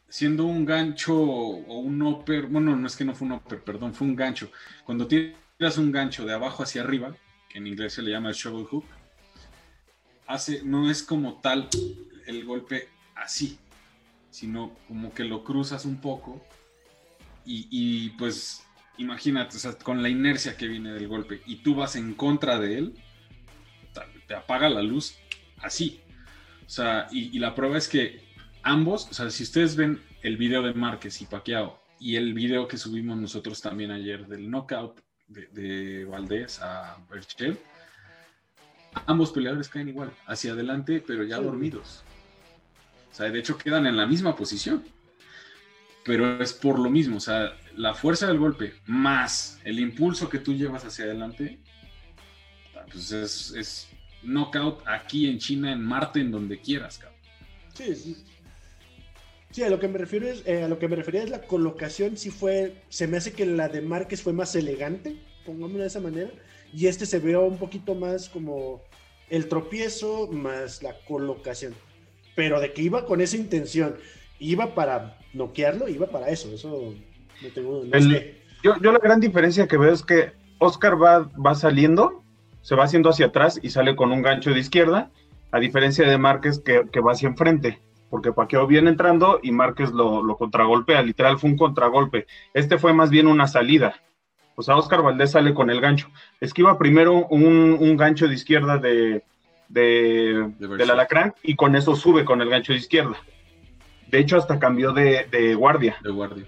siendo 0.09 0.45
un 0.45 0.65
gancho 0.65 1.15
o 1.15 1.79
un 1.79 2.01
upper, 2.03 2.47
bueno, 2.47 2.75
no 2.77 2.87
es 2.87 2.97
que 2.97 3.05
no 3.05 3.15
fue 3.15 3.27
un 3.27 3.33
upper, 3.33 3.63
perdón, 3.63 3.95
fue 3.95 4.07
un 4.07 4.17
gancho. 4.17 4.51
Cuando 4.85 5.07
tiras 5.07 5.79
un 5.79 5.93
gancho 5.93 6.25
de 6.25 6.33
abajo 6.33 6.63
hacia 6.63 6.83
arriba, 6.83 7.15
que 7.49 7.59
en 7.59 7.67
inglés 7.67 7.95
se 7.95 8.03
le 8.03 8.11
llama 8.11 8.31
el 8.31 8.35
shovel 8.35 8.67
hook, 8.67 8.85
hace, 10.27 10.63
no 10.63 10.91
es 10.91 11.03
como 11.03 11.41
tal 11.41 11.69
el 12.27 12.45
golpe 12.45 12.89
así, 13.15 13.59
sino 14.31 14.77
como 14.87 15.13
que 15.13 15.25
lo 15.25 15.45
cruzas 15.45 15.85
un 15.85 16.01
poco 16.01 16.43
y, 17.51 18.11
pues 18.11 18.63
imagínate, 18.99 19.57
o 19.57 19.61
sea, 19.61 19.73
con 19.73 20.03
la 20.03 20.11
inercia 20.11 20.59
que 20.59 20.69
viene 20.69 20.93
del 20.93 21.09
golpe 21.09 21.41
y 21.47 21.57
tú 21.57 21.75
vas 21.75 21.97
en 21.97 22.13
contra 22.13 22.59
de 22.59 22.77
él, 22.77 22.95
te 24.27 24.35
apaga 24.35 24.69
la 24.69 24.83
luz 24.83 25.17
así. 25.63 26.03
O 26.67 26.69
sea, 26.69 27.07
y, 27.11 27.35
y 27.35 27.39
la 27.39 27.55
prueba 27.55 27.79
es 27.79 27.89
que 27.89 28.28
ambos, 28.63 29.09
o 29.11 29.15
sea, 29.15 29.31
si 29.31 29.43
ustedes 29.43 29.77
ven 29.77 30.01
el 30.23 30.37
video 30.37 30.63
de 30.63 30.75
Márquez 30.75 31.21
y 31.23 31.27
Paquiao 31.27 31.79
y 32.01 32.17
el 32.17 32.35
video 32.35 32.69
que 32.69 32.77
subimos 32.77 33.17
nosotros 33.19 33.61
también 33.61 33.91
ayer 33.91 34.27
del 34.27 34.51
knockout 34.51 35.01
de, 35.27 36.05
Valdés 36.05 36.61
a 36.63 36.99
Berchel, 37.11 37.59
ambos 39.07 39.33
peleadores 39.33 39.69
caen 39.69 39.89
igual, 39.89 40.13
hacia 40.27 40.53
adelante, 40.53 41.03
pero 41.07 41.25
ya 41.25 41.39
dormidos. 41.39 42.03
O 43.11 43.15
sea, 43.15 43.31
de 43.31 43.39
hecho 43.39 43.59
quedan 43.59 43.87
en 43.87 43.97
la 43.97 44.07
misma 44.07 44.37
posición. 44.37 44.85
Pero 46.05 46.41
es 46.41 46.55
por 46.55 46.79
lo 46.79 46.89
mismo, 46.89 47.19
o 47.19 47.21
sea, 47.21 47.53
la 47.77 47.93
fuerza 47.93 48.27
del 48.29 48.39
golpe 48.39 48.75
más 48.87 49.61
el 49.65 49.79
impulso 49.79 50.31
que 50.31 50.39
tú 50.39 50.55
llevas 50.55 50.83
hacia 50.87 51.05
adelante, 51.05 51.59
pues 52.91 53.13
es, 53.13 53.51
es 53.51 53.89
knockout 54.23 54.87
aquí 54.87 55.29
en 55.29 55.39
China, 55.39 55.71
en 55.71 55.83
Marte, 55.83 56.21
en 56.21 56.31
donde 56.31 56.61
quieras, 56.61 56.97
cabrón. 56.97 57.21
Sí, 57.75 57.95
sí. 57.95 58.17
Sí, 59.51 59.63
a 59.63 59.71
lo 59.71 59.81
que 59.81 59.89
me 59.89 59.99
refiero 59.99 60.29
es, 60.29 60.47
eh, 60.47 60.63
a 60.63 60.69
lo 60.69 60.79
que 60.79 60.89
me 60.89 60.97
refería 60.97 61.23
es 61.23 61.31
la 61.31 61.43
colocación, 61.43 62.17
sí 62.17 62.31
fue, 62.31 62.75
se 62.91 63.07
me 63.07 63.17
hace 63.17 63.33
que 63.33 63.47
la 63.47 63.69
de 63.69 63.81
Márquez 63.81 64.23
fue 64.23 64.35
más 64.35 64.55
elegante, 64.55 65.17
pongámoslo 65.47 65.79
de 65.79 65.87
esa 65.87 66.01
manera, 66.01 66.31
y 66.73 66.87
este 66.87 67.07
se 67.07 67.19
vio 67.19 67.43
un 67.45 67.57
poquito 67.57 67.95
más 67.95 68.29
como 68.29 68.83
el 69.31 69.49
tropiezo 69.49 70.29
más 70.31 70.83
la 70.83 70.95
colocación. 71.07 71.75
Pero 72.37 72.61
de 72.61 72.73
que 72.73 72.83
iba 72.83 73.07
con 73.07 73.23
esa 73.23 73.37
intención, 73.37 73.97
iba 74.39 74.75
para 74.75 75.19
noquearlo, 75.33 75.89
iba 75.89 76.09
para 76.09 76.29
eso, 76.29 76.53
eso 76.53 76.95
no 77.43 77.49
tengo 77.49 77.85
no 77.85 77.99
yo, 78.65 78.75
yo, 78.83 78.93
la 78.93 78.99
gran 78.99 79.21
diferencia 79.21 79.67
que 79.67 79.79
veo 79.79 79.93
es 79.93 80.03
que 80.03 80.33
Oscar 80.59 81.01
va, 81.01 81.31
va 81.45 81.55
saliendo, 81.55 82.23
se 82.61 82.75
va 82.75 82.85
haciendo 82.85 83.09
hacia 83.09 83.27
atrás 83.27 83.59
y 83.63 83.71
sale 83.71 83.97
con 83.97 84.13
un 84.13 84.21
gancho 84.21 84.51
de 84.51 84.61
izquierda, 84.61 85.11
a 85.53 85.61
diferencia 85.61 86.07
de 86.07 86.19
Márquez 86.19 86.59
que, 86.59 86.83
que 86.93 87.01
va 87.01 87.13
hacia 87.13 87.29
enfrente 87.29 87.79
porque 88.11 88.33
Paqueo 88.33 88.67
viene 88.67 88.91
entrando 88.91 89.41
y 89.43 89.53
Márquez 89.53 89.91
lo, 89.93 90.23
lo, 90.23 90.37
contragolpea, 90.37 91.03
literal 91.03 91.39
fue 91.39 91.51
un 91.51 91.57
contragolpe. 91.57 92.27
Este 92.55 92.79
fue 92.79 92.93
más 92.93 93.11
bien 93.11 93.27
una 93.27 93.47
salida. 93.47 94.01
O 94.55 94.63
sea, 94.63 94.77
Oscar 94.77 95.03
Valdés 95.03 95.33
sale 95.33 95.55
con 95.55 95.71
el 95.71 95.81
gancho. 95.81 96.11
Esquiva 96.41 96.79
primero 96.79 97.27
un, 97.27 97.97
gancho 97.97 98.27
de 98.27 98.35
izquierda 98.35 98.79
de, 98.79 99.23
de, 99.69 100.53
del 100.59 100.91
alacrán 100.91 101.35
y 101.43 101.55
con 101.55 101.77
eso 101.77 101.95
sube 101.95 102.25
con 102.25 102.41
el 102.41 102.49
gancho 102.49 102.73
de 102.73 102.79
izquierda. 102.79 103.17
De 104.09 104.19
hecho, 104.19 104.37
hasta 104.37 104.59
cambió 104.59 104.93
de, 104.93 105.55
guardia. 105.55 105.99
De 106.03 106.11
guardia. 106.11 106.45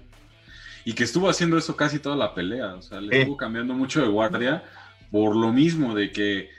Y 0.83 0.93
que 0.93 1.03
estuvo 1.03 1.29
haciendo 1.29 1.57
eso 1.57 1.77
casi 1.77 1.99
toda 1.99 2.15
la 2.15 2.33
pelea. 2.33 2.73
O 2.73 2.81
sea, 2.81 2.99
le 2.99 3.19
estuvo 3.19 3.37
cambiando 3.37 3.73
mucho 3.73 4.01
de 4.01 4.07
guardia 4.07 4.63
por 5.11 5.35
lo 5.35 5.53
mismo 5.53 5.93
de 5.93 6.11
que 6.11 6.49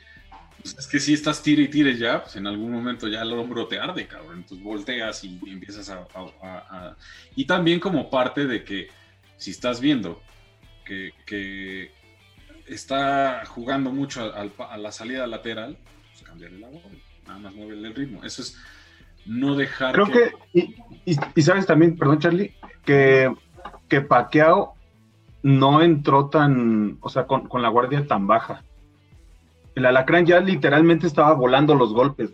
pues 0.63 0.79
es 0.79 0.87
que 0.87 1.01
si 1.01 1.13
estás 1.13 1.43
tire 1.43 1.63
y 1.63 1.69
tire 1.69 1.97
ya, 1.97 2.23
pues 2.23 2.37
en 2.37 2.47
algún 2.47 2.71
momento 2.71 3.09
ya 3.09 3.23
el 3.23 3.33
hombro 3.33 3.67
te 3.67 3.79
arde, 3.79 4.07
cabrón. 4.07 4.39
Entonces 4.39 4.63
volteas 4.63 5.25
y, 5.25 5.41
empiezas 5.47 5.91
a, 5.91 6.97
Y 7.35 7.47
también 7.47 7.81
como 7.81 8.09
parte 8.09 8.47
de 8.47 8.63
que 8.63 8.89
si 9.37 9.51
estás 9.51 9.81
viendo 9.81 10.23
que, 10.85 11.91
está 12.67 13.45
jugando 13.47 13.91
mucho 13.91 14.33
a, 14.33 14.77
la 14.77 14.93
salida 14.93 15.27
lateral, 15.27 15.77
pues 16.13 16.23
cambiarle 16.23 16.61
la 16.61 16.69
voz, 16.69 16.83
nada 17.27 17.39
más 17.41 17.55
mueve 17.55 17.75
el 17.75 17.95
ritmo. 17.95 18.23
Eso 18.23 18.43
es 18.43 18.57
no 19.27 19.57
dejar 19.57 19.95
Creo 19.95 20.07
que... 20.07 20.33
y, 21.05 21.43
sabes 21.43 21.67
también, 21.67 21.97
perdón 21.97 22.21
Charlie, 22.21 22.55
que, 22.85 23.35
que 23.89 24.01
Paqueado 24.01 24.75
no 25.43 25.83
entró 25.83 26.29
tan, 26.29 26.99
o 27.01 27.09
sea, 27.09 27.27
con, 27.27 27.49
con 27.49 27.63
la 27.63 27.69
guardia 27.69 28.07
tan 28.07 28.29
baja 28.29 28.63
el 29.75 29.87
alacrán 29.87 30.27
ya 30.27 30.41
literalmente 30.41 31.07
estaba 31.07 31.33
volando 31.35 31.75
los 31.75 31.93
golpes. 31.93 32.31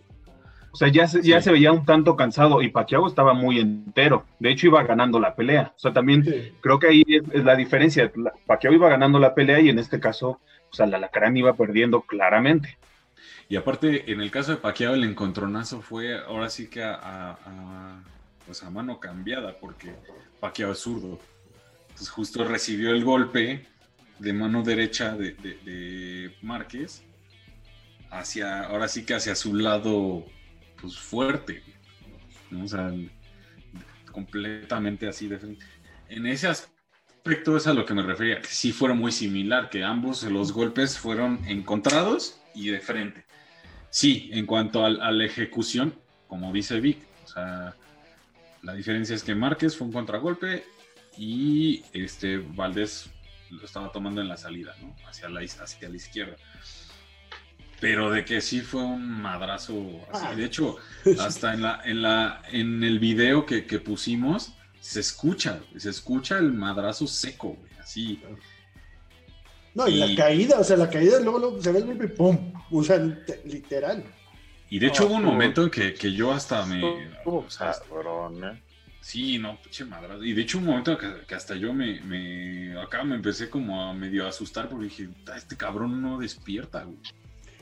O 0.70 0.76
sea, 0.76 0.89
ya 0.89 1.09
se, 1.09 1.22
ya 1.22 1.41
se 1.41 1.51
veía 1.51 1.72
un 1.72 1.84
tanto 1.84 2.14
cansado 2.14 2.61
y 2.62 2.68
Pacquiao 2.68 3.07
estaba 3.07 3.32
muy 3.32 3.59
entero. 3.59 4.24
De 4.39 4.51
hecho, 4.51 4.66
iba 4.66 4.82
ganando 4.84 5.18
la 5.18 5.34
pelea. 5.34 5.72
O 5.74 5.78
sea, 5.78 5.93
también 5.93 6.24
creo 6.61 6.78
que 6.78 6.89
ahí 6.89 7.03
es, 7.09 7.43
la 7.45 7.57
diferencia. 7.57 8.12
Pacquiao 8.47 8.72
iba 8.74 8.89
ganando 8.89 9.18
la 9.18 9.34
pelea 9.34 9.61
y 9.61 9.70
en 9.70 9.78
este 9.78 9.99
caso, 9.99 10.41
o 10.70 10.74
sea, 10.74 10.86
el 10.86 10.95
alacrán 10.95 11.36
iba 11.36 11.55
perdiendo 11.55 12.03
claramente. 12.03 12.76
Y 13.49 13.57
aparte, 13.57 14.12
en 14.12 14.20
el 14.20 14.30
caso 14.30 14.53
de 14.53 14.59
Pacquiao, 14.59 14.95
el 14.95 15.05
encontronazo 15.05 15.80
fue 15.80 16.18
ahora 16.18 16.51
sí 16.51 16.68
que 16.68 16.82
a, 16.84 18.03
pues 18.45 18.62
a 18.62 18.70
mano 18.70 19.01
cambiada, 19.01 19.57
porque 19.59 19.95
Pacquiao 20.39 20.72
es 20.72 20.78
zurdo. 20.78 21.18
Entonces 21.89 22.11
justo 22.11 22.45
recibió 22.45 22.91
el 22.91 23.05
golpe 23.05 23.66
de 24.18 24.32
mano 24.32 24.62
derecha 24.62 25.16
de, 25.16 25.32
de- 25.32 25.59
de 25.64 26.34
Márquez 26.43 27.05
hacia, 28.11 28.64
ahora 28.64 28.88
sí 28.88 29.04
que 29.04 29.14
hacia 29.14 29.34
su 29.34 29.54
lado, 29.54 30.26
pues 30.80 30.98
fuerte, 30.98 31.62
completamente 34.11 35.09
así 35.09 35.28
de 35.28 35.38
frente. 35.38 35.64
En 36.09 36.26
ese 36.26 36.48
aspecto 36.48 37.56
es 37.56 37.66
a 37.66 37.74
lo 37.74 37.84
que 37.84 37.94
me 37.94 38.02
refería, 38.02 38.40
que 38.40 38.48
sí 38.48 38.72
fueron 38.72 38.98
muy 38.98 39.12
similar, 39.12 39.70
que 39.70 39.84
ambos 39.84 40.22
los 40.24 40.52
golpes 40.52 40.98
fueron 40.98 41.44
encontrados 41.46 42.40
y 42.54 42.70
de 42.70 42.80
frente. 42.80 43.24
Sí, 43.90 44.30
en 44.32 44.46
cuanto 44.46 44.84
a 44.84 44.90
la 44.90 45.24
ejecución, 45.24 45.94
como 46.26 46.52
dice 46.52 46.80
Vic, 46.80 46.98
la 48.62 48.74
diferencia 48.74 49.14
es 49.14 49.22
que 49.22 49.34
Márquez 49.34 49.76
fue 49.76 49.86
un 49.86 49.92
contragolpe 49.92 50.64
y 51.16 51.84
este 51.92 52.38
Valdés 52.38 53.11
lo 53.50 53.64
estaba 53.64 53.90
tomando 53.92 54.20
en 54.20 54.28
la 54.28 54.36
salida, 54.36 54.74
¿no? 54.80 54.94
Hacia 55.09 55.28
la, 55.28 55.40
hacia 55.40 55.88
la 55.88 55.96
izquierda. 55.96 56.36
Pero 57.81 58.11
de 58.11 58.24
que 58.24 58.41
sí 58.41 58.61
fue 58.61 58.83
un 58.83 59.22
madrazo 59.22 59.74
así. 60.12 60.24
Ah. 60.29 60.35
De 60.35 60.45
hecho, 60.45 60.76
hasta 61.20 61.55
en 61.55 61.62
la, 61.62 61.81
en 61.85 62.03
la, 62.03 62.43
en 62.51 62.83
el 62.83 62.99
video 62.99 63.47
que, 63.47 63.66
que 63.66 63.79
pusimos, 63.79 64.53
se 64.81 65.01
escucha, 65.01 65.61
se 65.76 65.91
escucha 65.91 66.39
el 66.39 66.53
madrazo 66.53 67.07
seco, 67.07 67.51
güey, 67.59 67.72
así. 67.81 68.20
No, 69.74 69.87
y, 69.89 69.93
Y- 69.95 69.99
la 70.14 70.24
caída, 70.24 70.59
o 70.59 70.64
sea, 70.64 70.76
la 70.76 70.91
caída, 70.91 71.20
luego, 71.20 71.39
luego 71.39 71.62
se 71.62 71.70
ve 71.70 71.79
el 71.79 71.87
golpe 71.87 72.05
y 72.07 72.09
¡pum! 72.09 72.53
O 72.70 72.83
sea, 72.83 72.99
te- 73.24 73.43
literal. 73.45 74.03
Y 74.70 74.79
de 74.79 74.87
hecho 74.89 75.05
No, 75.05 75.09
hubo 75.11 75.14
un 75.16 75.24
momento 75.24 75.62
en 75.62 75.70
que, 75.70 75.95
que 75.95 76.12
yo 76.12 76.33
hasta 76.33 76.66
me. 76.66 76.83
O 77.24 77.49
sea, 77.49 77.74
cabrón, 77.89 78.43
¿eh? 78.45 78.62
Sí, 79.01 79.39
no, 79.39 79.59
pinche 79.62 79.85
madrazo. 79.85 80.22
Y 80.24 80.33
de 80.35 80.43
hecho, 80.43 80.59
un 80.59 80.64
momento 80.64 80.99
que, 80.99 81.07
que 81.26 81.35
hasta 81.35 81.55
yo 81.55 81.72
me, 81.72 82.01
me. 82.01 82.79
Acá 82.79 83.03
me 83.05 83.14
empecé 83.14 83.49
como 83.49 83.83
a 83.83 83.95
medio 83.95 84.26
asustar 84.26 84.68
porque 84.68 84.85
dije, 84.87 85.09
"Ah, 85.29 85.37
este 85.39 85.57
cabrón 85.57 86.03
no 86.03 86.18
despierta, 86.18 86.83
güey. 86.83 86.99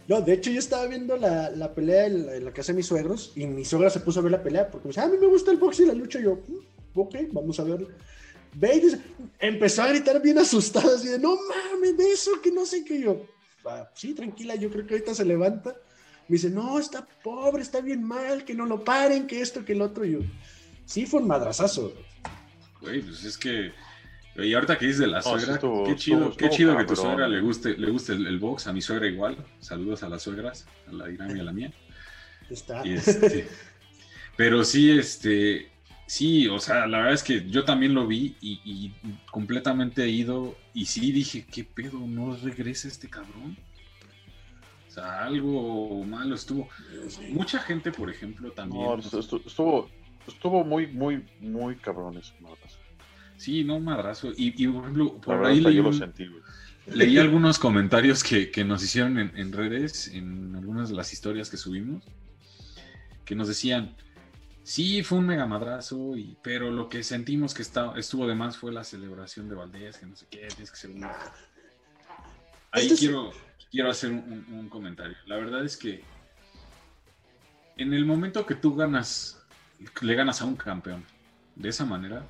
No, 0.09 0.21
de 0.21 0.35
hecho 0.35 0.51
yo 0.51 0.59
estaba 0.61 0.87
viendo 0.87 1.17
la, 1.17 1.51
la 1.51 1.75
pelea 1.75 2.07
en 2.07 2.27
la, 2.27 2.37
en 2.37 2.45
la 2.45 2.53
casa 2.53 2.73
de 2.73 2.77
mis 2.77 2.87
suegros 2.87 3.33
y 3.35 3.47
mi 3.47 3.65
suegra 3.65 3.91
se 3.91 4.01
puso 4.01 4.21
a 4.21 4.23
ver 4.23 4.33
la 4.33 4.43
pelea 4.43 4.71
porque 4.71 4.87
me 4.87 4.91
dice, 4.91 5.01
"Ah, 5.01 5.05
a 5.05 5.09
mí 5.09 5.17
me 5.19 5.27
gusta 5.27 5.51
el 5.51 5.57
box 5.57 5.81
y 5.81 5.87
la 5.87 5.95
lucha. 5.95 6.21
Y 6.21 6.25
yo, 6.25 6.37
"Mm, 6.47 6.99
ok, 7.01 7.15
vamos 7.33 7.59
a 7.59 7.65
verla. 7.65 7.89
Ve 8.55 8.83
empezó 9.41 9.83
a 9.83 9.89
gritar 9.89 10.23
bien 10.23 10.39
asustada, 10.39 10.95
así 10.95 11.09
de, 11.09 11.19
no 11.19 11.37
mames, 11.37 11.97
de 11.97 12.13
eso, 12.13 12.31
que 12.41 12.53
no 12.53 12.65
sé 12.65 12.85
qué. 12.85 13.01
Yo, 13.01 13.27
"Ah, 13.65 13.91
sí, 13.95 14.15
tranquila, 14.15 14.55
yo 14.55 14.71
creo 14.71 14.87
que 14.87 14.95
ahorita 14.95 15.15
se 15.15 15.25
levanta. 15.25 15.75
Me 16.29 16.35
dice, 16.37 16.51
no, 16.51 16.79
está 16.79 17.07
pobre, 17.23 17.63
está 17.63 17.81
bien 17.81 18.03
mal, 18.03 18.45
que 18.45 18.55
no 18.55 18.65
lo 18.67 18.83
paren, 18.85 19.27
que 19.27 19.41
esto, 19.41 19.65
que 19.65 19.73
el 19.73 19.83
otro. 19.83 20.05
Y 20.05 20.13
yo, 20.13 20.19
sí, 20.85 21.05
fue 21.07 21.21
un 21.21 21.29
madrazazo. 21.29 21.93
Güey, 22.81 23.03
pues 23.03 23.25
es 23.25 23.37
que. 23.37 23.73
Y 24.39 24.53
ahorita 24.55 24.77
que 24.79 24.87
dices 24.87 25.01
de 25.01 25.07
la 25.07 25.23
sí 25.23 25.31
suegra, 25.31 25.55
estuvo- 25.55 25.85
qué 25.85 25.97
chido, 25.97 26.19
estuvo- 26.19 26.37
qué 26.37 26.45
estuvo 26.47 26.57
chido 26.57 26.77
que 26.77 26.85
tu 26.85 26.95
cabrón. 26.95 27.05
suegra 27.13 27.29
le 27.29 27.41
guste, 27.41 27.77
le 27.77 27.91
guste 27.91 28.13
el, 28.13 28.27
el 28.27 28.39
box, 28.39 28.67
a 28.67 28.73
mi 28.73 28.83
suegra 28.83 29.07
igual. 29.07 29.37
Saludos 29.61 30.03
a 30.03 30.09
las 30.09 30.23
suegras, 30.23 30.67
a 30.89 30.93
la 30.93 31.11
Irán 31.11 31.37
y 31.37 31.41
a 31.41 31.45
la 31.45 31.53
mía. 31.53 31.73
Está. 32.51 32.87
Y 32.87 32.93
este, 32.95 33.49
pero 34.37 34.63
sí, 34.65 34.91
este, 34.91 35.71
sí, 36.07 36.49
o 36.49 36.59
sea, 36.61 36.87
la 36.87 36.99
verdad 36.99 37.15
es 37.15 37.23
que 37.23 37.49
yo 37.49 37.65
también 37.65 37.95
lo 37.95 38.07
vi 38.07 38.37
y, 38.41 38.61
y 38.65 38.93
completamente 39.31 40.07
ido 40.09 40.57
y 40.75 40.87
sí 40.87 41.13
dije, 41.13 41.47
¿qué 41.51 41.65
pedo? 41.65 41.99
¿No 42.01 42.37
regresa 42.37 42.89
este 42.89 43.09
cabrón? 43.09 43.57
O 44.89 44.91
sea, 44.91 45.25
algo 45.25 46.05
malo 46.05 46.35
estuvo. 46.35 46.69
Mucha 47.31 47.59
gente, 47.59 47.91
por 47.93 48.11
ejemplo, 48.11 48.51
también. 48.53 48.83
No, 48.83 48.97
estu- 48.99 49.43
estuvo, 49.47 49.91
estuvo 50.27 50.65
muy, 50.65 50.87
muy, 50.87 51.23
muy 51.41 51.77
cabrón 51.77 52.17
ese 52.17 52.33
madrazo. 52.41 52.79
Sí, 53.37 53.65
no, 53.65 53.79
madrazo. 53.81 54.31
Y, 54.37 54.55
y, 54.63 54.67
por 54.69 54.83
ejemplo, 54.85 55.21
ahí 55.45 55.61
leí, 55.61 55.75
yo 55.77 55.83
lo 55.83 55.89
un- 55.91 55.99
sentí, 55.99 56.27
leí 56.87 57.19
algunos 57.19 57.59
comentarios 57.59 58.23
que, 58.25 58.51
que 58.51 58.65
nos 58.65 58.83
hicieron 58.83 59.19
en, 59.19 59.33
en 59.37 59.53
redes, 59.53 60.09
en 60.09 60.55
algunas 60.57 60.89
de 60.89 60.95
las 60.97 61.13
historias 61.13 61.51
que 61.51 61.57
subimos, 61.57 62.03
que 63.25 63.35
nos 63.35 63.49
decían, 63.49 63.95
sí, 64.63 65.03
fue 65.03 65.19
un 65.19 65.27
mega 65.27 65.47
madrazo, 65.47 66.17
y, 66.17 66.37
pero 66.43 66.71
lo 66.71 66.89
que 66.89 67.03
sentimos 67.03 67.53
que 67.55 67.63
está, 67.63 67.93
estuvo 67.97 68.27
de 68.27 68.35
más 68.35 68.57
fue 68.57 68.73
la 68.73 68.85
celebración 68.85 69.49
de 69.49 69.55
Valdés, 69.57 69.99
que 69.99 70.07
no 70.07 70.17
sé 70.17 70.27
qué, 70.31 70.47
tienes 70.49 70.71
que 70.71 70.77
ser 70.77 70.91
un... 70.91 71.05
Ahí 72.73 72.87
es- 72.89 72.99
quiero, 72.99 73.33
quiero 73.71 73.91
hacer 73.91 74.11
un, 74.13 74.45
un 74.51 74.69
comentario. 74.69 75.17
La 75.27 75.37
verdad 75.37 75.65
es 75.65 75.77
que 75.77 76.03
en 77.77 77.93
el 77.93 78.07
momento 78.07 78.47
que 78.47 78.55
tú 78.55 78.75
ganas, 78.75 79.39
le 80.01 80.15
ganas 80.15 80.41
a 80.41 80.47
un 80.47 80.57
campeón 80.57 81.05
de 81.55 81.69
esa 81.69 81.85
manera, 81.85 82.25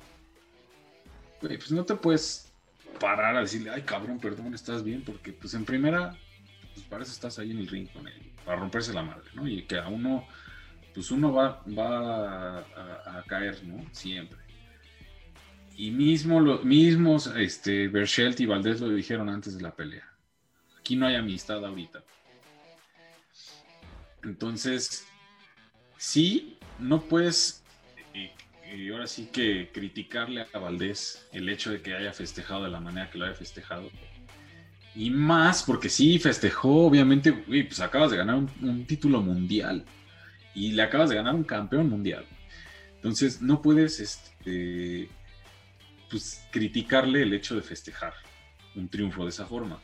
pues 1.39 1.71
no 1.71 1.85
te 1.85 1.95
puedes 1.95 2.51
parar 2.99 3.35
a 3.35 3.41
decirle, 3.41 3.69
ay 3.69 3.83
cabrón, 3.83 4.19
perdón, 4.19 4.53
estás 4.53 4.83
bien, 4.83 5.03
porque 5.03 5.31
pues 5.33 5.53
en 5.53 5.65
primera, 5.65 6.17
pues 6.73 6.85
para 6.87 7.03
eso 7.03 7.11
estás 7.11 7.39
ahí 7.39 7.51
en 7.51 7.59
el 7.59 7.67
ring 7.67 7.87
con 7.91 8.07
él, 8.07 8.33
para 8.45 8.59
romperse 8.59 8.93
la 8.93 9.03
madre, 9.03 9.29
¿no? 9.33 9.47
Y 9.47 9.63
que 9.63 9.77
a 9.77 9.87
uno, 9.87 10.27
pues 10.93 11.11
uno 11.11 11.33
va, 11.33 11.63
va 11.77 12.59
a, 12.59 13.23
caer, 13.27 13.63
¿no? 13.63 13.85
Siempre. 13.91 14.37
Y 15.75 15.91
mismo 15.91 16.39
los 16.39 16.63
mismos, 16.63 17.27
este, 17.35 17.87
Berchelt 17.87 18.39
y 18.39 18.47
Valdés 18.47 18.81
lo 18.81 18.89
dijeron 18.89 19.29
antes 19.29 19.55
de 19.55 19.61
la 19.61 19.75
pelea. 19.75 20.11
Aquí 20.79 20.95
no 20.95 21.05
hay 21.05 21.15
amistad 21.15 21.63
ahorita. 21.63 22.03
Entonces, 24.23 25.07
sí, 25.97 26.57
no 26.79 27.01
puedes, 27.01 27.63
y, 28.73 28.83
y 28.83 28.89
ahora 28.89 29.07
sí 29.07 29.29
que 29.31 29.69
criticarle 29.73 30.45
a 30.53 30.59
Valdés 30.59 31.27
el 31.31 31.49
hecho 31.49 31.71
de 31.71 31.81
que 31.81 31.95
haya 31.95 32.13
festejado 32.13 32.63
de 32.63 32.69
la 32.69 32.79
manera 32.79 33.09
que 33.09 33.17
lo 33.17 33.25
haya 33.25 33.35
festejado. 33.35 33.89
Y 34.95 35.11
más 35.11 35.63
porque 35.63 35.89
sí 35.89 36.17
festejó, 36.17 36.87
obviamente, 36.87 37.31
pues 37.31 37.79
acabas 37.79 38.11
de 38.11 38.17
ganar 38.17 38.35
un, 38.35 38.51
un 38.61 38.85
título 38.85 39.21
mundial 39.21 39.85
y 40.55 40.71
le 40.71 40.81
acabas 40.81 41.09
de 41.09 41.15
ganar 41.15 41.35
un 41.35 41.43
campeón 41.43 41.87
mundial. 41.87 42.25
Entonces, 42.95 43.41
no 43.41 43.61
puedes, 43.61 43.99
este, 43.99 45.07
pues, 46.09 46.43
criticarle 46.51 47.21
el 47.21 47.33
hecho 47.33 47.55
de 47.55 47.61
festejar 47.61 48.13
un 48.75 48.89
triunfo 48.89 49.23
de 49.23 49.29
esa 49.29 49.45
forma. 49.45 49.79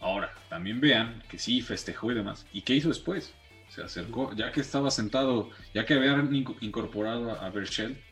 Ahora, 0.00 0.32
también 0.48 0.80
vean 0.80 1.22
que 1.28 1.38
sí 1.38 1.60
festejó 1.60 2.12
y 2.12 2.14
demás. 2.14 2.46
¿Y 2.52 2.62
qué 2.62 2.74
hizo 2.74 2.88
después? 2.88 3.34
Se 3.70 3.82
acercó, 3.82 4.34
ya 4.34 4.50
que 4.52 4.60
estaba 4.60 4.90
sentado, 4.90 5.48
ya 5.72 5.86
que 5.86 5.94
habían 5.94 6.30
inco- 6.32 6.56
incorporado 6.60 7.30
a, 7.40 7.48
Berchel, 7.50 8.02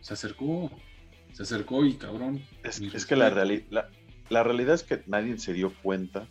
se 0.00 0.14
acercó, 0.14 0.70
se 1.32 1.42
acercó 1.42 1.84
y 1.84 1.94
cabrón. 1.94 2.42
Es, 2.62 2.80
es 2.80 3.04
que 3.04 3.14
la, 3.14 3.30
reali- 3.30 3.66
la, 3.68 3.90
la 4.30 4.42
realidad 4.42 4.74
es 4.74 4.82
que 4.82 5.02
nadie 5.06 5.38
se 5.38 5.52
dio 5.52 5.74
cuenta. 5.82 6.26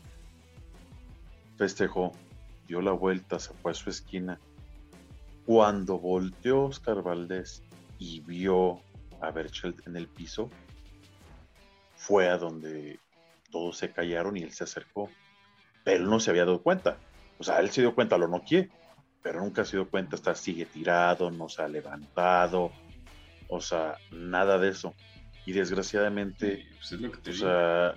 Festejó, 1.57 2.13
dio 2.67 2.81
la 2.81 2.93
vuelta, 2.93 3.39
se 3.39 3.53
fue 3.53 3.71
a 3.71 3.75
su 3.75 3.91
esquina. 3.91 4.39
Cuando 5.45 5.99
volteó 5.99 6.63
Oscar 6.63 7.03
Valdés 7.03 7.61
y 7.99 8.21
vio 8.21 8.81
a 9.21 9.29
Berchelt 9.29 9.85
en 9.87 9.97
el 9.97 10.07
piso, 10.07 10.49
fue 11.95 12.27
a 12.27 12.37
donde 12.37 12.99
todos 13.51 13.77
se 13.77 13.91
callaron 13.91 14.35
y 14.35 14.41
él 14.41 14.51
se 14.51 14.63
acercó. 14.63 15.11
Pero 15.83 16.03
él 16.03 16.09
no 16.09 16.19
se 16.19 16.31
había 16.31 16.45
dado 16.45 16.63
cuenta. 16.63 16.97
O 17.37 17.43
sea, 17.43 17.59
él 17.59 17.69
se 17.71 17.81
dio 17.81 17.93
cuenta, 17.95 18.17
lo 18.17 18.27
noqué, 18.27 18.69
pero 19.21 19.39
nunca 19.41 19.65
se 19.65 19.77
dio 19.77 19.89
cuenta, 19.89 20.15
está, 20.15 20.35
sigue 20.35 20.65
tirado, 20.65 21.31
no 21.31 21.49
se 21.49 21.61
ha 21.61 21.67
levantado, 21.67 22.71
o 23.47 23.61
sea, 23.61 23.95
nada 24.11 24.57
de 24.57 24.69
eso. 24.69 24.93
Y 25.45 25.51
desgraciadamente, 25.53 26.65
Pues 26.77 26.91
es 26.93 27.01
lo 27.01 27.11
que 27.11 27.17
te 27.19 27.29
o 27.31 27.33
digo. 27.33 27.45
sea, 27.47 27.95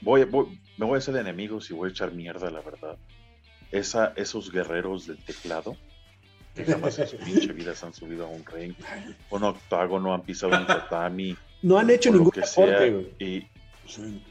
voy, 0.00 0.24
voy- 0.24 0.60
me 0.78 0.86
voy 0.86 0.94
a 0.96 0.98
hacer 0.98 1.16
enemigos 1.16 1.70
y 1.70 1.74
voy 1.74 1.88
a 1.88 1.92
echar 1.92 2.12
mierda, 2.12 2.50
la 2.50 2.60
verdad. 2.60 2.96
Esa, 3.72 4.12
esos 4.16 4.50
guerreros 4.52 5.06
del 5.06 5.18
teclado, 5.24 5.76
que 6.54 6.64
jamás 6.64 6.98
en 6.98 7.08
su 7.08 7.16
pinche 7.18 7.52
vida 7.52 7.74
se 7.74 7.84
han 7.84 7.92
subido 7.92 8.24
a 8.26 8.28
un 8.28 8.44
ring, 8.46 8.74
un 9.30 9.44
octágono, 9.44 10.14
han 10.14 10.22
pisado 10.22 10.56
un 10.58 10.66
tatami, 10.66 11.36
No 11.62 11.78
han 11.78 11.90
hecho 11.90 12.10
ningún 12.10 12.30
deporte, 12.30 12.46
sea. 12.46 12.90
güey. 12.90 13.14
Y, 13.18 13.46
Sí. 13.86 14.22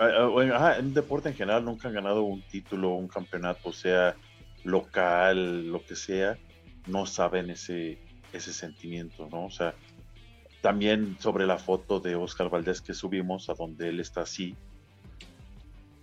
Ah, 0.00 0.08
ah, 0.20 0.26
bueno, 0.28 0.54
ajá, 0.54 0.78
en 0.78 0.94
deporte 0.94 1.28
en 1.28 1.34
general 1.34 1.62
nunca 1.62 1.88
han 1.88 1.94
ganado 1.94 2.22
un 2.22 2.40
título, 2.40 2.94
un 2.94 3.06
campeonato, 3.06 3.70
sea 3.70 4.16
local, 4.64 5.68
lo 5.70 5.84
que 5.84 5.94
sea, 5.94 6.38
no 6.86 7.04
saben 7.04 7.50
ese, 7.50 7.98
ese 8.32 8.54
sentimiento, 8.54 9.28
¿no? 9.30 9.44
O 9.44 9.50
sea, 9.50 9.74
también 10.62 11.18
sobre 11.20 11.46
la 11.46 11.58
foto 11.58 12.00
de 12.00 12.16
Oscar 12.16 12.48
Valdés 12.48 12.80
que 12.80 12.94
subimos, 12.94 13.50
a 13.50 13.54
donde 13.54 13.90
él 13.90 14.00
está 14.00 14.22
así, 14.22 14.56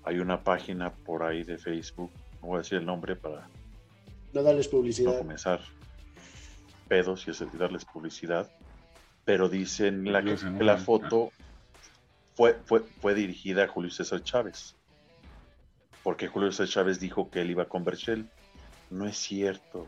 hay 0.04 0.20
una 0.20 0.44
página 0.44 0.94
por 0.94 1.24
ahí 1.24 1.44
de 1.44 1.58
Facebook, 1.58 2.12
no 2.44 2.50
voy 2.50 2.56
a 2.58 2.60
decir 2.60 2.78
el 2.78 2.86
nombre 2.86 3.16
para 3.16 3.50
No 4.32 4.44
darles 4.44 4.68
no 4.68 4.78
publicidad. 4.78 5.18
comenzar 5.18 5.60
pedos 6.88 7.28
y 7.28 7.32
hacer 7.32 7.48
darles 7.58 7.84
publicidad, 7.84 8.48
pero 9.26 9.50
dicen 9.50 10.12
la, 10.12 10.24
que, 10.24 10.36
que 10.36 10.64
la 10.64 10.78
foto 10.78 11.32
fue, 12.38 12.54
fue, 12.66 12.84
fue 13.02 13.16
dirigida 13.16 13.64
a 13.64 13.68
Julio 13.68 13.90
César 13.90 14.24
Chávez, 14.24 14.76
porque 16.04 16.28
Julio 16.28 16.52
César 16.52 16.68
Chávez 16.68 17.00
dijo 17.00 17.32
que 17.32 17.42
él 17.42 17.50
iba 17.50 17.66
con 17.66 17.84
Berchel. 17.84 18.30
No 18.92 19.08
es 19.08 19.18
cierto, 19.18 19.88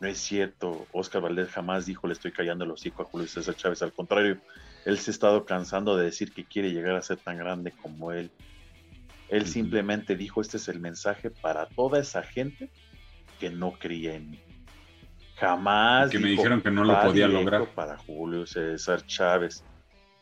no 0.00 0.06
es 0.06 0.18
cierto. 0.18 0.86
Oscar 0.92 1.20
Valdés 1.20 1.50
jamás 1.50 1.84
dijo 1.84 2.06
le 2.06 2.12
estoy 2.12 2.30
callando 2.30 2.64
el 2.64 2.70
hocico 2.70 3.02
a 3.02 3.06
Julio 3.06 3.26
César 3.26 3.56
Chávez, 3.56 3.82
al 3.82 3.92
contrario, 3.92 4.38
él 4.84 4.98
se 4.98 5.10
ha 5.10 5.12
estado 5.12 5.44
cansando 5.44 5.96
de 5.96 6.04
decir 6.04 6.32
que 6.32 6.44
quiere 6.44 6.70
llegar 6.70 6.94
a 6.94 7.02
ser 7.02 7.16
tan 7.18 7.36
grande 7.36 7.72
como 7.72 8.12
él. 8.12 8.30
Él 9.28 9.46
simplemente 9.46 10.14
dijo, 10.14 10.40
este 10.40 10.58
es 10.58 10.68
el 10.68 10.78
mensaje 10.78 11.28
para 11.28 11.66
toda 11.66 11.98
esa 11.98 12.22
gente 12.22 12.70
que 13.40 13.50
no 13.50 13.72
creía 13.72 14.14
en 14.14 14.30
mí. 14.30 14.40
Jamás. 15.34 16.10
Que 16.10 16.20
me 16.20 16.28
dijeron 16.28 16.62
que 16.62 16.70
no 16.70 16.84
lo 16.84 16.92
"Va 16.92 17.02
podía 17.02 17.26
lograr". 17.28 17.66
Para 17.74 17.98
Julio 17.98 18.46
César 18.46 19.04
Chávez. 19.04 19.64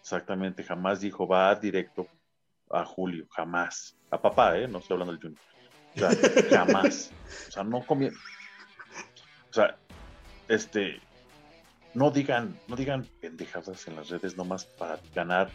Exactamente, 0.07 0.63
jamás 0.63 1.01
dijo 1.01 1.27
va 1.27 1.53
directo 1.57 2.07
a 2.71 2.85
Julio, 2.85 3.27
jamás. 3.29 3.97
A 4.09 4.23
papá, 4.23 4.57
¿eh? 4.57 4.69
No 4.69 4.79
estoy 4.79 4.95
hablando 4.95 5.13
del 5.15 5.21
Junior. 5.21 5.41
O 5.97 5.99
sea, 5.99 6.11
jamás. 6.65 7.11
O 7.49 7.51
sea, 7.51 7.65
no 7.65 7.85
comía. 7.85 8.11
O 9.51 9.53
sea, 9.53 9.77
este. 10.47 11.01
No 11.95 12.13
digan, 12.13 12.57
no 12.69 12.77
digan 12.77 13.05
pendejadas 13.21 13.89
en 13.89 13.97
las 13.97 14.09
redes 14.09 14.37
nomás 14.37 14.65
para 14.65 15.01
ganar 15.13 15.51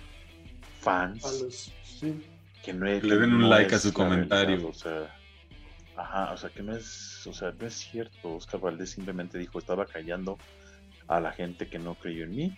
fans 0.81 1.23
A 1.23 1.31
los, 1.31 1.71
sí. 1.81 2.21
que 2.61 2.73
no 2.73 2.89
es, 2.89 3.01
Le 3.05 3.19
den 3.19 3.33
un 3.33 3.41
no 3.43 3.47
like 3.47 3.73
a 3.73 3.79
su 3.79 3.93
comentario. 3.93 4.57
realidad, 4.57 4.69
o 4.69 4.73
sea, 4.73 5.15
ajá, 5.95 6.33
o 6.33 6.35
sea, 6.37 6.49
que 6.49 6.61
no 6.61 6.75
es, 6.75 7.25
o 7.25 7.31
sea, 7.31 7.53
no 7.57 7.65
es 7.65 7.75
cierto. 7.75 8.35
Oscar 8.35 8.59
Valdés 8.59 8.89
simplemente 8.89 9.37
dijo, 9.37 9.59
estaba 9.59 9.85
callando 9.85 10.37
a 11.07 11.21
la 11.21 11.31
gente 11.31 11.69
que 11.69 11.79
no 11.79 11.95
creyó 11.95 12.25
en 12.25 12.35
mí, 12.35 12.57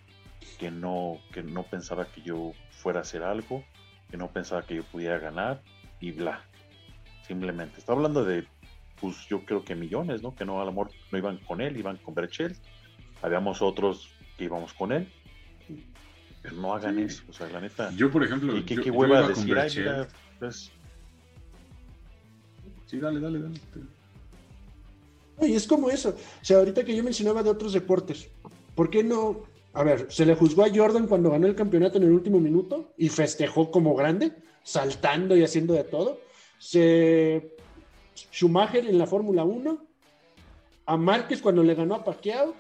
que 0.58 0.72
no, 0.72 1.20
que 1.32 1.44
no 1.44 1.64
pensaba 1.64 2.06
que 2.08 2.22
yo 2.22 2.54
fuera 2.72 3.00
a 3.00 3.02
hacer 3.04 3.24
algo, 3.24 3.64
que 4.10 4.18
no 4.18 4.32
pensaba 4.32 4.66
que 4.66 4.76
yo 4.76 4.84
pudiera 4.84 5.18
ganar 5.20 5.62
y 6.00 6.12
bla. 6.12 6.44
Simplemente. 7.28 7.80
Está 7.80 7.94
hablando 7.94 8.24
de, 8.26 8.46
pues 9.00 9.16
yo 9.30 9.46
creo 9.46 9.64
que 9.64 9.76
millones, 9.76 10.22
¿no? 10.22 10.36
Que 10.36 10.46
no, 10.46 10.62
a 10.62 10.66
lo 10.66 10.72
mejor 10.72 10.92
no 11.12 11.18
iban 11.18 11.38
con 11.38 11.62
él, 11.62 11.78
iban 11.78 11.98
con 11.98 12.14
Berchel. 12.14 12.56
Habíamos 13.22 13.62
otros 13.62 14.10
que 14.38 14.46
íbamos 14.46 14.74
con 14.74 14.92
él. 14.92 15.08
Pero 16.42 16.56
no 16.58 16.74
hagan 16.74 16.96
Sí. 16.98 17.04
eso, 17.04 17.24
o 17.30 17.34
sea, 17.34 17.48
la 17.48 17.62
neta. 17.62 17.90
Yo, 17.96 18.12
por 18.12 18.24
ejemplo, 18.24 18.56
y 18.58 18.64
qué, 18.64 18.76
yo- 18.76 18.82
qué 18.84 18.90
yo 18.90 18.94
hueva 18.96 19.20
iba 19.20 19.28
con 19.34 19.36
decir, 19.36 19.58
ay, 19.58 19.72
mira, 19.78 20.08
pues, 20.40 20.72
Sí, 22.86 23.00
dale, 23.00 23.20
dale, 23.20 23.40
dale. 23.40 23.60
Y 25.42 25.54
es 25.56 25.66
como 25.66 25.90
eso. 25.90 26.10
O 26.10 26.46
sea, 26.46 26.58
ahorita 26.58 26.84
que 26.84 26.96
yo 26.96 27.04
mencionaba 27.04 27.42
de 27.42 27.50
otros 27.50 27.74
deportes, 27.74 28.30
¿por 28.76 28.90
qué 28.90 29.04
no? 29.04 29.42
A 29.74 29.84
ver, 29.84 30.08
se 30.12 30.26
le 30.26 30.36
juzgó 30.36 30.64
a 30.64 30.70
Jordan 30.74 31.08
cuando 31.08 31.32
ganó 31.32 31.48
el 31.48 31.56
campeonato 31.56 31.98
en 31.98 32.04
el 32.04 32.12
último 32.12 32.40
minuto 32.40 32.94
y 32.98 33.10
festejó 33.10 33.72
como 33.72 33.96
grande, 33.96 34.32
saltando 34.64 35.36
y 35.36 35.44
haciendo 35.44 35.74
de 35.74 35.84
todo. 35.84 36.20
Se 36.60 37.56
Schumacher 38.16 38.86
en 38.86 39.00
la 39.00 39.08
Fórmula 39.08 39.44
1, 39.44 39.86
a 40.86 40.98
Márquez 40.98 41.42
cuando 41.42 41.64
le 41.64 41.74
ganó 41.74 41.96
a 41.96 42.04
Pacquiao, 42.04 42.54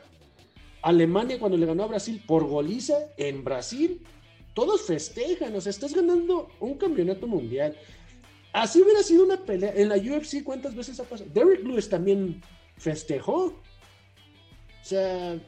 Alemania 0.82 1.40
cuando 1.40 1.58
le 1.58 1.68
ganó 1.68 1.84
a 1.84 1.88
Brasil 1.88 2.22
por 2.26 2.46
goliza 2.46 2.96
en 3.18 3.44
Brasil. 3.44 4.02
Todos 4.56 4.82
festejan, 4.82 5.56
o 5.56 5.62
sea, 5.62 5.70
estás 5.70 5.94
ganando 5.94 6.50
un 6.60 6.76
campeonato 6.76 7.28
mundial. 7.28 7.76
Así 8.54 8.82
hubiera 8.82 9.02
sido 9.02 9.26
una 9.26 9.38
pelea. 9.38 9.74
En 9.76 9.90
la 9.90 9.98
UFC, 9.98 10.44
¿cuántas 10.44 10.76
veces 10.76 11.00
ha 11.00 11.04
pasado? 11.04 11.30
Derrick 11.34 11.64
Lewis 11.64 11.90
también 11.90 12.42
festejó. 12.78 13.46
O 13.46 13.62
sea, 14.86 15.40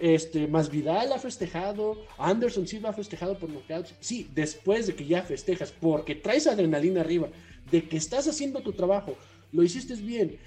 este, 0.00 0.46
Masvidal 0.48 1.12
ha 1.12 1.18
festejado, 1.18 2.04
Anderson 2.18 2.66
Silva 2.66 2.90
ha 2.90 2.92
festejado 2.92 3.38
por 3.38 3.48
knockouts. 3.50 3.94
Sí, 4.00 4.28
después 4.34 4.86
de 4.86 4.94
que 4.94 5.06
ya 5.06 5.22
festejas, 5.22 5.72
porque 5.72 6.14
traes 6.14 6.46
adrenalina 6.46 7.00
arriba, 7.00 7.28
de 7.70 7.84
que 7.88 7.96
estás 7.96 8.26
haciendo 8.28 8.60
tu 8.60 8.72
trabajo, 8.72 9.14
lo 9.52 9.62
hiciste 9.62 9.94
bien 9.94 10.38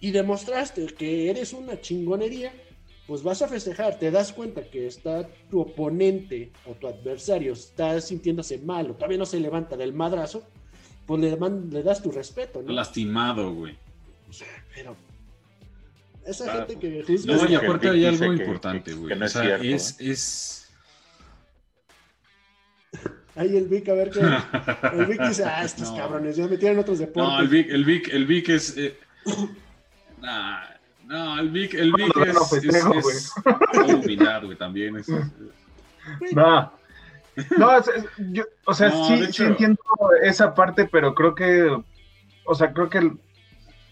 y 0.00 0.10
demostraste 0.10 0.86
que 0.86 1.28
eres 1.30 1.52
una 1.52 1.80
chingonería, 1.80 2.52
pues 3.06 3.22
vas 3.22 3.42
a 3.42 3.48
festejar. 3.48 3.98
Te 3.98 4.10
das 4.10 4.32
cuenta 4.32 4.62
que 4.62 4.86
está 4.86 5.28
tu 5.50 5.60
oponente 5.60 6.50
o 6.66 6.72
tu 6.72 6.86
adversario 6.86 7.52
está 7.52 8.00
sintiéndose 8.00 8.58
mal 8.58 8.90
o 8.90 8.94
todavía 8.94 9.18
no 9.18 9.26
se 9.26 9.40
levanta 9.40 9.76
del 9.76 9.92
madrazo, 9.92 10.42
pues 11.06 11.20
le, 11.20 11.36
man- 11.36 11.68
le 11.70 11.82
das 11.82 12.00
tu 12.02 12.10
respeto, 12.10 12.62
¿no? 12.62 12.72
Lastimado, 12.72 13.52
güey. 13.52 13.76
Pero 14.74 14.96
esa 16.26 16.44
Ah, 16.52 16.56
gente 16.66 16.78
que 16.78 17.02
juzga 17.06 17.34
No, 17.36 17.44
Es 17.44 17.50
y 17.50 17.54
aparte 17.54 17.90
hay 17.90 18.06
algo 18.06 18.20
que- 18.20 18.42
importante, 18.42 18.92
güey. 18.94 19.08
que 19.08 19.16
no 19.16 19.22
o 19.22 19.26
es 19.26 19.32
sea, 19.32 19.42
cierto, 19.42 19.64
es, 19.64 20.00
es... 20.00 20.68
ahí 23.36 23.56
el 23.56 23.66
Vic 23.68 23.88
a 23.88 23.94
ver 23.94 24.10
qué 24.10 24.20
el 24.98 25.06
Vic 25.06 25.20
dice, 25.22 25.44
ah, 25.44 25.64
estos 25.64 25.90
No. 25.90 25.96
cabrones 25.96 26.36
ya 26.36 26.46
metieron 26.48 26.78
otros 26.78 26.98
deportes. 26.98 27.32
No, 27.32 27.40
el 27.40 27.48
Vic, 27.48 27.70
el 27.70 27.84
Vic, 27.84 28.08
el 28.12 28.26
Vic 28.26 28.48
es... 28.50 28.76
eh, 28.76 28.98
nah, 30.20 30.64
no, 31.06 31.38
el 31.40 31.50
Vic, 31.50 31.74
el 31.74 31.92
Vic 31.92 32.14
No, 32.16 32.24
no, 32.24 32.32
no 32.32 32.40
es... 32.42 32.50
festejo, 32.50 32.98
es, 32.98 33.06
es 33.06 33.32
todo 33.72 33.96
humildad, 33.98 34.44
güey, 34.44 34.56
también. 34.58 34.96
Es, 34.96 35.06
Güey, 35.08 36.34
No. 36.34 36.72
No, 37.56 37.78
es- 37.78 37.88
es- 37.88 38.04
yo- 38.32 38.44
o 38.66 38.74
sea, 38.74 38.88
No, 38.90 39.06
sí, 39.06 39.12
de 39.14 39.24
sí 39.24 39.30
hecho- 39.30 39.44
entiendo 39.46 39.80
esa 40.22 40.54
parte, 40.54 40.86
pero 40.90 41.14
creo 41.14 41.34
que, 41.34 41.66
o 42.44 42.54
sea, 42.54 42.72
creo 42.74 42.90
que 42.90 42.98
el- 42.98 43.18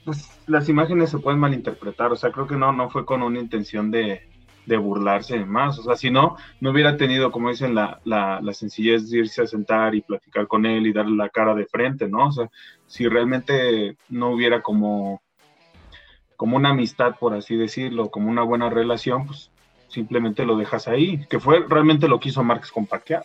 pues, 0.05 0.19
las 0.51 0.69
imágenes 0.69 1.11
se 1.11 1.19
pueden 1.19 1.41
malinterpretar, 1.41 2.13
o 2.13 2.17
sea, 2.17 2.31
creo 2.31 2.47
que 2.47 2.57
no, 2.57 2.73
no 2.73 2.91
fue 2.91 3.05
con 3.05 3.23
una 3.23 3.39
intención 3.39 3.91
de, 3.91 4.29
de 4.67 4.77
burlarse 4.77 5.45
más, 5.45 5.79
o 5.79 5.83
sea, 5.83 5.97
si 5.97 6.11
no, 6.11 6.37
no 6.61 6.71
hubiera 6.71 6.97
tenido, 6.97 7.31
como 7.31 7.51
dicen, 7.51 7.75
la, 7.75 8.01
la, 8.05 8.41
la 8.41 8.53
sencillez 8.53 9.11
de 9.11 9.19
irse 9.19 9.43
a 9.43 9.47
sentar 9.47 9.95
y 9.95 10.03
platicar 10.03 10.47
con 10.47 10.67
él 10.67 10.87
y 10.87 10.93
darle 10.93 11.17
la 11.17 11.29
cara 11.29 11.55
de 11.55 11.67
frente, 11.67 12.09
¿no? 12.09 12.27
O 12.27 12.33
sea, 12.33 12.51
si 12.87 13.09
realmente 13.09 13.97
no 14.09 14.31
hubiera 14.31 14.63
como, 14.63 15.23
como 16.37 16.57
una 16.57 16.71
amistad, 16.71 17.17
por 17.19 17.35
así 17.35 17.57
decirlo, 17.57 18.11
como 18.11 18.31
una 18.31 18.43
buena 18.43 18.71
relación, 18.71 19.27
pues 19.27 19.51
simplemente 19.89 20.45
lo 20.45 20.57
dejas 20.57 20.89
ahí, 20.89 21.27
que 21.29 21.41
fue 21.41 21.65
realmente 21.69 22.09
lo 22.09 22.21
que 22.21 22.29
hizo 22.29 22.45
Márquez 22.45 22.71
con 22.71 22.87
Pacquiao. 22.87 23.25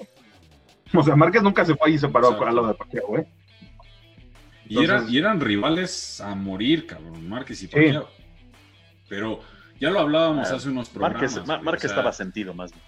O 0.94 1.04
sea, 1.04 1.16
Márquez 1.16 1.44
nunca 1.44 1.66
se 1.66 1.76
fue 1.76 1.92
y 1.92 1.98
se 1.98 2.10
paró 2.10 2.28
Exacto. 2.28 2.48
a 2.48 2.52
lo 2.52 2.68
de 2.68 2.74
Pacquiao, 2.74 3.18
¿eh? 3.18 3.28
Y, 4.68 4.84
eran, 4.84 5.07
y 5.11 5.18
eran 5.18 5.39
rivales 5.39 6.20
a 6.22 6.34
morir, 6.36 6.88
cabrón, 6.88 7.28
Márquez 7.30 7.61
y 7.63 7.68
Pacquiao. 7.68 8.09
Pero 9.07 9.41
ya 9.80 9.91
lo 9.91 9.99
hablábamos 9.99 10.49
Ah, 10.49 10.55
hace 10.55 10.70
unos 10.70 10.89
programas. 10.89 11.22
Márquez, 11.22 11.47
Ma- 11.47 11.53
güey, 11.55 11.66
Márquez 11.66 11.86
o 11.86 11.88
sea, 11.89 11.97
estaba 11.97 12.13
sentido 12.13 12.53
más 12.53 12.72
bien. 12.72 12.84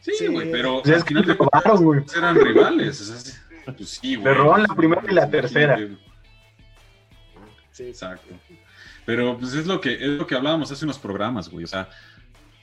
Sí, 0.00 0.12
Sí. 0.18 0.26
güey, 0.28 0.50
pero 0.50 0.78
O 0.78 0.84
sea, 0.84 0.94
al 0.94 0.98
es 1.00 1.04
que 1.04 1.08
final 1.08 1.26
de 1.26 1.34
robaron, 1.34 1.76
güey. 1.84 1.98
cuentas 2.00 2.16
eran 2.16 2.34
rivales. 2.36 3.00
o 3.00 3.04
sea, 3.04 3.16
sí, 3.18 3.32
pues 3.76 3.88
sí, 3.90 4.14
güey. 4.16 4.32
Le 4.34 4.40
robaron 4.40 4.66
la 4.68 4.74
primera 4.74 5.02
y 5.08 5.14
la 5.14 5.30
tercera. 5.30 5.78
sí. 7.70 7.84
Exacto. 7.84 8.34
Pero 9.04 9.36
pues 9.38 9.54
es 9.54 9.66
lo 9.66 9.80
que 9.80 9.94
es 9.94 10.08
lo 10.10 10.26
que 10.26 10.34
hablábamos 10.34 10.70
hace 10.70 10.84
unos 10.84 10.98
programas, 10.98 11.48
güey. 11.48 11.64
O 11.64 11.68
sea, 11.68 11.88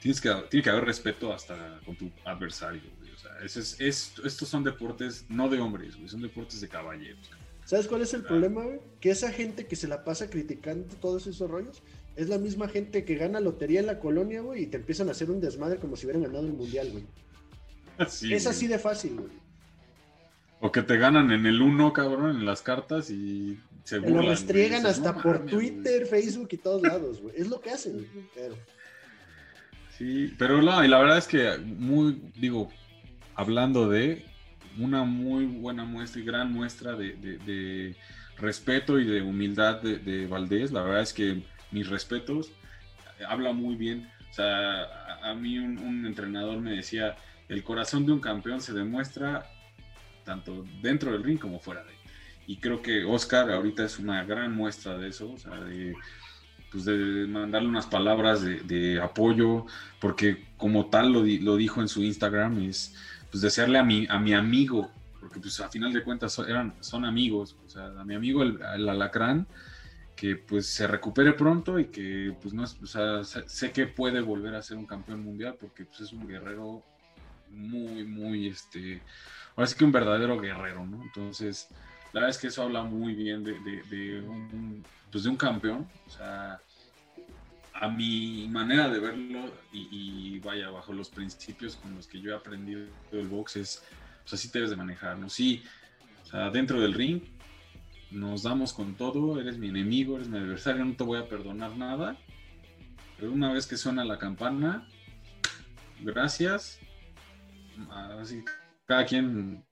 tienes 0.00 0.20
que, 0.20 0.32
tiene 0.50 0.64
que 0.64 0.70
haber 0.70 0.84
respeto 0.84 1.32
hasta 1.32 1.78
con 1.84 1.94
tu 1.96 2.10
adversario, 2.24 2.80
güey. 2.98 3.12
O 3.12 3.18
sea, 3.18 3.30
es, 3.44 3.56
es- 3.80 4.14
estos 4.24 4.48
son 4.48 4.64
deportes 4.64 5.26
no 5.28 5.48
de 5.48 5.60
hombres, 5.60 5.96
güey, 5.96 6.08
son 6.08 6.22
deportes 6.22 6.60
de 6.60 6.68
caballeros. 6.68 7.30
¿Sabes 7.70 7.86
cuál 7.86 8.02
es 8.02 8.12
el 8.14 8.24
problema, 8.24 8.64
güey? 8.64 8.80
Que 9.00 9.10
esa 9.10 9.30
gente 9.30 9.68
que 9.68 9.76
se 9.76 9.86
la 9.86 10.02
pasa 10.02 10.28
criticando 10.28 10.92
todos 10.96 11.28
esos 11.28 11.48
rollos 11.48 11.84
es 12.16 12.28
la 12.28 12.36
misma 12.36 12.66
gente 12.66 13.04
que 13.04 13.14
gana 13.14 13.38
lotería 13.38 13.78
en 13.78 13.86
la 13.86 14.00
colonia, 14.00 14.40
güey, 14.40 14.64
y 14.64 14.66
te 14.66 14.76
empiezan 14.78 15.06
a 15.06 15.12
hacer 15.12 15.30
un 15.30 15.40
desmadre 15.40 15.78
como 15.78 15.94
si 15.94 16.04
hubieran 16.04 16.24
ganado 16.24 16.44
el 16.46 16.52
mundial, 16.52 16.90
güey. 16.90 17.04
Sí, 18.08 18.34
es 18.34 18.42
güey. 18.42 18.54
así 18.56 18.66
de 18.66 18.78
fácil, 18.80 19.14
güey. 19.20 19.30
O 20.60 20.72
que 20.72 20.82
te 20.82 20.96
ganan 20.98 21.30
en 21.30 21.46
el 21.46 21.62
uno, 21.62 21.92
cabrón, 21.92 22.38
en 22.38 22.44
las 22.44 22.60
cartas 22.60 23.08
y 23.08 23.60
se 23.84 24.00
burlan. 24.00 24.24
lo 24.24 24.30
restriegan 24.30 24.84
hasta 24.84 25.12
"No 25.12 25.22
por 25.22 25.38
mames, 25.38 25.54
güey". 25.54 25.70
Twitter, 25.70 26.06
Facebook 26.06 26.48
y 26.50 26.56
todos 26.56 26.82
lados, 26.82 27.20
güey. 27.22 27.36
Es 27.38 27.46
lo 27.48 27.60
que 27.60 27.70
hacen, 27.70 27.92
güey. 27.92 28.26
Pero, 28.34 28.56
Sí, 29.96 30.34
pero 30.38 30.60
la, 30.60 30.84
y 30.84 30.88
la 30.88 30.98
verdad 30.98 31.18
es 31.18 31.26
que 31.28 31.56
muy, 31.58 32.20
digo, 32.34 32.68
hablando 33.36 33.88
de 33.88 34.24
una 34.78 35.04
muy 35.04 35.46
buena 35.46 35.84
muestra 35.84 36.20
y 36.20 36.24
gran 36.24 36.52
muestra 36.52 36.94
de, 36.94 37.96
respeto 38.38 38.98
y 38.98 39.04
de 39.04 39.20
humildad 39.20 39.82
de, 39.82 39.98
de 39.98 40.26
Valdés, 40.26 40.72
la 40.72 40.82
verdad 40.82 41.02
es 41.02 41.12
que 41.12 41.42
mis 41.70 41.88
respetos, 41.88 42.52
habla 43.28 43.52
muy 43.52 43.76
bien. 43.76 44.10
O 44.30 44.32
sea, 44.32 45.18
a, 45.22 45.34
mí 45.34 45.58
un, 45.58 46.06
entrenador 46.06 46.60
me 46.60 46.72
decía, 46.72 47.16
el 47.48 47.62
corazón 47.64 48.06
de 48.06 48.12
un 48.12 48.20
campeón 48.20 48.60
se 48.60 48.72
demuestra 48.72 49.46
tanto 50.24 50.64
dentro 50.82 51.12
del 51.12 51.24
ring 51.24 51.38
como 51.38 51.58
fuera 51.58 51.82
de 51.84 51.90
él. 51.90 51.96
Y 52.46 52.56
creo 52.58 52.82
que 52.82 53.04
Oscar 53.04 53.50
ahorita 53.50 53.84
es 53.84 53.98
una 53.98 54.24
gran 54.24 54.54
muestra 54.54 54.98
de 54.98 55.08
eso, 55.08 55.32
o 55.32 55.38
sea, 55.38 55.60
de, 55.60 55.94
pues 56.70 56.84
de 56.84 57.26
mandarle 57.26 57.68
unas 57.68 57.86
palabras 57.86 58.42
de, 58.42 59.00
apoyo, 59.00 59.66
porque 60.00 60.44
como 60.56 60.86
tal 60.86 61.12
lo, 61.12 61.24
lo 61.24 61.56
dijo 61.56 61.80
en 61.80 61.88
su 61.88 62.02
Instagram, 62.02 62.62
es 62.62 62.96
pues 63.30 63.42
desearle 63.42 63.78
a 63.78 63.84
mi, 63.84 64.06
a 64.08 64.18
mi 64.18 64.34
amigo, 64.34 64.90
porque 65.20 65.40
pues 65.40 65.60
a 65.60 65.68
final 65.68 65.92
de 65.92 66.02
cuentas 66.02 66.32
son, 66.32 66.48
eran, 66.48 66.74
son 66.80 67.04
amigos, 67.04 67.56
o 67.64 67.68
sea, 67.68 67.86
a 67.86 68.04
mi 68.04 68.14
amigo 68.14 68.42
el, 68.42 68.62
alacrán, 68.62 69.46
que 70.16 70.36
pues 70.36 70.66
se 70.66 70.86
recupere 70.86 71.32
pronto 71.32 71.78
y 71.78 71.86
que 71.86 72.34
pues 72.42 72.52
no 72.52 72.64
o 72.64 72.86
sea, 72.86 73.24
sé 73.24 73.72
que 73.72 73.86
puede 73.86 74.20
volver 74.20 74.54
a 74.54 74.62
ser 74.62 74.76
un 74.76 74.86
campeón 74.86 75.22
mundial 75.24 75.56
porque 75.58 75.84
pues 75.84 76.00
es 76.00 76.12
un 76.12 76.26
guerrero 76.26 76.82
muy, 77.50 78.04
muy, 78.04 78.48
este, 78.48 79.00
ahora 79.56 79.66
sí 79.66 79.74
que 79.76 79.84
un 79.84 79.92
verdadero 79.92 80.38
guerrero, 80.40 80.86
¿no? 80.86 81.02
Entonces, 81.02 81.68
la 82.12 82.20
verdad 82.20 82.30
es 82.30 82.38
que 82.38 82.48
eso 82.48 82.62
habla 82.62 82.82
muy 82.82 83.14
bien 83.14 83.42
de, 83.44 83.52
de- 83.60 83.82
de 83.84 84.20
un, 84.20 84.84
pues 85.10 85.24
de 85.24 85.30
un 85.30 85.36
campeón, 85.36 85.86
o 86.06 86.10
sea, 86.10 86.60
a 87.80 87.88
mi 87.88 88.46
manera 88.48 88.88
de 88.88 89.00
verlo 89.00 89.50
y, 89.72 89.88
y 89.90 90.38
vaya, 90.40 90.70
bajo 90.70 90.92
los 90.92 91.08
principios 91.08 91.76
con 91.76 91.94
los 91.94 92.06
que 92.06 92.20
yo 92.20 92.32
he 92.32 92.36
aprendido 92.36 92.82
el 93.12 93.26
box 93.28 93.56
es, 93.56 93.82
pues 94.22 94.34
así 94.34 94.50
te 94.50 94.58
debes 94.58 94.70
de 94.70 94.76
manejar, 94.76 95.18
¿no? 95.18 95.30
Sí, 95.30 95.62
o 96.22 96.26
sea, 96.26 96.50
dentro 96.50 96.80
del 96.80 96.92
ring 96.94 97.22
nos 98.10 98.42
damos 98.42 98.72
con 98.72 98.94
todo, 98.96 99.40
eres 99.40 99.56
mi 99.58 99.68
enemigo, 99.68 100.16
eres 100.16 100.28
mi 100.28 100.38
adversario, 100.38 100.84
no 100.84 100.94
te 100.94 101.04
voy 101.04 101.18
a 101.18 101.28
perdonar 101.28 101.76
nada, 101.76 102.16
pero 103.18 103.32
una 103.32 103.52
vez 103.52 103.66
que 103.66 103.76
suena 103.76 104.04
la 104.04 104.18
campana, 104.18 104.86
gracias, 106.00 106.78
así, 108.20 108.44
cada 108.86 109.06
quien... 109.06 109.64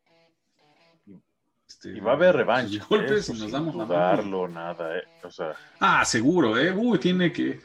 este, 1.67 1.97
Y 1.97 2.01
va 2.01 2.13
a 2.13 2.15
haber 2.15 2.37
revancha. 2.37 2.85
golpes 2.89 3.29
y 3.29 3.33
nos 3.35 3.51
damos 3.51 3.75
la 3.75 3.85
mano. 3.85 4.49
nada, 4.49 4.99
eh. 4.99 5.03
O 5.25 5.31
sea, 5.31 5.53
Ah, 5.81 6.05
seguro, 6.05 6.57
¿eh? 6.59 6.73
Uy, 6.73 6.99
tiene 6.99 7.33
que. 7.33 7.61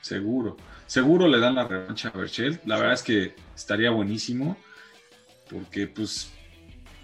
Seguro. 0.00 0.56
Seguro 0.86 1.28
le 1.28 1.38
dan 1.38 1.54
la 1.54 1.66
revancha 1.66 2.08
a 2.08 2.16
Berchel. 2.16 2.60
La 2.64 2.76
verdad 2.76 2.94
es 2.94 3.02
que 3.02 3.34
estaría 3.54 3.90
buenísimo. 3.90 4.56
Porque, 5.50 5.86
pues, 5.86 6.32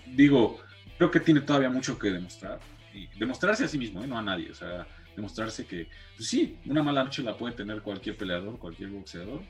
digo, 0.06 0.60
creo 0.98 1.10
que 1.10 1.20
tiene 1.20 1.40
todavía 1.40 1.70
mucho 1.70 1.98
que 1.98 2.10
demostrar. 2.10 2.60
Y 2.92 3.06
demostrarse 3.18 3.64
a 3.64 3.68
sí 3.68 3.78
mismo, 3.78 4.02
¿eh? 4.02 4.06
no 4.06 4.18
a 4.18 4.22
nadie. 4.22 4.50
O 4.50 4.54
sea, 4.54 4.86
demostrarse 5.16 5.66
que, 5.66 5.88
pues 6.16 6.28
sí, 6.28 6.58
una 6.66 6.82
mala 6.82 7.04
noche 7.04 7.22
la 7.22 7.36
puede 7.36 7.54
tener 7.54 7.82
cualquier 7.82 8.16
peleador, 8.16 8.58
cualquier 8.58 8.90
boxeador. 8.90 9.42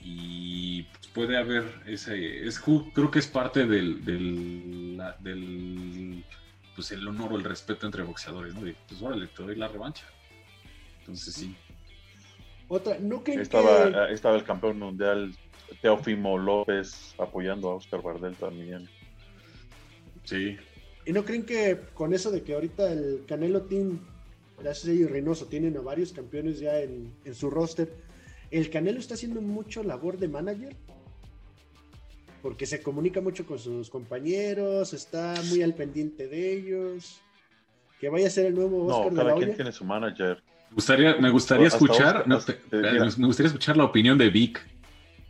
Y 0.00 0.82
pues, 0.82 1.06
puede 1.08 1.38
haber 1.38 1.82
ese. 1.86 2.46
Es, 2.46 2.60
creo 2.60 3.10
que 3.10 3.18
es 3.18 3.26
parte 3.26 3.66
del. 3.66 4.04
del, 4.04 6.24
pues 6.74 6.90
el 6.90 7.06
honor 7.06 7.32
o 7.32 7.36
el 7.36 7.44
respeto 7.44 7.86
entre 7.86 8.02
boxeadores, 8.02 8.54
¿no? 8.54 8.60
Pues 8.60 9.00
órale, 9.00 9.28
te 9.28 9.42
doy 9.42 9.56
la 9.56 9.68
revancha. 9.68 10.04
Entonces 11.00 11.34
sí. 11.34 11.56
Otra, 12.68 12.98
¿no 12.98 13.22
creen 13.22 13.38
que 13.38 13.42
estaba, 13.42 14.08
estaba 14.08 14.36
el 14.36 14.44
campeón 14.44 14.78
mundial 14.78 15.32
Teofimo 15.80 16.38
López 16.38 17.14
apoyando 17.18 17.70
a 17.70 17.74
Oscar 17.76 18.02
Bardel 18.02 18.34
también. 18.36 18.88
Sí. 20.24 20.56
¿Y 21.04 21.12
no 21.12 21.24
creen 21.24 21.44
que 21.44 21.78
con 21.92 22.14
eso 22.14 22.30
de 22.30 22.42
que 22.42 22.54
ahorita 22.54 22.90
el 22.90 23.24
Canelo 23.26 23.62
Team, 23.62 24.00
gracias 24.58 24.94
y 24.94 25.04
Reynoso, 25.04 25.46
tienen 25.46 25.76
a 25.76 25.80
varios 25.80 26.12
campeones 26.12 26.60
ya 26.60 26.80
en, 26.80 27.12
en 27.24 27.34
su 27.34 27.50
roster, 27.50 27.92
el 28.50 28.70
Canelo 28.70 28.98
está 28.98 29.14
haciendo 29.14 29.42
mucho 29.42 29.82
labor 29.82 30.18
de 30.18 30.28
manager? 30.28 30.74
Porque 32.40 32.66
se 32.66 32.82
comunica 32.82 33.20
mucho 33.20 33.46
con 33.46 33.58
sus 33.58 33.90
compañeros, 33.90 34.92
está 34.92 35.34
muy 35.48 35.62
al 35.62 35.74
pendiente 35.74 36.28
de 36.28 36.52
ellos. 36.54 37.20
Que 38.00 38.08
vaya 38.08 38.26
a 38.26 38.30
ser 38.30 38.46
el 38.46 38.54
nuevo 38.54 38.86
No, 38.88 38.98
Oscar 38.98 39.10
de 39.10 39.16
cada 39.16 39.30
la 39.30 39.36
quien 39.36 39.54
tiene 39.54 39.72
su 39.72 39.84
manager. 39.84 40.42
Me 40.74 40.76
gustaría, 40.76 41.16
me 41.20 41.30
gustaría 41.30 41.66
Hasta 41.68 41.76
escuchar. 41.78 42.06
Oscar- 42.16 42.28
no, 42.28 42.36
hasta- 42.36 42.52
te- 42.54 42.68
te 42.68 42.76
diga. 42.92 43.06
me 43.16 43.26
gustaría 43.26 43.46
escuchar 43.46 43.76
la 43.76 43.84
opinión 43.84 44.18
de 44.18 44.28
Vic. 44.28 44.60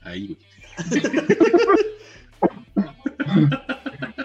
Ahí, 0.03 0.29
güey. 0.29 0.39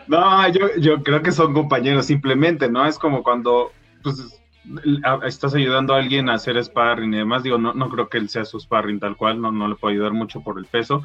No, 0.07 0.47
yo, 0.51 0.75
yo 0.79 1.03
creo 1.03 1.21
que 1.21 1.31
son 1.31 1.53
compañeros 1.53 2.05
simplemente, 2.07 2.69
¿no? 2.69 2.85
Es 2.85 2.97
como 2.97 3.21
cuando 3.21 3.71
pues, 4.01 4.41
a- 5.03 5.19
estás 5.27 5.53
ayudando 5.53 5.93
a 5.93 5.97
alguien 5.99 6.29
a 6.29 6.33
hacer 6.35 6.61
sparring 6.63 7.13
y 7.13 7.17
demás. 7.17 7.43
Digo, 7.43 7.57
no, 7.59 7.73
no 7.73 7.89
creo 7.89 8.09
que 8.09 8.17
él 8.17 8.29
sea 8.29 8.45
su 8.45 8.59
sparring 8.59 8.99
tal 8.99 9.15
cual, 9.17 9.39
no, 9.41 9.51
no 9.51 9.67
le 9.67 9.75
puedo 9.75 9.91
ayudar 9.93 10.13
mucho 10.13 10.41
por 10.41 10.57
el 10.57 10.65
peso, 10.65 11.03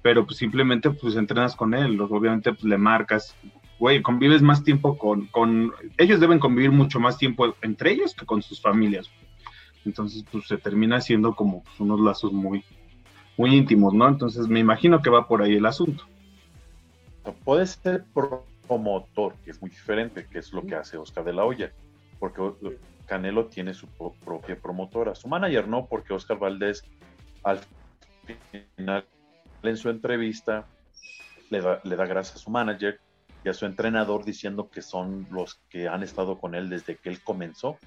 pero 0.00 0.24
pues 0.24 0.38
simplemente 0.38 0.90
pues 0.90 1.16
entrenas 1.16 1.54
con 1.54 1.74
él, 1.74 2.00
obviamente 2.00 2.52
pues, 2.52 2.64
le 2.64 2.78
marcas. 2.78 3.34
Güey, 3.78 4.00
convives 4.00 4.40
más 4.40 4.64
tiempo 4.64 4.96
con, 4.96 5.26
con... 5.26 5.70
Ellos 5.98 6.18
deben 6.18 6.38
convivir 6.38 6.70
mucho 6.72 6.98
más 6.98 7.18
tiempo 7.18 7.54
entre 7.60 7.92
ellos 7.92 8.14
que 8.14 8.24
con 8.24 8.40
sus 8.40 8.58
familias. 8.62 9.10
Entonces, 9.86 10.24
pues 10.30 10.46
se 10.46 10.58
termina 10.58 11.00
siendo 11.00 11.34
como 11.34 11.62
pues, 11.62 11.80
unos 11.80 12.00
lazos 12.00 12.32
muy, 12.32 12.62
muy 13.38 13.56
íntimos, 13.56 13.94
¿no? 13.94 14.08
Entonces 14.08 14.48
me 14.48 14.60
imagino 14.60 15.00
que 15.00 15.10
va 15.10 15.26
por 15.26 15.42
ahí 15.42 15.54
el 15.54 15.64
asunto. 15.66 16.04
Puede 17.44 17.66
ser 17.66 18.04
promotor, 18.66 19.34
que 19.44 19.50
es 19.50 19.60
muy 19.60 19.70
diferente, 19.70 20.26
que 20.26 20.38
es 20.38 20.52
lo 20.52 20.62
que 20.64 20.74
hace 20.74 20.96
Oscar 20.96 21.24
de 21.24 21.32
la 21.32 21.44
Hoya, 21.44 21.72
porque 22.18 22.40
Canelo 23.06 23.46
tiene 23.46 23.74
su 23.74 23.86
pro- 23.86 24.14
propia 24.24 24.56
promotora. 24.56 25.14
Su 25.14 25.28
manager 25.28 25.66
no, 25.68 25.86
porque 25.86 26.12
Oscar 26.14 26.38
Valdés 26.38 26.84
al 27.44 27.60
final 28.74 29.04
en 29.62 29.76
su 29.76 29.88
entrevista 29.88 30.66
le 31.50 31.60
da, 31.60 31.80
le 31.84 31.96
da 31.96 32.06
gracias 32.06 32.36
a 32.36 32.38
su 32.40 32.50
manager 32.50 33.00
y 33.44 33.48
a 33.48 33.52
su 33.54 33.66
entrenador 33.66 34.24
diciendo 34.24 34.68
que 34.68 34.82
son 34.82 35.26
los 35.30 35.60
que 35.68 35.86
han 35.88 36.02
estado 36.02 36.38
con 36.38 36.54
él 36.56 36.68
desde 36.68 36.96
que 36.96 37.08
él 37.08 37.22
comenzó. 37.22 37.78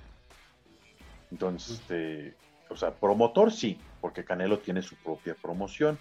Entonces, 1.31 1.79
este, 1.79 2.35
o 2.69 2.75
sea, 2.75 2.93
promotor 2.93 3.51
sí, 3.51 3.79
porque 4.01 4.23
Canelo 4.23 4.59
tiene 4.59 4.81
su 4.81 4.95
propia 4.95 5.35
promoción. 5.35 5.97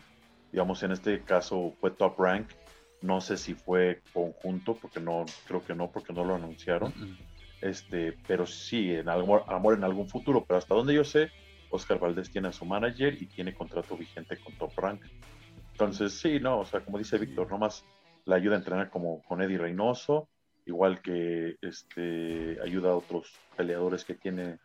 Digamos, 0.52 0.82
en 0.82 0.92
este 0.92 1.22
caso 1.22 1.74
fue 1.80 1.90
Top 1.90 2.18
Rank. 2.18 2.48
No 3.02 3.20
sé 3.20 3.36
si 3.36 3.54
fue 3.54 4.00
conjunto, 4.12 4.74
porque 4.74 5.00
no, 5.00 5.24
creo 5.46 5.64
que 5.64 5.74
no, 5.74 5.90
porque 5.90 6.12
no 6.12 6.24
lo 6.24 6.34
anunciaron. 6.34 6.92
Este, 7.60 8.16
pero 8.26 8.46
sí, 8.46 8.92
en 8.92 9.08
algo, 9.08 9.48
amor 9.50 9.74
en 9.74 9.84
algún 9.84 10.08
futuro. 10.08 10.44
Pero 10.46 10.58
hasta 10.58 10.74
donde 10.74 10.94
yo 10.94 11.04
sé, 11.04 11.30
Oscar 11.70 11.98
Valdés 11.98 12.30
tiene 12.30 12.48
a 12.48 12.52
su 12.52 12.64
manager 12.64 13.20
y 13.20 13.26
tiene 13.26 13.54
contrato 13.54 13.96
vigente 13.96 14.36
con 14.38 14.54
Top 14.54 14.72
Rank. 14.76 15.02
Entonces, 15.72 16.12
sí, 16.12 16.40
no, 16.40 16.60
o 16.60 16.64
sea, 16.64 16.80
como 16.80 16.98
dice 16.98 17.18
Víctor, 17.18 17.50
nomás 17.50 17.84
la 18.24 18.36
ayuda 18.36 18.56
a 18.56 18.58
entrenar 18.58 18.90
como 18.90 19.22
con 19.22 19.40
Eddie 19.42 19.58
Reynoso, 19.58 20.28
igual 20.66 21.00
que 21.00 21.56
este 21.62 22.58
ayuda 22.62 22.90
a 22.90 22.96
otros 22.96 23.32
peleadores 23.56 24.04
que 24.04 24.14
tiene, 24.14 24.58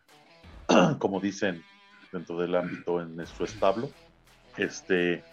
como 0.99 1.19
dicen, 1.19 1.63
dentro 2.11 2.37
del 2.37 2.55
ámbito 2.55 3.01
en 3.01 3.25
su 3.25 3.43
establo. 3.43 3.89
Este, 4.57 5.23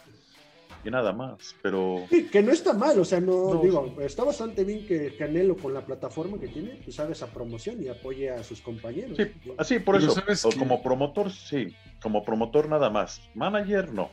y 0.83 0.89
nada 0.89 1.13
más, 1.13 1.55
pero 1.61 2.05
Sí, 2.09 2.27
que 2.27 2.41
no 2.41 2.51
está 2.51 2.73
mal, 2.73 2.99
o 2.99 3.05
sea, 3.05 3.19
no, 3.19 3.53
No, 3.53 3.61
digo, 3.61 3.95
está 3.99 4.23
bastante 4.23 4.63
bien 4.63 4.85
que 4.87 5.15
Canelo 5.15 5.55
con 5.55 5.73
la 5.73 5.85
plataforma 5.85 6.39
que 6.39 6.47
tiene, 6.47 6.79
pues 6.83 6.99
haga 6.99 7.11
esa 7.11 7.27
promoción 7.27 7.81
y 7.83 7.87
apoye 7.87 8.31
a 8.31 8.43
sus 8.43 8.61
compañeros. 8.61 9.15
Sí, 9.15 9.31
así 9.57 9.79
por 9.79 9.99
Pero 9.99 10.13
eso, 10.27 10.49
como 10.57 10.81
promotor, 10.81 11.31
sí, 11.31 11.75
como 12.01 12.23
promotor 12.23 12.67
nada 12.67 12.89
más. 12.89 13.21
Manager, 13.35 13.93
no. 13.93 14.09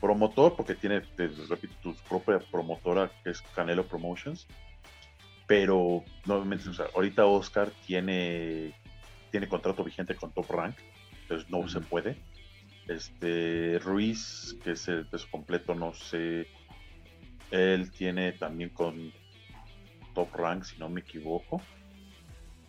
Promotor, 0.00 0.54
porque 0.54 0.74
tiene, 0.74 1.00
te 1.00 1.28
repito, 1.48 1.74
tu 1.82 1.94
propia 2.08 2.40
promotora 2.50 3.10
que 3.22 3.30
es 3.30 3.40
Canelo 3.54 3.86
Promotions. 3.86 4.46
Pero, 5.46 6.02
nuevamente, 6.26 6.68
o 6.68 6.74
sea, 6.74 6.86
ahorita 6.94 7.26
Oscar 7.26 7.70
tiene, 7.86 8.74
tiene 9.32 9.48
contrato 9.48 9.82
vigente 9.82 10.14
con 10.14 10.30
Top 10.30 10.48
Rank, 10.50 10.76
entonces 11.22 11.50
no 11.50 11.66
se 11.66 11.80
puede. 11.80 12.16
Este 12.86 13.80
Ruiz, 13.82 14.56
que 14.62 14.72
es 14.72 14.86
el 14.88 15.06
peso 15.06 15.26
completo, 15.30 15.74
no 15.74 15.94
sé. 15.94 16.46
Él 17.50 17.90
tiene 17.90 18.32
también 18.32 18.70
con 18.70 19.12
Top 20.14 20.34
Rank, 20.34 20.64
si 20.64 20.78
no 20.78 20.88
me 20.88 21.00
equivoco. 21.00 21.60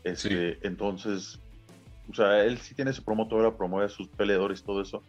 Este, 0.03 0.57
Entonces, 0.65 1.39
o 2.09 2.13
sea, 2.13 2.43
él 2.43 2.57
sí 2.57 2.73
tiene 2.73 2.93
su 2.93 3.03
promotora, 3.03 3.55
promueve 3.55 3.87
a 3.87 3.89
sus 3.89 4.07
peleadores, 4.07 4.63
todo 4.63 4.81
eso. 4.81 5.03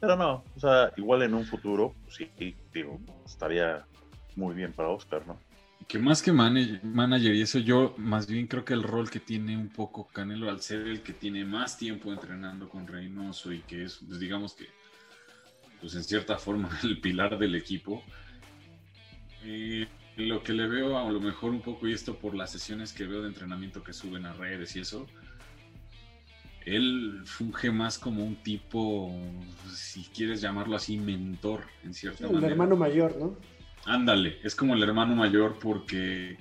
Pero 0.00 0.16
no, 0.16 0.42
o 0.56 0.60
sea, 0.60 0.90
igual 0.96 1.22
en 1.22 1.34
un 1.34 1.44
futuro, 1.44 1.94
pues 2.04 2.16
sí, 2.16 2.56
digo, 2.72 2.98
estaría 3.24 3.86
muy 4.36 4.54
bien 4.54 4.72
para 4.72 4.88
Oscar, 4.88 5.26
¿no? 5.26 5.38
Que 5.88 5.98
más 5.98 6.22
que 6.22 6.32
manager, 6.32 6.82
manager 6.84 7.34
y 7.34 7.42
eso, 7.42 7.58
yo 7.58 7.94
más 7.98 8.26
bien 8.26 8.46
creo 8.46 8.64
que 8.64 8.72
el 8.74 8.82
rol 8.82 9.10
que 9.10 9.20
tiene 9.20 9.56
un 9.56 9.68
poco 9.68 10.08
Canelo 10.08 10.48
al 10.48 10.60
ser 10.60 10.86
el 10.86 11.02
que 11.02 11.12
tiene 11.12 11.44
más 11.44 11.76
tiempo 11.78 12.12
entrenando 12.12 12.68
con 12.68 12.86
Reynoso 12.86 13.52
y 13.52 13.60
que 13.60 13.84
es, 13.84 13.98
pues, 14.06 14.18
digamos 14.18 14.54
que, 14.54 14.66
pues 15.80 15.94
en 15.94 16.02
cierta 16.04 16.38
forma, 16.38 16.68
el 16.82 17.00
pilar 17.00 17.38
del 17.38 17.54
equipo. 17.54 18.02
eh, 19.44 19.86
lo 20.16 20.42
que 20.42 20.52
le 20.52 20.66
veo 20.68 20.96
a 20.96 21.10
lo 21.10 21.20
mejor 21.20 21.50
un 21.50 21.60
poco, 21.60 21.88
y 21.88 21.92
esto 21.92 22.16
por 22.16 22.34
las 22.34 22.50
sesiones 22.52 22.92
que 22.92 23.04
veo 23.06 23.22
de 23.22 23.28
entrenamiento 23.28 23.82
que 23.82 23.92
suben 23.92 24.26
a 24.26 24.32
redes 24.32 24.76
y 24.76 24.80
eso, 24.80 25.06
él 26.64 27.20
funge 27.24 27.70
más 27.70 27.98
como 27.98 28.24
un 28.24 28.36
tipo, 28.36 29.12
si 29.72 30.04
quieres 30.04 30.40
llamarlo 30.40 30.76
así, 30.76 30.96
mentor, 30.96 31.64
en 31.82 31.92
cierta 31.92 32.26
el 32.26 32.32
manera. 32.32 32.52
hermano 32.52 32.76
mayor, 32.76 33.16
¿no? 33.16 33.36
Ándale, 33.86 34.38
es 34.42 34.54
como 34.54 34.74
el 34.74 34.82
hermano 34.82 35.14
mayor 35.14 35.58
porque 35.58 36.38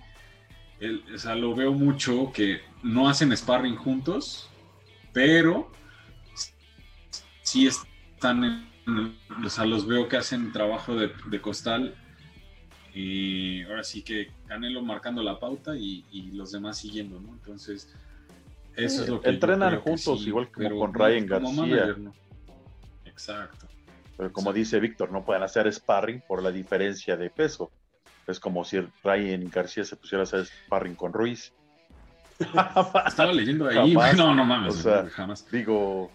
él, 0.79 1.03
o 1.13 1.17
sea, 1.17 1.35
lo 1.35 1.53
veo 1.55 1.73
mucho 1.73 2.31
que 2.31 2.61
no 2.83 3.09
hacen 3.09 3.35
sparring 3.35 3.75
juntos, 3.75 4.49
pero 5.11 5.69
sí 7.41 7.67
están, 7.67 8.43
en- 8.87 9.17
o 9.45 9.49
sea, 9.49 9.65
los 9.65 9.85
veo 9.87 10.07
que 10.07 10.17
hacen 10.17 10.51
trabajo 10.51 10.95
de, 10.95 11.11
de 11.25 11.41
costal 11.41 11.95
y 12.93 13.63
ahora 13.63 13.83
sí 13.83 14.03
que 14.03 14.31
Canelo 14.47 14.81
marcando 14.81 15.21
la 15.23 15.39
pauta 15.39 15.75
y, 15.75 16.05
y 16.11 16.31
los 16.31 16.51
demás 16.51 16.77
siguiendo, 16.77 17.19
¿no? 17.19 17.33
Entonces, 17.33 17.89
eso 18.75 18.97
Sí, 18.97 19.03
es 19.03 19.09
lo 19.09 19.21
que 19.21 19.29
entrenan 19.29 19.75
que 19.75 19.79
juntos, 19.81 20.19
sí, 20.21 20.27
igual 20.29 20.51
como 20.51 20.69
con 20.79 20.93
Ryan 20.93 21.27
como 21.27 21.51
García. 21.51 21.65
manager, 21.65 21.97
no. 21.99 22.15
Exacto. 23.05 23.67
Pero 24.17 24.31
como 24.31 24.53
dice 24.53 24.79
Víctor, 24.79 25.11
no 25.11 25.23
pueden 25.23 25.43
hacer 25.43 25.71
sparring 25.71 26.21
por 26.27 26.43
la 26.43 26.51
diferencia 26.51 27.17
de 27.17 27.29
peso. 27.29 27.71
Es 28.27 28.39
como 28.39 28.63
si 28.63 28.79
Ryan 29.03 29.49
García 29.49 29.83
se 29.83 29.95
pusiera 29.95 30.21
a 30.21 30.23
hacer 30.23 30.45
sparring 30.45 30.95
con 30.95 31.13
Ruiz. 31.13 31.51
Estaba 33.07 33.33
leyendo 33.33 33.67
ahí, 33.67 33.93
Jamás. 33.93 34.17
no, 34.17 34.33
no 34.35 34.45
mames, 34.45 34.75
O 34.75 34.77
sea, 34.77 35.09
jamás. 35.09 35.49
Digo, 35.51 36.11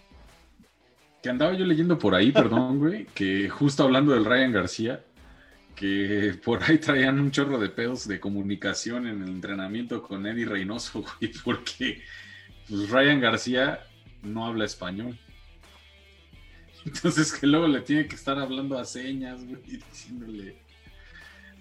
Que 1.16 1.22
que 1.22 1.30
andaba 1.30 1.52
yo 1.54 1.64
leyendo 1.64 1.98
por 1.98 2.14
ahí, 2.14 2.32
perdón, 2.32 2.78
güey, 2.78 3.06
que 3.06 3.48
justo 3.48 3.82
hablando 3.84 4.12
del 4.12 4.24
Ryan 4.24 4.52
García, 4.52 5.04
que 5.74 6.38
por 6.44 6.62
ahí 6.62 6.78
traían 6.78 7.20
un 7.20 7.30
chorro 7.30 7.58
de 7.58 7.68
pedos 7.68 8.08
de 8.08 8.18
comunicación 8.20 9.06
en 9.06 9.22
el 9.22 9.28
entrenamiento 9.28 10.02
con 10.02 10.26
Eddie 10.26 10.46
Reynoso, 10.46 11.04
güey, 11.20 11.32
porque 11.44 12.02
pues, 12.68 12.90
Ryan 12.90 13.20
García 13.20 13.80
no 14.22 14.46
habla 14.46 14.64
español. 14.64 15.18
Entonces 16.84 17.32
que 17.32 17.46
luego 17.46 17.66
le 17.66 17.80
tiene 17.82 18.06
que 18.06 18.14
estar 18.16 18.38
hablando 18.38 18.78
a 18.78 18.84
señas, 18.84 19.44
güey, 19.46 19.60
diciéndole 19.62 20.56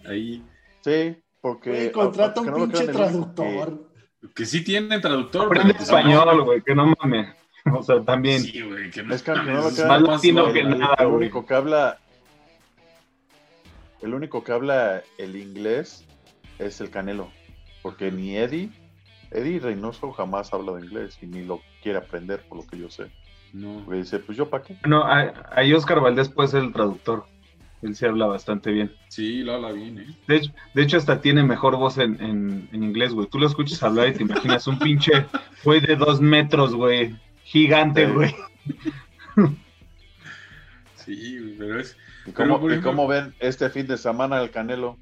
ahí. 0.06 0.44
Sí, 0.82 1.18
porque. 1.42 1.70
Güey, 1.70 1.92
contrata 1.92 2.42
un 2.42 2.48
no 2.48 2.56
pinche 2.56 2.88
traductor. 2.88 3.92
Que 4.34 4.46
sí 4.46 4.64
tienen 4.64 5.00
traductor. 5.02 5.46
Aprende 5.46 5.74
pero, 5.74 5.78
pues, 5.78 5.90
español, 5.90 6.44
güey, 6.44 6.62
que 6.62 6.76
no 6.76 6.94
mames. 7.00 7.36
O 7.74 7.84
sea, 7.84 8.02
también. 8.04 8.42
Sí, 8.42 8.62
güey, 8.62 8.90
que 8.90 9.06
que- 9.06 9.14
Es 9.14 9.24
que 9.24 9.32
no 9.34 9.44
Más 9.62 9.78
no 9.78 10.00
latino 10.08 10.52
que 10.54 10.64
güey. 10.64 10.78
nada, 10.78 10.96
el 11.00 11.08
güey. 11.08 11.18
único 11.18 11.46
que 11.46 11.54
habla. 11.54 12.00
El 14.02 14.14
único 14.14 14.44
que 14.44 14.52
habla 14.52 15.04
el 15.18 15.36
inglés 15.36 16.06
es 16.60 16.80
el 16.82 16.90
Canelo. 16.90 17.32
Porque 17.82 18.12
ni 18.12 18.38
Eddie. 18.38 18.70
Eddie 19.32 19.60
Reynoso 19.60 20.12
jamás 20.12 20.54
ha 20.54 20.58
hablado 20.58 20.80
inglés 20.80 21.18
y 21.22 21.26
ni 21.28 21.44
lo 21.44 21.62
quiere 21.84 21.98
aprender, 21.98 22.42
por 22.48 22.60
lo 22.60 22.68
que 22.68 22.78
yo 22.78 22.90
sé. 22.90 23.12
No. 23.58 23.82
Porque 23.86 24.00
dice, 24.02 24.20
pues 24.20 24.38
yo 24.38 24.50
para 24.50 24.64
qué. 24.64 24.78
No, 24.86 25.04
ahí 25.52 25.74
Oscar 25.74 26.00
Valdés 26.00 26.30
puede 26.30 26.50
ser 26.50 26.64
el 26.64 26.74
traductor. 26.74 27.26
Él 27.82 27.96
sí 27.96 28.06
habla 28.06 28.26
bastante 28.26 28.72
bien. 28.72 28.92
Sí, 29.08 29.44
lo 29.44 29.54
habla 29.54 29.72
bien, 29.72 30.00
¿eh? 30.00 30.08
De 30.28 30.38
hecho, 30.38 30.52
de 30.74 30.82
hecho 30.84 30.98
hasta 30.98 31.22
tiene 31.22 31.44
mejor 31.44 31.76
voz 31.78 31.98
en, 32.00 32.20
en, 32.24 32.70
en 32.72 32.84
inglés, 32.84 33.14
güey. 33.14 33.28
Tú 33.28 33.38
lo 33.40 33.46
escuchas 33.48 33.82
hablar 33.84 34.08
y 34.10 34.14
te 34.14 34.24
imaginas 34.24 34.66
un 34.68 34.80
pinche 34.80 35.26
güey 35.64 35.80
de 35.80 35.96
dos 35.96 36.20
metros, 36.20 36.74
güey. 36.76 37.16
Gigante, 37.44 38.06
Sí. 38.08 38.12
güey. 38.14 38.36
Sí, 40.96 41.40
güey, 41.40 41.56
pero 41.58 41.80
es. 41.80 41.96
¿Y 42.26 42.32
cómo, 42.32 42.70
y 42.74 42.82
cómo 42.82 43.08
ven 43.08 43.34
este 43.40 43.70
fin 43.70 43.88
de 43.88 43.98
semana 43.98 44.42
el 44.42 44.52
Canelo? 44.52 44.98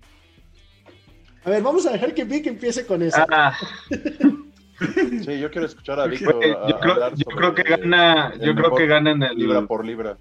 A 1.44 1.50
ver, 1.50 1.64
vamos 1.64 1.86
a 1.88 1.92
dejar 1.92 2.14
que 2.14 2.24
Vic 2.24 2.46
empiece 2.48 2.86
con 2.86 3.02
eso. 3.02 3.26
Ah, 3.32 3.56
Sí, 4.80 5.40
yo 5.40 5.50
quiero 5.52 5.66
escuchar 5.68 6.00
a 6.00 6.06
Víctor. 6.08 6.36
a- 6.44 6.68
yo, 6.68 6.80
creo, 6.80 7.10
yo 7.16 7.26
creo 7.36 7.54
que 7.56 7.64
gana, 7.64 8.32
el 8.34 8.42
yo 8.42 8.56
creo 8.56 8.76
que 8.76 8.88
gana 8.88 9.12
en 9.12 9.24
el. 9.24 9.36
libra 9.38 9.62
por 9.62 9.86
libra. 9.86 10.18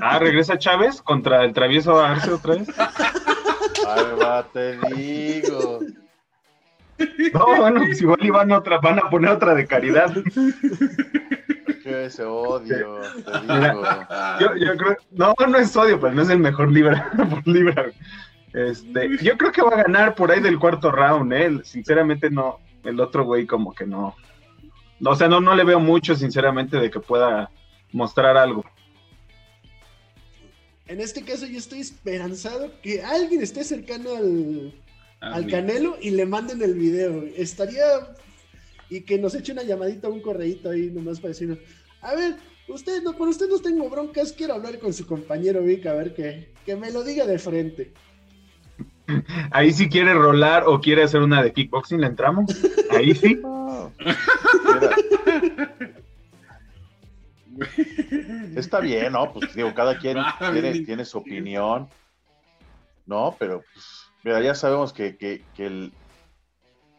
Ah, 0.00 0.18
regresa 0.18 0.58
Chávez 0.58 1.02
contra 1.02 1.44
el 1.44 1.52
travieso 1.52 1.98
Arce 2.00 2.30
otra 2.32 2.54
vez. 2.56 2.68
Ahí 2.78 4.04
va, 4.22 4.44
te 4.52 4.76
digo. 4.94 5.80
No, 7.32 7.46
bueno, 7.56 7.80
pues 7.86 8.00
igual 8.02 8.18
iban 8.24 8.50
otra, 8.52 8.78
van 8.78 8.98
a 8.98 9.08
poner 9.10 9.30
otra 9.30 9.54
de 9.54 9.66
caridad. 9.66 10.12
Que 11.82 12.06
ese 12.06 12.24
odio, 12.24 13.00
te 13.24 13.40
digo. 13.40 13.82
Yo, 14.40 14.56
yo 14.56 14.76
creo, 14.76 14.96
no, 15.12 15.34
no 15.48 15.58
es 15.58 15.76
odio, 15.76 15.98
pero 16.00 16.12
no 16.12 16.22
es 16.22 16.28
el 16.28 16.38
mejor 16.40 16.70
libra 16.70 17.10
por 17.30 17.46
libra. 17.46 17.86
Este, 18.66 19.16
yo 19.22 19.36
creo 19.36 19.52
que 19.52 19.62
va 19.62 19.74
a 19.74 19.82
ganar 19.82 20.14
por 20.14 20.30
ahí 20.30 20.40
del 20.40 20.58
cuarto 20.58 20.90
round, 20.90 21.32
¿eh? 21.32 21.60
Sinceramente 21.64 22.30
no, 22.30 22.58
el 22.84 22.98
otro 23.00 23.24
güey 23.24 23.46
como 23.46 23.74
que 23.74 23.86
no. 23.86 24.16
O 25.04 25.14
sea, 25.14 25.28
no, 25.28 25.40
no 25.40 25.54
le 25.54 25.64
veo 25.64 25.78
mucho, 25.78 26.16
sinceramente, 26.16 26.78
de 26.78 26.90
que 26.90 26.98
pueda 26.98 27.50
mostrar 27.92 28.36
algo. 28.36 28.64
En 30.86 31.00
este 31.00 31.22
caso 31.22 31.46
yo 31.46 31.58
estoy 31.58 31.80
esperanzado 31.80 32.72
que 32.82 33.02
alguien 33.02 33.42
esté 33.42 33.62
cercano 33.62 34.16
al, 34.16 34.72
Ah, 35.20 35.34
al 35.34 35.46
Canelo 35.48 35.96
y 36.00 36.10
le 36.10 36.26
manden 36.26 36.62
el 36.62 36.74
video. 36.74 37.24
Estaría... 37.36 37.84
Y 38.90 39.02
que 39.02 39.18
nos 39.18 39.34
eche 39.34 39.52
una 39.52 39.64
llamadita, 39.64 40.08
un 40.08 40.22
correíto 40.22 40.70
ahí 40.70 40.90
nomás 40.90 41.20
para 41.20 41.28
decirnos, 41.28 41.58
a 42.00 42.14
ver, 42.14 42.36
usted 42.68 43.02
no, 43.02 43.12
por 43.12 43.28
usted 43.28 43.46
no 43.46 43.58
tengo 43.58 43.90
broncas, 43.90 44.32
quiero 44.32 44.54
hablar 44.54 44.78
con 44.78 44.94
su 44.94 45.06
compañero 45.06 45.62
Vic, 45.62 45.84
a 45.84 45.92
ver 45.92 46.14
que, 46.14 46.54
que 46.64 46.74
me 46.74 46.90
lo 46.90 47.04
diga 47.04 47.26
de 47.26 47.38
frente. 47.38 47.92
Ahí 49.50 49.72
si 49.72 49.88
quiere 49.88 50.14
rolar 50.14 50.64
o 50.66 50.80
quiere 50.80 51.02
hacer 51.02 51.20
una 51.22 51.42
de 51.42 51.52
kickboxing, 51.52 52.00
¿le 52.00 52.06
entramos? 52.08 52.46
Ahí 52.90 53.14
sí. 53.14 53.40
Está 58.56 58.80
bien, 58.80 59.12
¿no? 59.12 59.32
Pues 59.32 59.54
digo, 59.54 59.74
cada 59.74 59.98
quien 59.98 60.18
Ah, 60.18 60.36
tiene, 60.52 60.80
tiene 60.80 61.04
su 61.04 61.18
opinión. 61.18 61.88
No, 63.06 63.34
pero 63.38 63.62
pues, 63.72 64.10
mira, 64.22 64.40
ya 64.40 64.54
sabemos 64.54 64.92
que, 64.92 65.16
que- 65.16 65.42
que 65.56 65.66
el, 65.66 65.92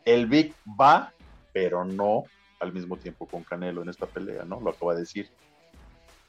el 0.05 0.25
Vic 0.27 0.53
va, 0.79 1.13
pero 1.53 1.85
no 1.85 2.23
al 2.59 2.73
mismo 2.73 2.97
tiempo 2.97 3.25
con 3.27 3.43
Canelo 3.43 3.83
en 3.83 3.89
esta 3.89 4.05
pelea, 4.05 4.43
¿no? 4.43 4.59
Lo 4.59 4.71
acaba 4.71 4.93
de 4.95 5.01
decir. 5.01 5.29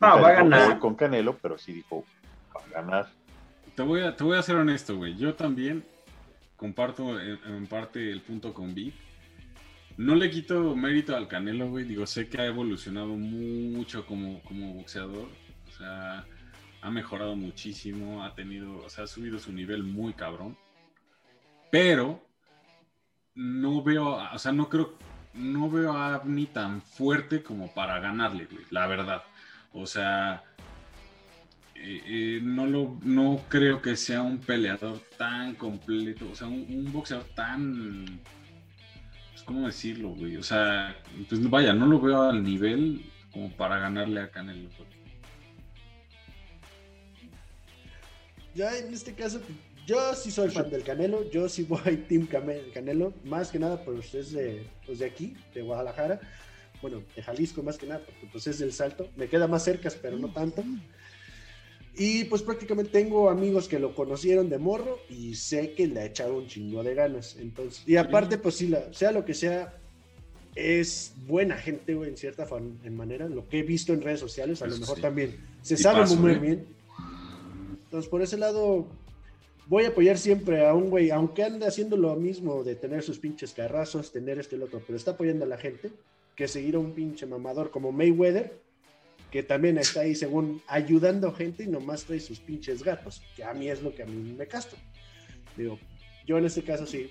Nunca 0.01 0.17
va 0.17 0.29
a 0.29 0.33
ganar. 0.33 0.71
"Voy 0.71 0.79
con 0.79 0.95
Canelo, 0.95 1.37
pero 1.39 1.59
sí 1.59 1.73
dijo, 1.73 2.05
va 2.55 2.61
a 2.61 2.69
ganar. 2.83 3.09
Te 3.75 3.83
voy 3.83 4.01
a, 4.03 4.17
te 4.17 4.25
voy 4.25 4.37
a 4.37 4.43
ser 4.43 4.57
honesto, 4.57 4.97
güey. 4.97 5.17
Yo 5.17 5.35
también 5.35 5.85
comparto 6.57 7.19
en, 7.21 7.67
parte 7.67 8.11
el 8.11 8.21
punto 8.21 8.53
con 8.53 8.75
Vic. 8.75 8.95
No 9.97 10.15
le 10.15 10.31
quito 10.31 10.75
mérito 10.77 11.17
al 11.17 11.29
Canelo, 11.29 11.69
güey. 11.69 11.85
Digo, 11.85 12.07
sé 12.07 12.29
que 12.29 12.41
ha 12.41 12.47
evolucionado 12.47 13.09
mucho 13.09 14.07
como, 14.07 14.43
como 14.43 14.75
boxeador. 14.75 15.29
O 15.69 15.73
sea, 15.73 16.27
ha 16.83 16.91
mejorado 16.91 17.37
muchísimo, 17.37 18.25
ha 18.25 18.35
tenido, 18.35 18.79
o 18.79 18.89
sea, 18.89 19.05
ha 19.05 19.07
subido 19.07 19.39
su 19.39 19.53
nivel 19.53 19.83
muy 19.83 20.15
cabrón. 20.15 20.57
Pero 21.71 22.23
no 23.35 23.83
veo, 23.83 24.19
o 24.33 24.39
sea, 24.39 24.53
no 24.53 24.69
creo, 24.69 24.99
no 25.35 25.71
veo 25.71 25.93
a 25.93 26.15
Abni 26.15 26.47
tan 26.47 26.83
fuerte 26.83 27.43
como 27.43 27.73
para 27.73 28.01
ganarle, 28.01 28.47
güey, 28.47 28.65
la 28.71 28.87
verdad. 28.87 29.23
O 29.73 29.87
sea, 29.87 30.43
no 32.43 32.67
lo, 32.67 32.99
no 33.03 33.45
creo 33.49 33.81
que 33.81 33.97
sea 33.97 34.23
un 34.23 34.39
peleador 34.39 35.01
tan 35.17 35.55
completo, 35.55 36.31
o 36.31 36.35
sea, 36.35 36.47
un, 36.47 36.91
boxeador 36.93 37.27
tan, 37.35 38.21
pues, 39.31 39.43
¿cómo 39.45 39.67
decirlo, 39.67 40.11
güey? 40.11 40.37
O 40.37 40.43
sea, 40.43 40.97
pues 41.29 41.49
vaya, 41.49 41.73
no 41.73 41.87
lo 41.87 42.01
veo 42.01 42.23
al 42.23 42.43
nivel 42.43 43.05
como 43.33 43.51
para 43.57 43.79
ganarle 43.79 44.21
a 44.21 44.31
Canelo. 44.31 44.69
Ya 48.55 48.77
en 48.77 48.93
este 48.93 49.15
caso, 49.15 49.41
yo 49.87 50.15
sí 50.15 50.31
soy 50.31 50.51
fan 50.51 50.71
del 50.71 50.83
Canelo, 50.83 51.31
yo 51.31 51.49
sí 51.49 51.63
voy 51.63 51.97
Team 52.09 52.27
Came- 52.27 52.71
Canelo, 52.73 53.15
más 53.25 53.51
que 53.51 53.59
nada 53.59 53.83
pues 53.85 54.15
es 54.15 54.33
de, 54.33 54.67
pues 54.85 54.99
de 54.99 55.07
aquí, 55.07 55.37
de 55.55 55.63
Guadalajara, 55.63 56.21
bueno, 56.83 57.03
de 57.15 57.23
Jalisco 57.23 57.63
más 57.63 57.79
que 57.79 57.87
nada, 57.87 58.01
porque 58.05 58.29
pues 58.31 58.47
es 58.47 58.59
del 58.59 58.73
Salto, 58.73 59.09
me 59.17 59.29
queda 59.29 59.47
más 59.47 59.65
cerca, 59.65 59.91
pero 60.03 60.19
no 60.19 60.33
tanto. 60.33 60.63
Y 62.03 62.25
pues 62.25 62.41
prácticamente 62.41 62.91
tengo 62.93 63.29
amigos 63.29 63.69
que 63.69 63.79
lo 63.79 63.95
conocieron 63.95 64.49
de 64.49 64.57
morro 64.57 64.99
y 65.11 65.35
sé 65.35 65.73
que 65.75 65.87
le 65.87 66.01
ha 66.01 66.05
echado 66.07 66.35
un 66.39 66.47
chingo 66.47 66.83
de 66.83 66.95
ganas. 66.95 67.37
Entonces, 67.39 67.83
y 67.87 67.97
aparte, 67.97 68.39
pues 68.39 68.55
sí, 68.55 68.69
la- 68.69 68.91
sea 68.95 69.13
lo 69.13 69.23
que 69.27 69.35
sea, 69.35 69.75
es 70.55 71.13
buena 71.27 71.57
gente, 71.59 71.95
güey, 71.95 72.09
en 72.09 72.17
cierta 72.17 72.47
fan- 72.47 72.79
en 72.85 72.97
manera. 72.97 73.29
Lo 73.29 73.47
que 73.51 73.59
he 73.59 73.63
visto 73.63 73.93
en 73.93 74.01
redes 74.01 74.19
sociales, 74.21 74.63
a 74.63 74.67
lo 74.67 74.79
mejor 74.79 74.97
sí. 74.97 75.03
también 75.03 75.37
se 75.61 75.75
Y 75.75 75.77
sabe 75.77 76.01
paso, 76.01 76.17
muy 76.17 76.33
¿eh? 76.33 76.39
bien. 76.39 76.67
Entonces, 77.85 78.09
por 78.09 78.23
ese 78.23 78.39
lado, 78.39 78.87
voy 79.67 79.85
a 79.85 79.89
apoyar 79.89 80.17
siempre 80.17 80.67
a 80.67 80.73
un 80.73 80.89
güey, 80.89 81.11
aunque 81.11 81.45
ande 81.45 81.67
haciendo 81.67 81.99
lo 81.99 82.17
mismo 82.17 82.65
de 82.65 82.77
tener 82.77 83.03
sus 83.03 83.19
pinches 83.19 83.53
carrazos, 83.53 84.11
tener 84.11 84.39
esto 84.39 84.57
y 84.57 84.59
lo 84.59 84.65
otro, 84.65 84.83
pero 84.87 84.97
está 84.97 85.11
apoyando 85.11 85.45
a 85.45 85.49
la 85.49 85.59
gente, 85.59 85.91
que 86.35 86.49
seguir 86.49 86.77
a 86.77 86.79
un 86.79 86.93
pinche 86.93 87.27
mamador 87.27 87.71
como 87.71 87.93
Mayweather, 87.93 88.59
que 89.31 89.43
también 89.43 89.79
está 89.79 90.01
ahí 90.01 90.15
según 90.15 90.63
ayudando 90.67 91.33
gente 91.33 91.65
y 91.65 91.69
nomás 91.69 92.05
trae 92.05 92.21
sus 92.21 92.41
pinches 92.41 92.83
gatos, 92.83 93.23
que 93.37 93.45
a 93.45 93.55
mí 93.55 93.69
es 93.69 93.83
lo 93.83 93.95
que 93.95 94.03
a 94.03 94.07
mí 94.07 94.35
me 94.37 94.47
casto. 94.47 94.77
Digo, 95.57 95.79
yo 96.27 96.39
en 96.39 96.47
este 96.47 96.63
caso 96.63 96.87
sí, 96.87 97.11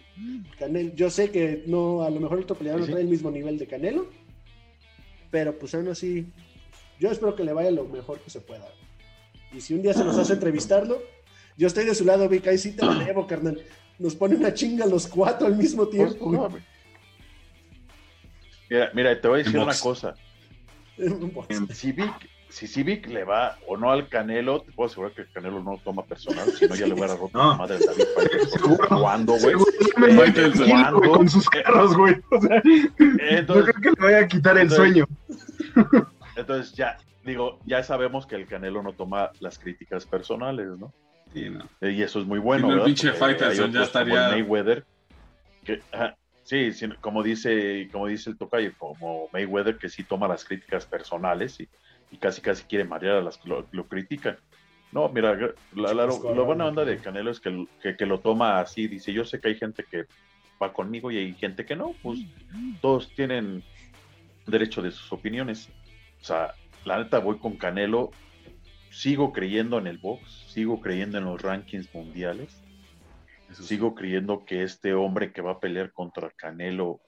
Canelo, 0.58 0.94
yo 0.96 1.10
sé 1.10 1.32
que 1.32 1.64
no, 1.68 2.04
a 2.04 2.10
lo 2.10 2.20
mejor 2.20 2.38
el 2.38 2.44
otro 2.44 2.58
peleador 2.58 2.82
no 2.82 2.88
trae 2.88 3.02
el 3.02 3.08
mismo 3.08 3.32
nivel 3.32 3.58
de 3.58 3.68
Canelo, 3.68 4.10
pero 5.32 5.58
pues 5.58 5.74
aún 5.76 5.88
así, 5.88 6.28
yo 7.00 7.10
espero 7.12 7.36
que 7.36 7.44
le 7.44 7.54
vaya 7.54 7.72
lo 7.72 7.86
mejor 7.86 8.20
que 8.20 8.30
se 8.30 8.42
pueda. 8.42 8.68
Y 9.52 9.62
si 9.62 9.74
un 9.74 9.82
día 9.82 9.94
se 9.94 10.04
nos 10.04 10.18
hace 10.18 10.34
entrevistarlo, 10.34 11.02
yo 11.58 11.68
estoy 11.68 11.86
de 11.86 11.96
su 11.96 12.06
lado, 12.06 12.30
Vic, 12.30 12.48
ahí 12.48 12.58
sí 12.58 12.74
te 12.74 12.86
la 12.86 13.04
llevo, 13.04 13.28
carnal. 13.28 13.62
Nos 13.98 14.16
pone 14.16 14.36
una 14.36 14.54
chinga 14.54 14.86
los 14.86 15.08
cuatro 15.08 15.48
al 15.48 15.56
mismo 15.56 15.88
tiempo. 15.88 16.50
Mira, 18.70 18.92
mira, 18.94 19.20
te 19.20 19.28
voy 19.28 19.42
a 19.42 19.44
decir 19.44 19.60
una 19.60 19.76
cosa. 19.78 20.16
Pues, 21.34 21.60
Si 21.78 21.92
Vic, 21.92 22.12
si 22.50 22.68
Civic 22.68 23.08
le 23.08 23.24
va 23.24 23.58
o 23.68 23.78
no 23.78 23.92
al 23.92 24.08
Canelo, 24.10 24.62
te 24.62 24.72
puedo 24.72 24.88
asegurar 24.90 25.12
que 25.14 25.22
el 25.22 25.30
Canelo 25.32 25.62
no 25.64 25.78
toma 25.84 26.04
personal, 26.04 26.50
si 26.52 26.68
no 26.68 26.76
ya 26.76 26.88
le 26.88 26.94
hubiera 26.94 27.16
roto 27.16 27.30
No. 27.38 27.52
la 27.52 27.58
madre 27.58 27.76
a 27.76 27.80
David. 27.80 28.80
¿Cuándo, 28.90 29.34
güey? 29.40 29.56
Voy 30.16 31.10
con 31.12 31.30
sus 31.30 31.48
carros, 31.50 31.96
güey. 31.96 32.16
O 32.32 32.42
sea, 32.42 32.62
no 32.64 33.18
Entonces, 33.30 33.76
creo 33.76 33.94
que 33.96 34.02
le 34.02 34.06
vaya 34.14 34.26
a 34.26 34.28
quitar 34.28 34.58
el 34.58 34.64
entonces- 34.64 34.78
sueño. 34.78 35.08
entonces 36.36 36.74
ya, 36.76 36.98
digo, 37.24 37.60
ya 37.66 37.84
sabemos 37.84 38.26
que 38.26 38.36
el 38.36 38.48
Canelo 38.48 38.82
no 38.82 38.94
toma 38.94 39.32
las 39.40 39.60
críticas 39.60 40.06
personales, 40.06 40.68
¿no? 40.80 40.92
Sí, 41.34 41.50
no. 41.50 41.66
Eh, 41.82 41.92
Y 41.92 42.02
eso 42.02 42.20
es 42.20 42.26
muy 42.26 42.40
bueno, 42.40 42.68
no, 42.70 42.74
el 42.78 42.82
pinche 42.84 43.08
ya 43.14 43.84
estaría- 43.84 44.30
Mayweather, 44.30 44.84
que, 45.64 45.82
ajá, 45.92 46.16
sí, 46.50 46.74
sí, 46.74 46.88
como 47.00 47.22
dice, 47.22 47.88
como 47.92 48.08
dice 48.08 48.32
el 48.32 48.38
tocayo, 48.38 48.74
como 48.80 49.30
Mayweather 49.32 49.78
que 49.78 49.88
sí 49.88 50.04
toma 50.04 50.28
las 50.28 50.44
críticas 50.44 50.84
personales 50.88 51.60
y, 51.60 51.70
y 52.10 52.18
casi 52.18 52.42
casi 52.42 52.64
quiere 52.64 52.86
marear 52.86 53.18
a 53.18 53.22
las 53.22 53.38
que 53.38 53.50
lo, 53.50 53.68
lo 53.72 53.88
critican. 53.88 54.36
No, 54.92 55.08
mira, 55.10 55.38
la, 55.76 56.06
buena 56.06 56.66
onda 56.66 56.84
de 56.84 56.98
Canelo 56.98 57.30
es 57.30 57.40
que, 57.40 57.68
que, 57.84 57.96
que 57.96 58.06
lo 58.08 58.20
toma 58.20 58.60
así, 58.60 58.88
dice, 58.88 59.14
yo 59.14 59.24
sé 59.24 59.40
que 59.40 59.50
hay 59.50 59.56
gente 59.56 59.84
que 59.84 60.06
va 60.62 60.74
conmigo 60.74 61.12
y 61.12 61.18
hay 61.18 61.36
gente 61.36 61.64
que 61.68 61.76
no, 61.76 61.94
pues 62.02 62.20
todos 62.82 63.14
tienen 63.14 63.64
derecho 64.48 64.82
de 64.82 64.90
sus 64.90 65.14
opiniones. 65.14 65.70
O 66.20 66.26
sea, 66.26 66.56
la 66.84 66.98
neta 66.98 67.20
voy 67.20 67.38
con 67.38 67.58
Canelo, 67.58 68.10
sigo 68.90 69.32
creyendo 69.32 69.78
en 69.78 69.86
el 69.86 70.00
box, 70.00 70.48
sigo 70.48 70.82
creyendo 70.82 71.20
en 71.20 71.26
los 71.26 71.40
rankings 71.40 71.94
mundiales, 71.94 72.60
Eso 73.50 73.64
sí. 73.64 73.70
sigo 73.76 73.96
creyendo 73.96 74.46
que 74.46 74.64
este 74.64 74.94
hombre 74.94 75.32
que 75.34 75.42
va 75.42 75.52
a 75.54 75.60
pelear 75.60 75.92
contra 75.92 76.30
Canelo 76.32 77.00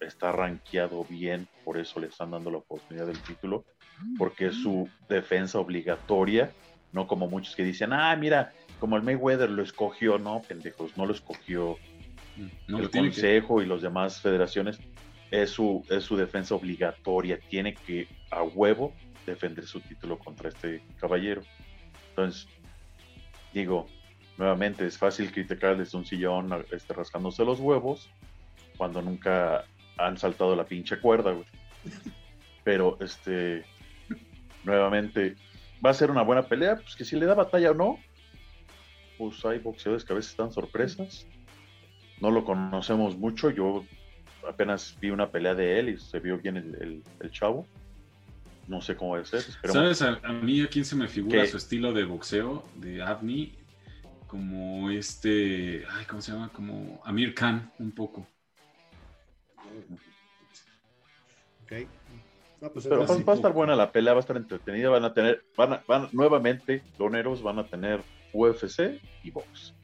está 0.00 0.32
rankeado 0.32 1.04
bien, 1.04 1.48
por 1.64 1.78
eso 1.78 2.00
le 2.00 2.08
están 2.08 2.30
dando 2.32 2.50
la 2.50 2.58
oportunidad 2.58 3.06
del 3.06 3.22
título, 3.22 3.64
porque 4.18 4.46
es 4.46 4.56
su 4.56 4.88
defensa 5.08 5.58
obligatoria, 5.58 6.52
no 6.92 7.06
como 7.06 7.28
muchos 7.28 7.54
que 7.54 7.64
dicen, 7.64 7.92
ah, 7.92 8.14
mira, 8.16 8.52
como 8.80 8.96
el 8.96 9.02
Mayweather 9.02 9.48
lo 9.50 9.62
escogió, 9.62 10.18
no, 10.18 10.40
pendejos, 10.48 10.96
no 10.96 11.06
lo 11.06 11.12
escogió 11.12 11.78
No, 12.66 12.78
el 12.78 12.90
tiene 12.90 13.08
que- 13.10 13.14
consejo 13.14 13.62
y 13.62 13.66
las 13.66 13.82
demás 13.82 14.20
federaciones, 14.20 14.80
es 15.30 15.50
su, 15.50 15.84
es 15.88 16.02
su 16.04 16.16
defensa 16.16 16.54
obligatoria, 16.54 17.38
tiene 17.48 17.74
que 17.74 18.06
a 18.30 18.42
huevo 18.42 18.92
defender 19.24 19.64
su 19.66 19.80
título 19.80 20.18
contra 20.18 20.48
este 20.48 20.82
caballero. 21.00 21.42
Entonces, 22.10 22.46
digo, 23.52 23.86
nuevamente 24.38 24.86
es 24.86 24.98
fácil 24.98 25.30
criticar 25.32 25.76
desde 25.76 25.96
un 25.98 26.04
sillón 26.04 26.64
este, 26.72 26.94
rascándose 26.94 27.44
los 27.44 27.60
huevos 27.60 28.10
cuando 28.76 29.02
nunca 29.02 29.64
han 29.98 30.16
saltado 30.16 30.56
la 30.56 30.64
pinche 30.64 30.98
cuerda, 31.00 31.32
güey. 31.32 31.46
Pero, 32.64 32.96
este, 33.00 33.64
nuevamente, 34.64 35.36
va 35.84 35.90
a 35.90 35.94
ser 35.94 36.10
una 36.10 36.22
buena 36.22 36.42
pelea, 36.42 36.76
pues 36.76 36.96
que 36.96 37.04
si 37.04 37.16
le 37.16 37.26
da 37.26 37.34
batalla 37.34 37.70
o 37.70 37.74
no, 37.74 37.98
pues 39.18 39.44
hay 39.44 39.58
boxeadores 39.58 40.04
que 40.04 40.12
a 40.12 40.16
veces 40.16 40.36
dan 40.36 40.52
sorpresas. 40.52 41.26
No 42.20 42.30
lo 42.30 42.44
conocemos 42.44 43.16
mucho, 43.16 43.50
yo 43.50 43.84
apenas 44.48 44.96
vi 45.00 45.10
una 45.10 45.30
pelea 45.30 45.54
de 45.54 45.78
él 45.78 45.88
y 45.90 45.98
se 45.98 46.20
vio 46.20 46.38
bien 46.38 46.56
el, 46.56 46.74
el- 46.80 47.02
el 47.20 47.30
chavo. 47.30 47.66
No 48.68 48.80
sé 48.80 48.94
cómo 48.96 49.12
va 49.12 49.18
a 49.20 49.24
ser, 49.24 49.40
esperemos. 49.40 49.72
¿Sabes 49.72 50.02
a, 50.02 50.20
a 50.26 50.32
mí 50.32 50.62
a 50.62 50.68
quién 50.68 50.84
se 50.84 50.94
me 50.96 51.08
figura 51.08 51.42
¿Qué? 51.42 51.48
su 51.48 51.56
estilo 51.56 51.92
de 51.92 52.04
boxeo 52.04 52.64
de 52.76 53.02
Avni? 53.02 53.52
Como 54.32 54.88
este, 54.88 55.84
ay, 55.90 56.06
¿cómo 56.08 56.22
se 56.22 56.32
llama? 56.32 56.48
Como 56.54 57.02
Amir 57.04 57.34
Khan, 57.34 57.70
un 57.78 57.92
poco. 57.92 58.26
Ok. 61.64 61.72
No, 62.62 62.70
pues 62.70 62.86
Pero 62.86 63.06
va, 63.06 63.32
a 63.32 63.36
estar 63.36 63.52
buena 63.52 63.76
la 63.76 63.92
pelea, 63.92 64.14
va 64.14 64.20
a 64.20 64.22
estar 64.22 64.38
entretenida, 64.38 64.88
van 64.88 65.04
a 65.04 65.12
tener, 65.12 65.44
van 65.54 65.74
a, 65.74 65.84
van, 65.86 66.08
nuevamente, 66.12 66.82
loneros 66.98 67.42
van 67.42 67.58
a 67.58 67.66
tener 67.66 68.00
UFC 68.32 68.98
y 69.22 69.30
box. 69.30 69.74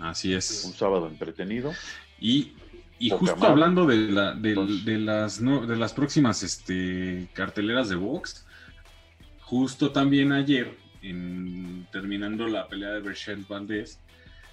Así 0.00 0.32
Un 0.32 0.38
es. 0.38 0.74
sábado 0.76 1.06
entretenido. 1.06 1.72
Y, 2.18 2.54
y 2.98 3.10
justo 3.10 3.36
madre. 3.36 3.52
hablando 3.52 3.86
de, 3.86 3.96
la, 4.10 4.34
de, 4.34 4.98
las, 4.98 5.40
no- 5.40 5.64
de 5.64 5.76
las 5.76 5.92
próximas 5.92 6.42
este, 6.42 7.28
carteleras 7.34 7.88
de 7.88 7.94
box, 7.94 8.44
justo 9.42 9.92
también 9.92 10.32
ayer, 10.32 10.76
terminando 11.90 12.46
la 12.46 12.68
pelea 12.68 12.90
de 12.90 13.00
Berchel 13.00 13.44
Valdés, 13.48 14.00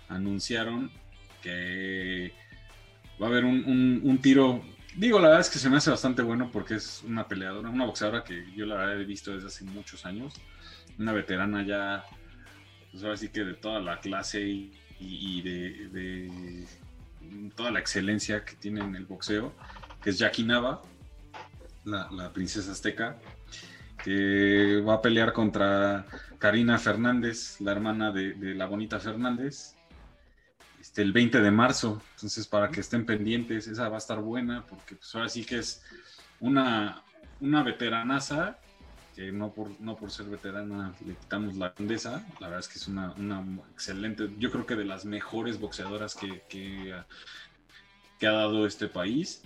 anunciaron 0.07 0.91
que 1.41 2.33
va 3.21 3.27
a 3.27 3.29
haber 3.29 3.45
un, 3.45 4.19
tiro. 4.21 4.63
Digo, 4.95 5.19
la 5.19 5.27
verdad 5.27 5.41
es 5.41 5.49
que 5.49 5.59
se 5.59 5.69
me 5.69 5.77
hace 5.77 5.91
bastante 5.91 6.21
bueno 6.21 6.49
porque 6.51 6.75
es 6.75 7.03
una 7.05 7.27
peleadora, 7.27 7.69
una 7.69 7.85
boxeadora 7.85 8.23
que 8.23 8.45
yo 8.55 8.65
la 8.65 8.93
he 8.93 9.05
visto 9.05 9.31
desde 9.31 9.47
hace 9.47 9.63
muchos 9.65 10.05
años. 10.05 10.33
Una 10.97 11.13
veterana 11.13 11.63
ya, 11.65 12.03
pues 12.91 13.03
ahora 13.03 13.15
sí 13.15 13.29
que 13.29 13.43
de 13.43 13.53
toda 13.53 13.79
la 13.79 13.99
clase 13.99 14.41
y, 14.99 15.41
de, 15.41 15.89
de 15.89 16.67
toda 17.55 17.71
la 17.71 17.79
excelencia 17.79 18.43
que 18.43 18.55
tiene 18.55 18.81
en 18.81 18.95
el 18.95 19.05
boxeo, 19.05 19.53
que 20.01 20.09
es 20.09 20.17
Jackie 20.17 20.43
Nava, 20.43 20.81
la 21.85 22.33
princesa 22.33 22.71
azteca, 22.71 23.17
que 24.03 24.81
va 24.81 24.95
a 24.95 25.01
pelear 25.01 25.33
contra 25.33 26.05
Karina 26.37 26.77
Fernández, 26.77 27.59
la 27.61 27.71
hermana 27.71 28.11
de, 28.11 28.35
la 28.55 28.65
bonita 28.65 28.99
Fernández, 28.99 29.75
este, 30.79 31.01
el 31.01 31.11
20 31.11 31.41
de 31.41 31.51
marzo. 31.51 32.01
Entonces, 32.15 32.47
para 32.47 32.69
que 32.69 32.81
estén 32.81 33.05
pendientes, 33.05 33.67
esa 33.67 33.89
va 33.89 33.95
a 33.95 33.99
estar 33.99 34.19
buena, 34.19 34.65
porque 34.65 34.95
pues, 34.95 35.13
ahora 35.15 35.29
sí 35.29 35.45
que 35.45 35.59
es 35.59 35.83
una, 36.39 37.03
una 37.41 37.63
veteranaza, 37.63 38.59
que 39.15 39.31
no 39.31 39.53
por, 39.53 39.69
no 39.81 39.97
por 39.97 40.11
ser 40.11 40.27
veterana 40.27 40.93
le 41.05 41.15
quitamos 41.15 41.55
la 41.55 41.69
grandeza, 41.69 42.25
la 42.39 42.47
verdad 42.47 42.59
es 42.59 42.67
que 42.69 42.79
es 42.79 42.87
una, 42.87 43.11
una 43.13 43.43
excelente, 43.73 44.29
yo 44.37 44.49
creo 44.49 44.65
que 44.65 44.75
de 44.75 44.85
las 44.85 45.03
mejores 45.03 45.59
boxeadoras 45.59 46.15
que, 46.15 46.43
que 46.47 46.93
ha 48.27 48.31
dado 48.31 48.65
este 48.65 48.87
país 48.87 49.41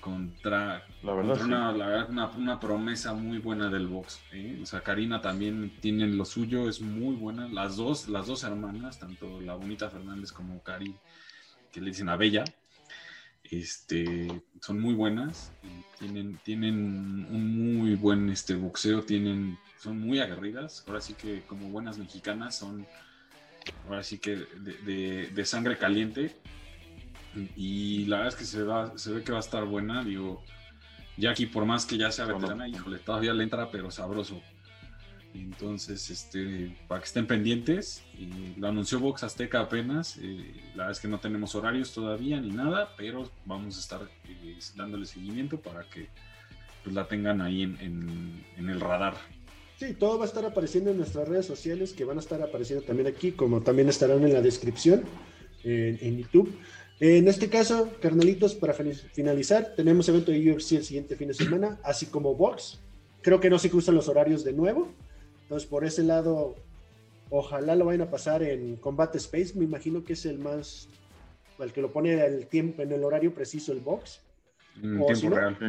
contra, 0.00 0.86
La 1.02 1.12
verdad, 1.14 1.28
contra 1.38 1.44
sí. 1.44 1.44
una, 1.50 1.72
la 1.72 1.86
verdad, 1.86 2.10
una, 2.10 2.26
una 2.30 2.60
promesa 2.60 3.12
muy 3.14 3.38
buena 3.38 3.68
del 3.70 3.86
box. 3.86 4.20
¿eh? 4.32 4.58
O 4.62 4.66
sea, 4.66 4.80
Karina 4.82 5.20
también 5.20 5.72
tiene 5.80 6.06
lo 6.08 6.24
suyo, 6.24 6.68
es 6.68 6.80
muy 6.80 7.14
buena. 7.16 7.48
Las 7.48 7.76
dos, 7.76 8.08
las 8.08 8.26
dos 8.26 8.42
hermanas, 8.44 8.98
tanto 8.98 9.40
la 9.40 9.54
bonita 9.54 9.90
Fernández 9.90 10.32
como 10.32 10.62
Cari, 10.62 10.94
que 11.72 11.80
le 11.80 11.88
dicen 11.90 12.08
a 12.08 12.16
Bella, 12.16 12.44
este, 13.44 14.28
son 14.60 14.80
muy 14.80 14.94
buenas. 14.94 15.52
y 15.62 15.98
tienen, 15.98 16.38
tienen 16.44 16.74
un 17.30 17.76
muy 17.78 17.94
buen 17.96 18.30
este, 18.30 18.54
boxeo, 18.54 19.02
tienen, 19.02 19.58
son 19.78 19.98
muy 20.00 20.20
aguerridas. 20.20 20.84
Ahora 20.86 21.00
sí 21.00 21.14
que 21.14 21.42
como 21.42 21.68
buenas 21.68 21.98
mexicanas 21.98 22.56
son, 22.58 22.86
ahora 23.88 24.02
sí 24.02 24.18
que 24.18 24.36
de, 24.36 24.72
de- 24.84 25.26
de 25.28 25.44
sangre 25.44 25.76
caliente. 25.78 26.36
Y 27.56 28.06
la 28.06 28.16
verdad 28.18 28.32
es 28.34 28.38
que 28.38 28.44
se, 28.44 28.62
va, 28.62 28.96
se 28.98 29.12
ve 29.12 29.22
que 29.22 29.32
va 29.32 29.38
a 29.38 29.40
estar 29.40 29.64
buena. 29.64 30.02
Digo, 30.04 30.42
Jackie, 31.16 31.46
por 31.46 31.64
más 31.64 31.86
que 31.86 31.96
ya 31.96 32.10
sea 32.10 32.26
veterana, 32.26 32.68
híjole, 32.68 32.98
todavía 32.98 33.32
le 33.34 33.44
entra, 33.44 33.70
pero 33.70 33.90
sabroso. 33.90 34.40
Entonces, 35.32 36.10
este, 36.10 36.76
para 36.88 37.00
que 37.00 37.06
estén 37.06 37.26
pendientes, 37.26 38.02
lo 38.56 38.66
anunció 38.66 38.98
Box 38.98 39.22
Azteca 39.22 39.60
apenas. 39.60 40.16
eh, 40.20 40.54
la 40.70 40.84
verdad 40.84 40.90
es 40.90 41.00
que 41.00 41.06
no 41.08 41.20
tenemos 41.20 41.54
horarios 41.54 41.92
todavía 41.94 42.40
ni 42.40 42.50
nada, 42.50 42.94
pero 42.96 43.30
vamos 43.44 43.76
a 43.76 43.80
estar 43.80 44.08
eh, 44.28 44.58
dándole 44.74 45.06
seguimiento 45.06 45.60
para 45.60 45.84
que 45.84 46.08
pues, 46.82 46.94
la 46.96 47.06
tengan 47.06 47.40
ahí 47.42 47.62
en, 47.62 47.76
en- 47.80 48.44
en 48.56 48.68
el 48.70 48.80
radar. 48.80 49.14
Sí, 49.78 49.94
todo 49.94 50.18
va 50.18 50.24
a 50.24 50.28
estar 50.28 50.44
apareciendo 50.44 50.90
en 50.90 50.96
nuestras 50.98 51.28
redes 51.28 51.46
sociales, 51.46 51.92
que 51.92 52.04
van 52.04 52.16
a 52.16 52.20
estar 52.20 52.42
apareciendo 52.42 52.84
también 52.84 53.06
aquí, 53.06 53.30
como 53.32 53.60
también 53.62 53.88
estarán 53.88 54.22
en 54.24 54.32
la 54.32 54.42
descripción 54.42 55.04
en, 55.62 55.96
en 56.02 56.18
YouTube. 56.18 56.52
En 57.00 57.28
este 57.28 57.48
caso, 57.48 57.90
carnalitos, 58.00 58.54
para 58.54 58.74
fin- 58.74 58.92
finalizar, 58.94 59.72
tenemos 59.74 60.08
evento 60.08 60.30
de 60.32 60.52
UFC 60.52 60.72
el 60.72 60.84
siguiente 60.84 61.16
fin 61.16 61.28
de 61.28 61.34
semana, 61.34 61.78
así 61.82 62.06
como 62.06 62.34
Box. 62.34 62.78
Creo 63.22 63.40
que 63.40 63.48
no 63.50 63.58
se 63.58 63.70
cruzan 63.70 63.94
los 63.94 64.08
horarios 64.08 64.44
de 64.44 64.52
nuevo. 64.52 64.88
Entonces, 65.42 65.66
por 65.68 65.84
ese 65.84 66.02
lado, 66.02 66.56
ojalá 67.30 67.74
lo 67.74 67.86
vayan 67.86 68.02
a 68.02 68.10
pasar 68.10 68.42
en 68.42 68.76
Combate 68.76 69.16
Space. 69.18 69.52
Me 69.54 69.64
imagino 69.64 70.04
que 70.04 70.12
es 70.12 70.26
el 70.26 70.38
más, 70.38 70.88
el 71.58 71.72
que 71.72 71.80
lo 71.80 71.90
pone 71.90 72.22
el 72.24 72.46
tiempo, 72.46 72.82
en 72.82 72.92
el 72.92 73.02
horario 73.02 73.32
preciso, 73.34 73.72
el 73.72 73.80
Box. 73.80 74.20
En 74.82 75.00
O 75.00 75.06
tiempo 75.06 75.14
si 75.14 75.28
no, 75.28 75.36
real. 75.36 75.56
Sí, 75.58 75.66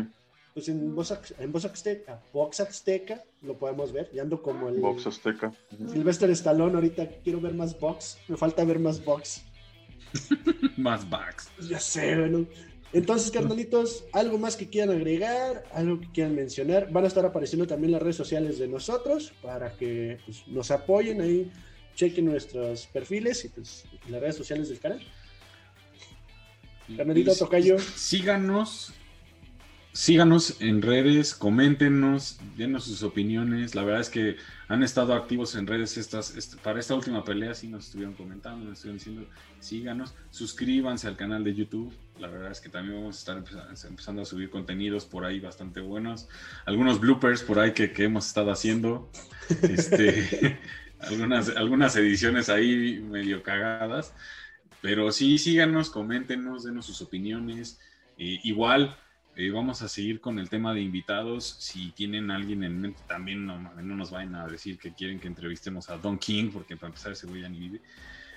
Pues 0.54 0.68
en 0.70 0.94
Box, 0.96 1.34
en 1.40 1.52
Box 1.54 1.66
Azteca, 1.66 2.22
Box 2.34 2.60
Azteca 2.60 3.24
lo 3.42 3.58
podemos 3.58 3.94
ver. 3.94 4.12
Ya 4.14 4.22
ando 4.22 4.42
como 4.42 4.68
el 4.68 4.82
Box 4.82 5.08
Azteca. 5.08 5.54
Sylvester 5.94 6.30
Stallone. 6.32 6.76
Ahorita 6.76 7.08
quiero 7.24 7.40
ver 7.40 7.54
más 7.54 7.80
Box. 7.80 8.18
Me 8.28 8.36
falta 8.36 8.66
ver 8.66 8.80
más 8.80 9.04
Box. 9.04 9.44
Más 10.78 11.10
backs. 11.10 11.50
Ya 11.70 11.80
sé, 11.80 12.16
bueno. 12.18 12.46
Entonces, 12.94 13.32
carnalitos, 13.32 14.04
algo 14.12 14.38
más 14.38 14.58
que 14.58 14.68
quieran 14.70 14.94
agregar, 14.98 15.64
algo 15.74 16.02
que 16.02 16.08
quieran 16.12 16.36
mencionar. 16.36 16.92
Van 16.92 17.06
a 17.06 17.08
estar 17.08 17.26
apareciendo 17.26 17.66
también 17.66 17.94
las 17.94 18.02
redes 18.02 18.18
sociales 18.18 18.60
de 18.60 18.68
nosotros 18.68 19.32
para 19.42 19.72
que 19.78 20.18
pues, 20.26 20.46
nos 20.48 20.72
apoyen 20.72 21.22
ahí, 21.22 21.50
chequen 21.96 22.26
nuestros 22.26 22.88
perfiles 22.88 23.46
y 23.46 23.50
pues, 23.50 23.86
las 24.10 24.20
redes 24.20 24.36
sociales 24.36 24.68
del 24.68 24.80
canal. 24.80 25.02
Carnalito 26.98 27.32
Y- 27.32 27.38
Tocayo. 27.38 27.80
Síganos. 27.80 28.94
Síganos 29.94 30.62
en 30.62 30.82
redes, 30.82 31.36
coméntenos, 31.36 32.40
denos 32.56 32.86
sus 32.86 33.04
opiniones. 33.04 33.76
La 33.76 33.84
verdad 33.84 34.00
es 34.00 34.10
que 34.10 34.38
han 34.70 34.84
estado 34.84 35.14
activos 35.14 35.54
en 35.56 35.68
redes 35.68 35.98
estas, 35.98 36.38
est- 36.38 36.56
para 36.62 36.80
esta 36.80 36.96
última 36.96 37.26
pelea, 37.26 37.54
sí 37.54 37.68
nos 37.68 37.88
estuvieron 37.88 38.14
comentando, 38.14 38.64
nos 38.64 38.76
estuvieron 38.78 38.98
diciendo, 39.00 39.28
síganos, 39.60 40.14
suscríbanse 40.30 41.08
al 41.10 41.18
canal 41.18 41.44
de 41.44 41.54
YouTube. 41.56 41.94
La 42.20 42.30
verdad 42.30 42.52
es 42.52 42.62
que 42.62 42.70
también 42.70 43.00
vamos 43.00 43.18
a 43.18 43.20
estar 43.20 43.38
empeza- 43.38 43.88
empezando 43.88 44.22
a 44.22 44.26
subir 44.26 44.50
contenidos 44.50 45.04
por 45.06 45.26
ahí 45.26 45.42
bastante 45.42 45.82
buenos. 45.82 46.30
Algunos 46.66 47.02
bloopers 47.02 47.44
por 47.44 47.60
ahí 47.60 47.74
que, 47.74 47.92
hemos 47.98 48.28
estado 48.28 48.50
haciendo. 48.52 49.10
Este, 49.62 50.58
algunas, 51.00 51.50
algunas 51.50 51.98
ediciones 51.98 52.48
ahí 52.48 53.02
medio 53.02 53.44
cagadas. 53.44 54.14
Pero 54.82 55.12
sí, 55.12 55.38
síganos, 55.38 55.90
coméntenos, 55.90 56.64
denos 56.64 56.86
sus 56.86 57.02
opiniones. 57.02 57.78
Eh, 58.18 58.40
igual, 58.44 58.96
Eh, 59.36 59.50
vamos 59.50 59.82
a 59.82 59.88
seguir 59.88 60.20
con 60.20 60.40
el 60.40 60.50
tema 60.50 60.74
de 60.74 60.82
invitados. 60.82 61.56
Si 61.60 61.92
tienen 61.92 62.32
alguien 62.32 62.64
en 62.64 62.82
mente, 62.82 63.02
también 63.08 63.46
no, 63.46 63.58
no 63.58 63.96
nos 63.96 64.12
vayan 64.12 64.36
a 64.36 64.48
decir 64.48 64.78
que 64.78 64.94
quieren 64.94 65.20
que 65.20 65.28
entrevistemos 65.28 65.90
a 65.90 65.98
Don 65.98 66.18
King, 66.18 66.52
porque 66.52 66.76
para 66.76 66.88
empezar 66.88 67.14
ese 67.14 67.28
güey 67.28 67.42
ya 67.42 67.50
ni 67.50 67.60
vive. 67.60 67.82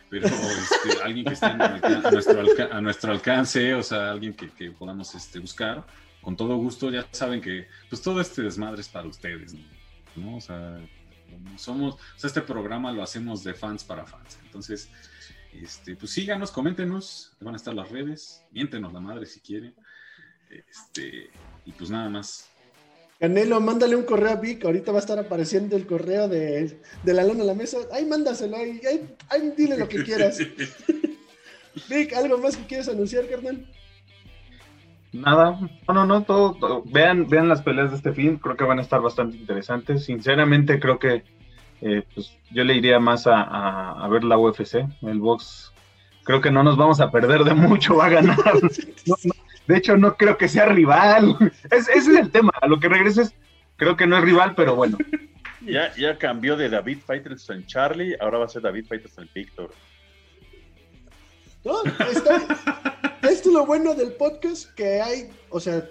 Pero 0.08 0.26
este, 0.26 1.02
alguien 1.04 1.26
que 1.26 1.34
esté 1.34 1.46
a, 1.46 2.10
nuestro 2.12 2.72
a 2.72 2.80
nuestro 2.80 3.12
alcance, 3.12 3.74
o 3.74 3.82
sea, 3.82 4.12
alguien 4.12 4.34
que, 4.34 4.50
que 4.50 4.70
podamos 4.70 5.14
este, 5.14 5.40
buscar, 5.40 5.84
con 6.22 6.36
todo 6.36 6.56
gusto. 6.56 6.90
Ya 6.90 7.06
saben 7.10 7.40
que 7.40 7.66
pues 7.88 8.00
todo 8.00 8.20
este 8.20 8.42
desmadre 8.42 8.80
es 8.80 8.88
para 8.88 9.08
ustedes, 9.08 9.54
¿no? 10.14 10.36
O 10.36 10.40
sea, 10.40 10.78
somos, 11.56 11.94
o 11.94 12.18
sea, 12.18 12.28
este 12.28 12.40
programa 12.40 12.92
lo 12.92 13.02
hacemos 13.02 13.42
de 13.42 13.54
fans 13.54 13.82
para 13.82 14.06
fans. 14.06 14.38
Entonces, 14.44 14.88
este, 15.52 15.96
pues 15.96 16.12
síganos, 16.12 16.50
coméntenos, 16.50 17.32
van 17.40 17.54
a 17.54 17.56
estar 17.56 17.74
las 17.74 17.90
redes, 17.90 18.44
miéntenos 18.52 18.92
la 18.92 19.00
madre 19.00 19.26
si 19.26 19.40
quieren. 19.40 19.74
Este, 20.50 21.30
y 21.64 21.72
pues 21.72 21.90
nada 21.90 22.08
más. 22.08 22.48
Canelo, 23.20 23.60
mándale 23.60 23.96
un 23.96 24.04
correo 24.04 24.30
a 24.32 24.36
Vic. 24.36 24.64
Ahorita 24.64 24.92
va 24.92 24.98
a 24.98 25.00
estar 25.00 25.18
apareciendo 25.18 25.76
el 25.76 25.86
correo 25.86 26.28
de, 26.28 26.78
de 27.02 27.14
la 27.14 27.24
lona 27.24 27.42
a 27.42 27.46
la 27.46 27.54
mesa. 27.54 27.78
Ahí 27.92 28.04
mándaselo, 28.04 28.56
ahí, 28.56 28.80
ahí, 28.88 29.14
ahí 29.30 29.52
dile 29.56 29.76
lo 29.78 29.88
que 29.88 30.02
quieras. 30.02 30.38
Vic, 31.88 32.12
¿algo 32.14 32.38
más 32.38 32.56
que 32.56 32.64
quieres 32.66 32.88
anunciar, 32.88 33.26
carnal? 33.28 33.66
Nada, 35.12 35.60
no, 35.86 35.94
no, 35.94 36.06
no, 36.06 36.22
todo, 36.24 36.54
todo. 36.54 36.82
Vean, 36.86 37.28
vean 37.28 37.48
las 37.48 37.62
peleas 37.62 37.90
de 37.90 37.96
este 37.96 38.12
fin, 38.12 38.36
creo 38.36 38.56
que 38.56 38.64
van 38.64 38.80
a 38.80 38.82
estar 38.82 39.00
bastante 39.00 39.36
interesantes. 39.36 40.04
Sinceramente, 40.04 40.80
creo 40.80 40.98
que 40.98 41.22
eh, 41.82 42.02
pues, 42.14 42.32
yo 42.50 42.64
le 42.64 42.74
iría 42.74 42.98
más 42.98 43.26
a, 43.28 43.40
a- 43.42 44.04
a 44.04 44.08
ver 44.08 44.24
la 44.24 44.36
UFC, 44.38 44.84
el 45.02 45.20
box. 45.20 45.72
Creo 46.24 46.40
que 46.40 46.50
no 46.50 46.62
nos 46.64 46.76
vamos 46.76 47.00
a 47.00 47.10
perder 47.12 47.44
de 47.44 47.54
mucho, 47.54 47.96
va 47.96 48.06
a 48.06 48.10
ganar. 48.10 48.36
No, 49.06 49.16
no, 49.24 49.34
de 49.66 49.76
hecho, 49.76 49.96
no 49.96 50.16
creo 50.16 50.36
que 50.36 50.48
sea 50.48 50.66
rival. 50.66 51.36
Es- 51.70 51.88
ese 51.88 52.10
es 52.12 52.18
el 52.18 52.30
tema. 52.30 52.52
A 52.60 52.66
lo 52.66 52.78
que 52.80 52.88
regreses, 52.88 53.32
creo 53.76 53.96
que 53.96 54.06
no 54.06 54.16
es 54.18 54.24
rival, 54.24 54.54
pero 54.54 54.74
bueno. 54.76 54.98
Ya, 55.66 55.94
ya 55.96 56.18
cambió 56.18 56.58
de 56.58 56.68
David 56.68 56.98
Fighters 57.06 57.48
en 57.48 57.64
Charlie, 57.66 58.14
ahora 58.20 58.36
va 58.36 58.44
a 58.44 58.48
ser 58.50 58.60
David 58.60 58.84
Fighters 58.86 59.16
en 59.16 59.30
Víctor. 59.34 59.70
No, 61.64 61.82
está, 61.84 62.36
esto 63.22 63.48
es 63.48 63.54
lo 63.54 63.64
bueno 63.64 63.94
del 63.94 64.12
podcast, 64.12 64.70
que 64.74 65.00
hay, 65.00 65.30
o 65.48 65.58
sea, 65.58 65.88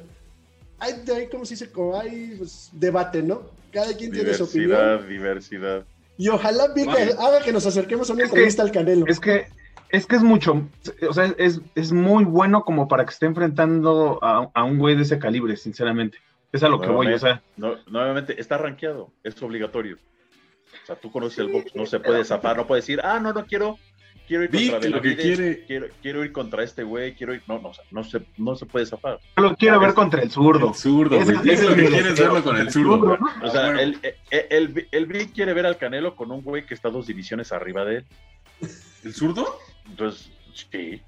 hay, 0.78 0.94
hay 1.16 1.28
como 1.28 1.44
se 1.46 1.56
dice, 1.56 1.72
como 1.72 2.00
hay 2.00 2.36
pues, 2.38 2.70
debate, 2.74 3.24
¿no? 3.24 3.50
Cada 3.72 3.98
quien 3.98 4.12
tiene 4.12 4.32
su 4.36 4.44
opinión. 4.44 4.70
Diversidad, 4.70 5.08
diversidad. 5.08 5.86
Y 6.20 6.30
ojalá 6.30 6.68
Vic 6.76 6.86
Vale. 6.86 7.14
haga 7.18 7.42
que 7.44 7.52
nos 7.52 7.66
acerquemos 7.66 8.08
a 8.12 8.14
una 8.14 8.22
que- 8.26 8.30
entrevista 8.30 8.62
al 8.62 8.72
Canelo. 8.72 9.08
Es 9.08 9.20
que 9.20 9.48
es 9.94 10.06
que 10.08 10.16
es 10.18 10.24
mucho, 10.24 10.68
o 11.08 11.14
sea, 11.14 11.34
es, 11.38 11.62
es 11.76 11.92
muy 11.94 12.26
bueno 12.26 12.64
como 12.66 12.88
para 12.88 13.06
que 13.06 13.12
esté 13.12 13.28
enfrentando 13.28 14.20
a, 14.22 14.50
a 14.54 14.64
un 14.64 14.78
güey 14.80 14.96
de 14.96 15.04
ese 15.04 15.20
calibre, 15.20 15.56
sinceramente. 15.56 16.18
Es 16.52 16.62
a 16.64 16.68
lo 16.70 16.82
que 16.82 16.90
voy, 16.90 17.08
o 17.14 17.20
sea. 17.20 17.42
No, 17.58 17.76
nuevamente, 17.88 18.40
está 18.42 18.58
rankeado, 18.58 19.12
es 19.24 19.42
obligatorio. 19.42 19.98
O 20.84 20.86
sea, 20.86 20.96
tú 20.96 21.12
conoces 21.12 21.40
el 21.40 21.48
box, 21.50 21.76
no 21.76 21.86
se 21.86 22.00
puede 22.00 22.26
zafar, 22.26 22.58
no 22.58 22.68
puede 22.68 22.82
decir, 22.82 23.00
ah, 23.04 23.20
no, 23.20 23.32
no 23.34 23.46
quiero, 23.46 23.78
quiero 24.28 24.44
ir 24.44 24.50
Vic, 24.50 24.72
contra 24.72 24.90
lo 24.90 25.02
que 25.02 25.16
quiere- 25.16 25.66
quiero, 25.68 25.88
quiero 26.02 26.24
ir 26.26 26.32
contra 26.32 26.64
este 26.64 26.84
güey, 26.84 27.14
quiero 27.16 27.34
ir, 27.36 27.42
no, 27.48 27.60
no, 27.60 27.70
o 27.70 27.74
sea, 27.74 27.84
no 27.92 28.04
se, 28.04 28.22
no 28.38 28.56
se 28.56 28.66
puede 28.66 28.86
zafar. 28.88 29.20
Yo 29.38 29.44
lo 29.44 29.56
quiero 29.56 29.80
ver 29.80 29.94
contra 29.94 30.22
el 30.24 30.32
zurdo. 30.32 30.70
El 30.70 30.76
zurdo, 30.76 31.16
ese 31.18 31.32
Es 31.34 31.38
lo 31.38 31.76
que 31.76 31.84
es 31.86 31.90
quieres 31.92 32.20
verlo 32.20 32.44
con 32.44 32.58
el 32.58 32.72
zurdo, 32.72 32.98
güey. 33.00 33.18
O 33.44 33.50
sea, 33.50 33.66
Bueno, 33.66 33.80
el, 33.80 33.98
el, 34.32 34.46
el, 34.50 34.88
el 34.92 35.06
Vic 35.06 35.34
quiere 35.34 35.54
ver 35.54 35.68
al 35.68 35.78
Canelo 35.78 36.16
con 36.16 36.32
un 36.32 36.42
güey 36.42 36.66
que 36.66 36.74
está 36.74 36.90
dos 36.90 37.06
divisiones 37.08 37.52
arriba 37.52 37.86
de 37.86 37.98
él. 37.98 38.06
¿El 39.04 39.14
zurdo? 39.14 39.58
Entonces, 39.90 40.32
sí, 40.54 41.02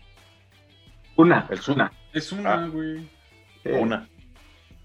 Una, 1.16 1.48
zurdo. 1.48 1.74
una. 1.74 1.92
Es 2.14 2.32
una, 2.32 2.54
Ah. 2.54 2.68
güey. 2.68 3.10
Eh, 3.64 3.80
una. 3.80 4.08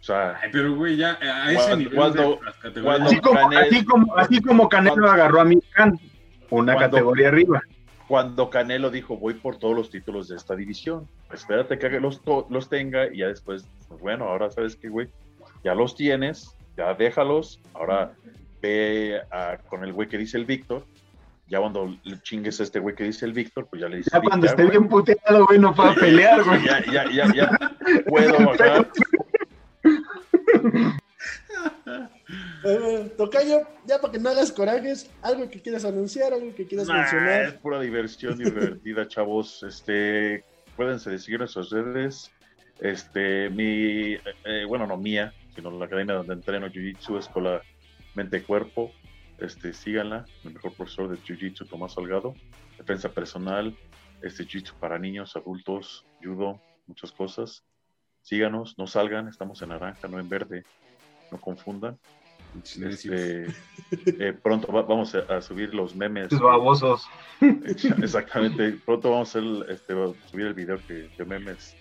O 0.01 0.03
sea, 0.03 0.39
Ay, 0.43 0.49
pero, 0.53 0.75
güey, 0.75 0.97
ya 0.97 1.19
a 1.21 1.47
ese 1.53 1.57
Cuando- 1.57 1.77
nivel 1.77 1.95
cuando- 1.97 2.41
de 2.73 3.05
Así 3.05 3.21
como, 3.21 3.39
Canelo- 3.41 3.59
así 3.61 3.85
como, 3.85 4.17
así 4.17 4.41
como 4.43 4.69
Canelo 4.69 4.95
cuando- 4.95 5.13
agarró 5.13 5.41
a 5.41 5.45
mi 5.45 5.61
Khan, 5.61 5.99
una 6.51 6.73
cuando- 6.75 6.97
categoría 6.97 7.29
arriba. 7.29 7.61
cuando 8.09 8.49
Canelo 8.51 8.91
dijo 8.91 9.17
voy 9.19 9.35
por 9.35 9.59
todos 9.59 9.77
los 9.77 9.91
títulos 9.91 10.29
de 10.29 10.37
esta 10.37 10.57
división, 10.57 11.07
espérate 11.33 11.79
que 11.79 12.01
los, 12.01 12.23
los 12.49 12.69
tenga 12.71 13.13
y 13.13 13.19
ya 13.19 13.29
después, 13.29 13.67
pues 13.89 14.01
bueno, 14.01 14.25
ahora 14.25 14.51
sabes 14.51 14.75
que, 14.77 14.89
güey, 14.89 15.09
ya 15.63 15.75
los 15.75 15.95
tienes, 15.95 16.57
ya 16.79 16.95
déjalos, 16.95 17.61
ahora 17.75 18.13
ve 18.63 19.21
a- 19.31 19.59
con 19.69 19.85
el 19.85 19.93
güey 19.93 20.09
que 20.09 20.17
dice 20.19 20.39
el 20.39 20.47
Víctor, 20.47 20.87
ya 21.51 21.59
cuando 21.59 21.95
le 22.05 22.21
chingues 22.23 22.61
a 22.61 22.63
este 22.63 22.79
güey 22.79 22.95
que 22.95 23.05
dice 23.05 23.27
el 23.27 23.33
Víctor, 23.33 23.67
pues 23.69 23.83
ya 23.83 23.89
le 23.89 23.99
dices, 23.99 24.13
Ya 24.13 24.21
"Vic, 24.21 24.29
cuando 24.31 24.47
esté 24.47 24.63
güey, 24.65 24.79
bien 24.79 24.89
puteado, 24.89 25.47
güey, 25.47 25.59
no 25.59 25.75
pueda 25.75 25.95
pelear, 25.97 26.43
güey. 26.45 26.65
ya, 26.65 26.85
ya, 26.87 27.11
ya, 27.11 27.35
ya, 27.35 27.51
puedo 28.07 28.39
bajar. 28.47 28.89
Eh, 32.65 33.13
Tocayo, 33.17 33.67
ya 33.87 33.99
para 34.01 34.13
que 34.13 34.19
no 34.19 34.31
hagas 34.31 34.53
corajes, 34.53 35.11
algo 35.23 35.49
que 35.51 35.61
quieras 35.61 35.85
anunciar, 35.85 36.33
algo 36.33 36.55
que 36.55 36.67
quieras 36.67 36.87
Nah, 36.89 37.05
es 37.05 37.13
mencionar. 37.13 37.59
pura 37.61 37.81
diversión 37.81 38.39
divertida, 38.39 39.09
chavos. 39.09 39.63
Este, 39.63 40.45
acuérdense 40.73 41.11
de 41.11 41.19
seguir 41.19 41.41
nuestras 41.41 41.71
redes. 41.71 42.31
Este, 42.81 43.51
mi, 43.51 44.15
eh, 44.45 44.65
bueno, 44.69 44.87
no 44.87 44.97
mía, 44.97 45.33
sino 45.55 45.71
la 45.71 45.87
academia 45.87 46.15
donde 46.15 46.35
entreno 46.35 46.69
Jiu-Jitsu, 46.69 47.19
Escuela 47.19 47.63
Mente 48.15 48.43
Cuerpo. 48.43 48.93
Este, 49.41 49.73
síganla, 49.73 50.25
el 50.45 50.53
mejor 50.53 50.73
profesor 50.75 51.09
de 51.09 51.17
Jiu-Jitsu, 51.17 51.67
Tomás 51.69 51.95
Salgado. 51.95 52.35
Defensa 52.79 53.09
personal, 53.11 53.77
este 54.23 54.45
Jiu-Jitsu 54.45 54.75
para 54.79 54.99
niños, 54.99 55.35
adultos, 55.37 56.05
judo, 56.23 56.61
muchas 56.87 57.13
cosas. 57.13 57.65
Síganos, 58.23 58.77
no 58.79 58.87
salgan, 58.87 59.29
estamos 59.29 59.63
en 59.63 59.71
naranja, 59.71 60.07
no 60.09 60.19
en 60.21 60.29
verde. 60.29 60.65
No 61.33 61.41
confundan. 61.41 61.99
Este, 62.83 63.47
eh, 64.19 64.33
pronto 64.43 64.73
va- 64.73 64.83
vamos 64.83 65.15
a, 65.15 65.21
a 65.37 65.41
subir 65.41 65.73
los 65.73 65.95
memes. 65.95 66.27
Esos 66.27 66.41
babosos. 66.41 67.07
Exactamente. 67.41 68.73
Pronto 68.85 69.11
vamos 69.13 69.35
a 69.35 69.39
hacer, 69.39 69.71
este, 69.71 69.93
a 69.93 70.29
subir 70.29 70.47
el 70.47 70.55
video 70.55 70.79
que, 70.87 71.09
de 71.17 71.25
memes 71.25 71.77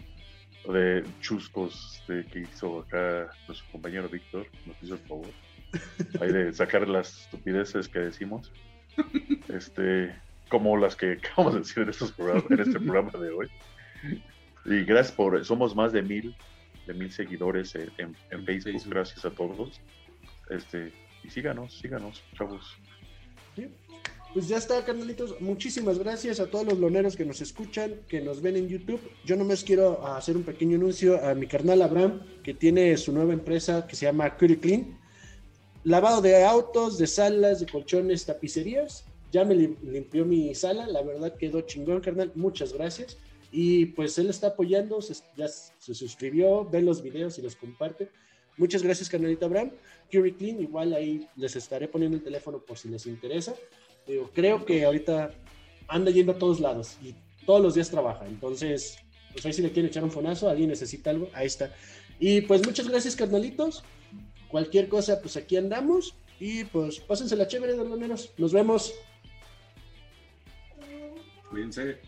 de 0.72 1.04
chuscos 1.22 2.04
de, 2.08 2.24
que 2.26 2.42
hizo 2.42 2.82
acá 2.82 3.32
nuestro 3.48 3.68
compañero 3.72 4.08
Víctor. 4.08 4.46
Nos 4.68 4.82
hizo 4.84 4.94
el 4.94 5.00
favor. 5.02 5.28
Hay 6.22 6.32
de 6.32 6.54
sacar 6.54 6.88
las 6.88 7.24
estupideces 7.24 7.88
que 7.88 8.00
decimos. 8.00 8.52
Este, 9.50 10.14
como 10.50 10.78
las 10.78 10.96
que 10.96 11.14
acabamos 11.14 11.54
de 11.54 11.60
decir 11.62 11.84
en, 11.84 11.90
estos 11.90 12.12
programas, 12.12 12.52
en 12.52 12.60
este 12.60 12.80
programa 12.80 13.12
de 13.20 13.30
hoy. 13.32 13.48
Y 14.66 14.84
gracias 14.84 15.16
por, 15.16 15.44
somos 15.46 15.76
más 15.76 15.92
de 15.92 16.02
mil, 16.04 16.36
de 16.86 16.94
mil 16.94 17.12
seguidores 17.12 17.74
en, 17.76 17.90
en- 17.98 18.16
en 18.30 18.46
Facebook. 18.46 18.74
Facebook. 18.74 18.94
Gracias 18.94 19.26
a 19.26 19.32
todos. 19.32 19.80
Este, 20.50 20.92
y 21.24 21.30
síganos, 21.30 21.80
síganos, 21.80 22.22
chavos. 22.38 22.76
Pues 24.34 24.48
ya 24.48 24.58
está, 24.58 24.86
carnalitos. 24.86 25.40
Muchísimas 25.42 25.98
gracias 25.98 26.40
a 26.40 26.48
todos 26.48 26.66
los 26.66 26.78
loneros 26.78 27.16
que 27.16 27.26
nos 27.26 27.42
escuchan, 27.42 27.96
que 28.08 28.22
nos 28.22 28.42
ven 28.42 28.56
en 28.58 28.68
YouTube. 28.68 29.02
Yo 29.26 29.36
nomás 29.36 29.64
quiero 29.64 30.06
hacer 30.08 30.38
un 30.38 30.44
pequeño 30.44 30.78
anuncio 30.78 31.24
a 31.26 31.34
mi 31.34 31.48
carnal 31.48 31.82
Abraham, 31.82 32.22
que 32.44 32.54
tiene 32.54 32.96
su 32.98 33.12
nueva 33.12 33.34
empresa 33.34 33.88
que 33.88 33.96
se 33.96 34.06
llama 34.06 34.36
Curie 34.38 34.60
Clean. 34.60 34.99
Lavado 35.84 36.22
de 36.22 36.44
autos, 36.44 36.98
de 36.98 37.08
salas, 37.08 37.60
de 37.60 37.66
colchones, 37.66 38.26
tapicerías. 38.26 39.06
Ya 39.32 39.46
me 39.46 39.56
lim- 39.56 39.78
limpió 39.84 40.26
mi 40.26 40.54
sala, 40.56 40.88
la 40.88 41.02
verdad 41.02 41.36
quedó 41.38 41.62
chingón, 41.62 42.02
carnal. 42.02 42.32
Muchas 42.36 42.74
gracias. 42.74 43.18
Y 43.52 43.88
pues 43.88 44.18
él 44.18 44.30
está 44.30 44.48
apoyando, 44.48 45.02
se- 45.02 45.24
ya 45.38 45.48
se 45.48 45.94
suscribió, 45.96 46.66
ve 46.66 46.82
los 46.82 47.02
videos 47.02 47.38
y 47.40 47.42
los 47.42 47.56
comparte. 47.56 48.10
Muchas 48.58 48.84
gracias, 48.84 49.10
carnalito 49.10 49.46
Abraham. 49.46 49.72
Curie 50.12 50.36
Clean, 50.36 50.60
igual 50.62 50.94
ahí 50.94 51.28
les 51.36 51.56
estaré 51.56 51.88
poniendo 51.88 52.18
el 52.18 52.24
teléfono 52.24 52.60
por 52.60 52.78
si 52.78 52.90
les 52.90 53.06
interesa. 53.06 53.56
Digo, 54.06 54.30
creo 54.34 54.66
que 54.66 54.84
ahorita 54.84 55.32
anda 55.88 56.12
yendo 56.12 56.34
a 56.34 56.38
todos 56.40 56.60
lados 56.60 56.98
y 57.02 57.16
todos 57.46 57.62
los 57.62 57.76
días 57.76 57.90
trabaja. 57.90 58.26
Entonces, 58.28 58.98
pues 59.32 59.46
ahí 59.46 59.54
si 59.54 59.62
le 59.62 59.72
quieren 59.72 59.90
echar 59.90 60.04
un 60.04 60.12
fonazo, 60.12 60.50
alguien 60.50 60.70
necesita 60.70 61.12
algo, 61.12 61.30
ahí 61.34 61.48
está. 61.48 61.74
Y 62.20 62.42
pues 62.42 62.66
muchas 62.66 62.90
gracias, 62.90 63.16
carnalitos. 63.16 63.84
Cualquier 64.50 64.90
cosa, 64.90 65.22
pues 65.22 65.38
aquí 65.38 65.58
andamos. 65.58 66.16
Y 66.40 66.64
pues 66.66 67.00
pásense 67.00 67.36
la 67.36 67.48
chévere, 67.48 67.76
loneros. 67.76 68.32
Nos 68.38 68.54
vemos. 68.54 68.94
Cuídense. 71.50 72.00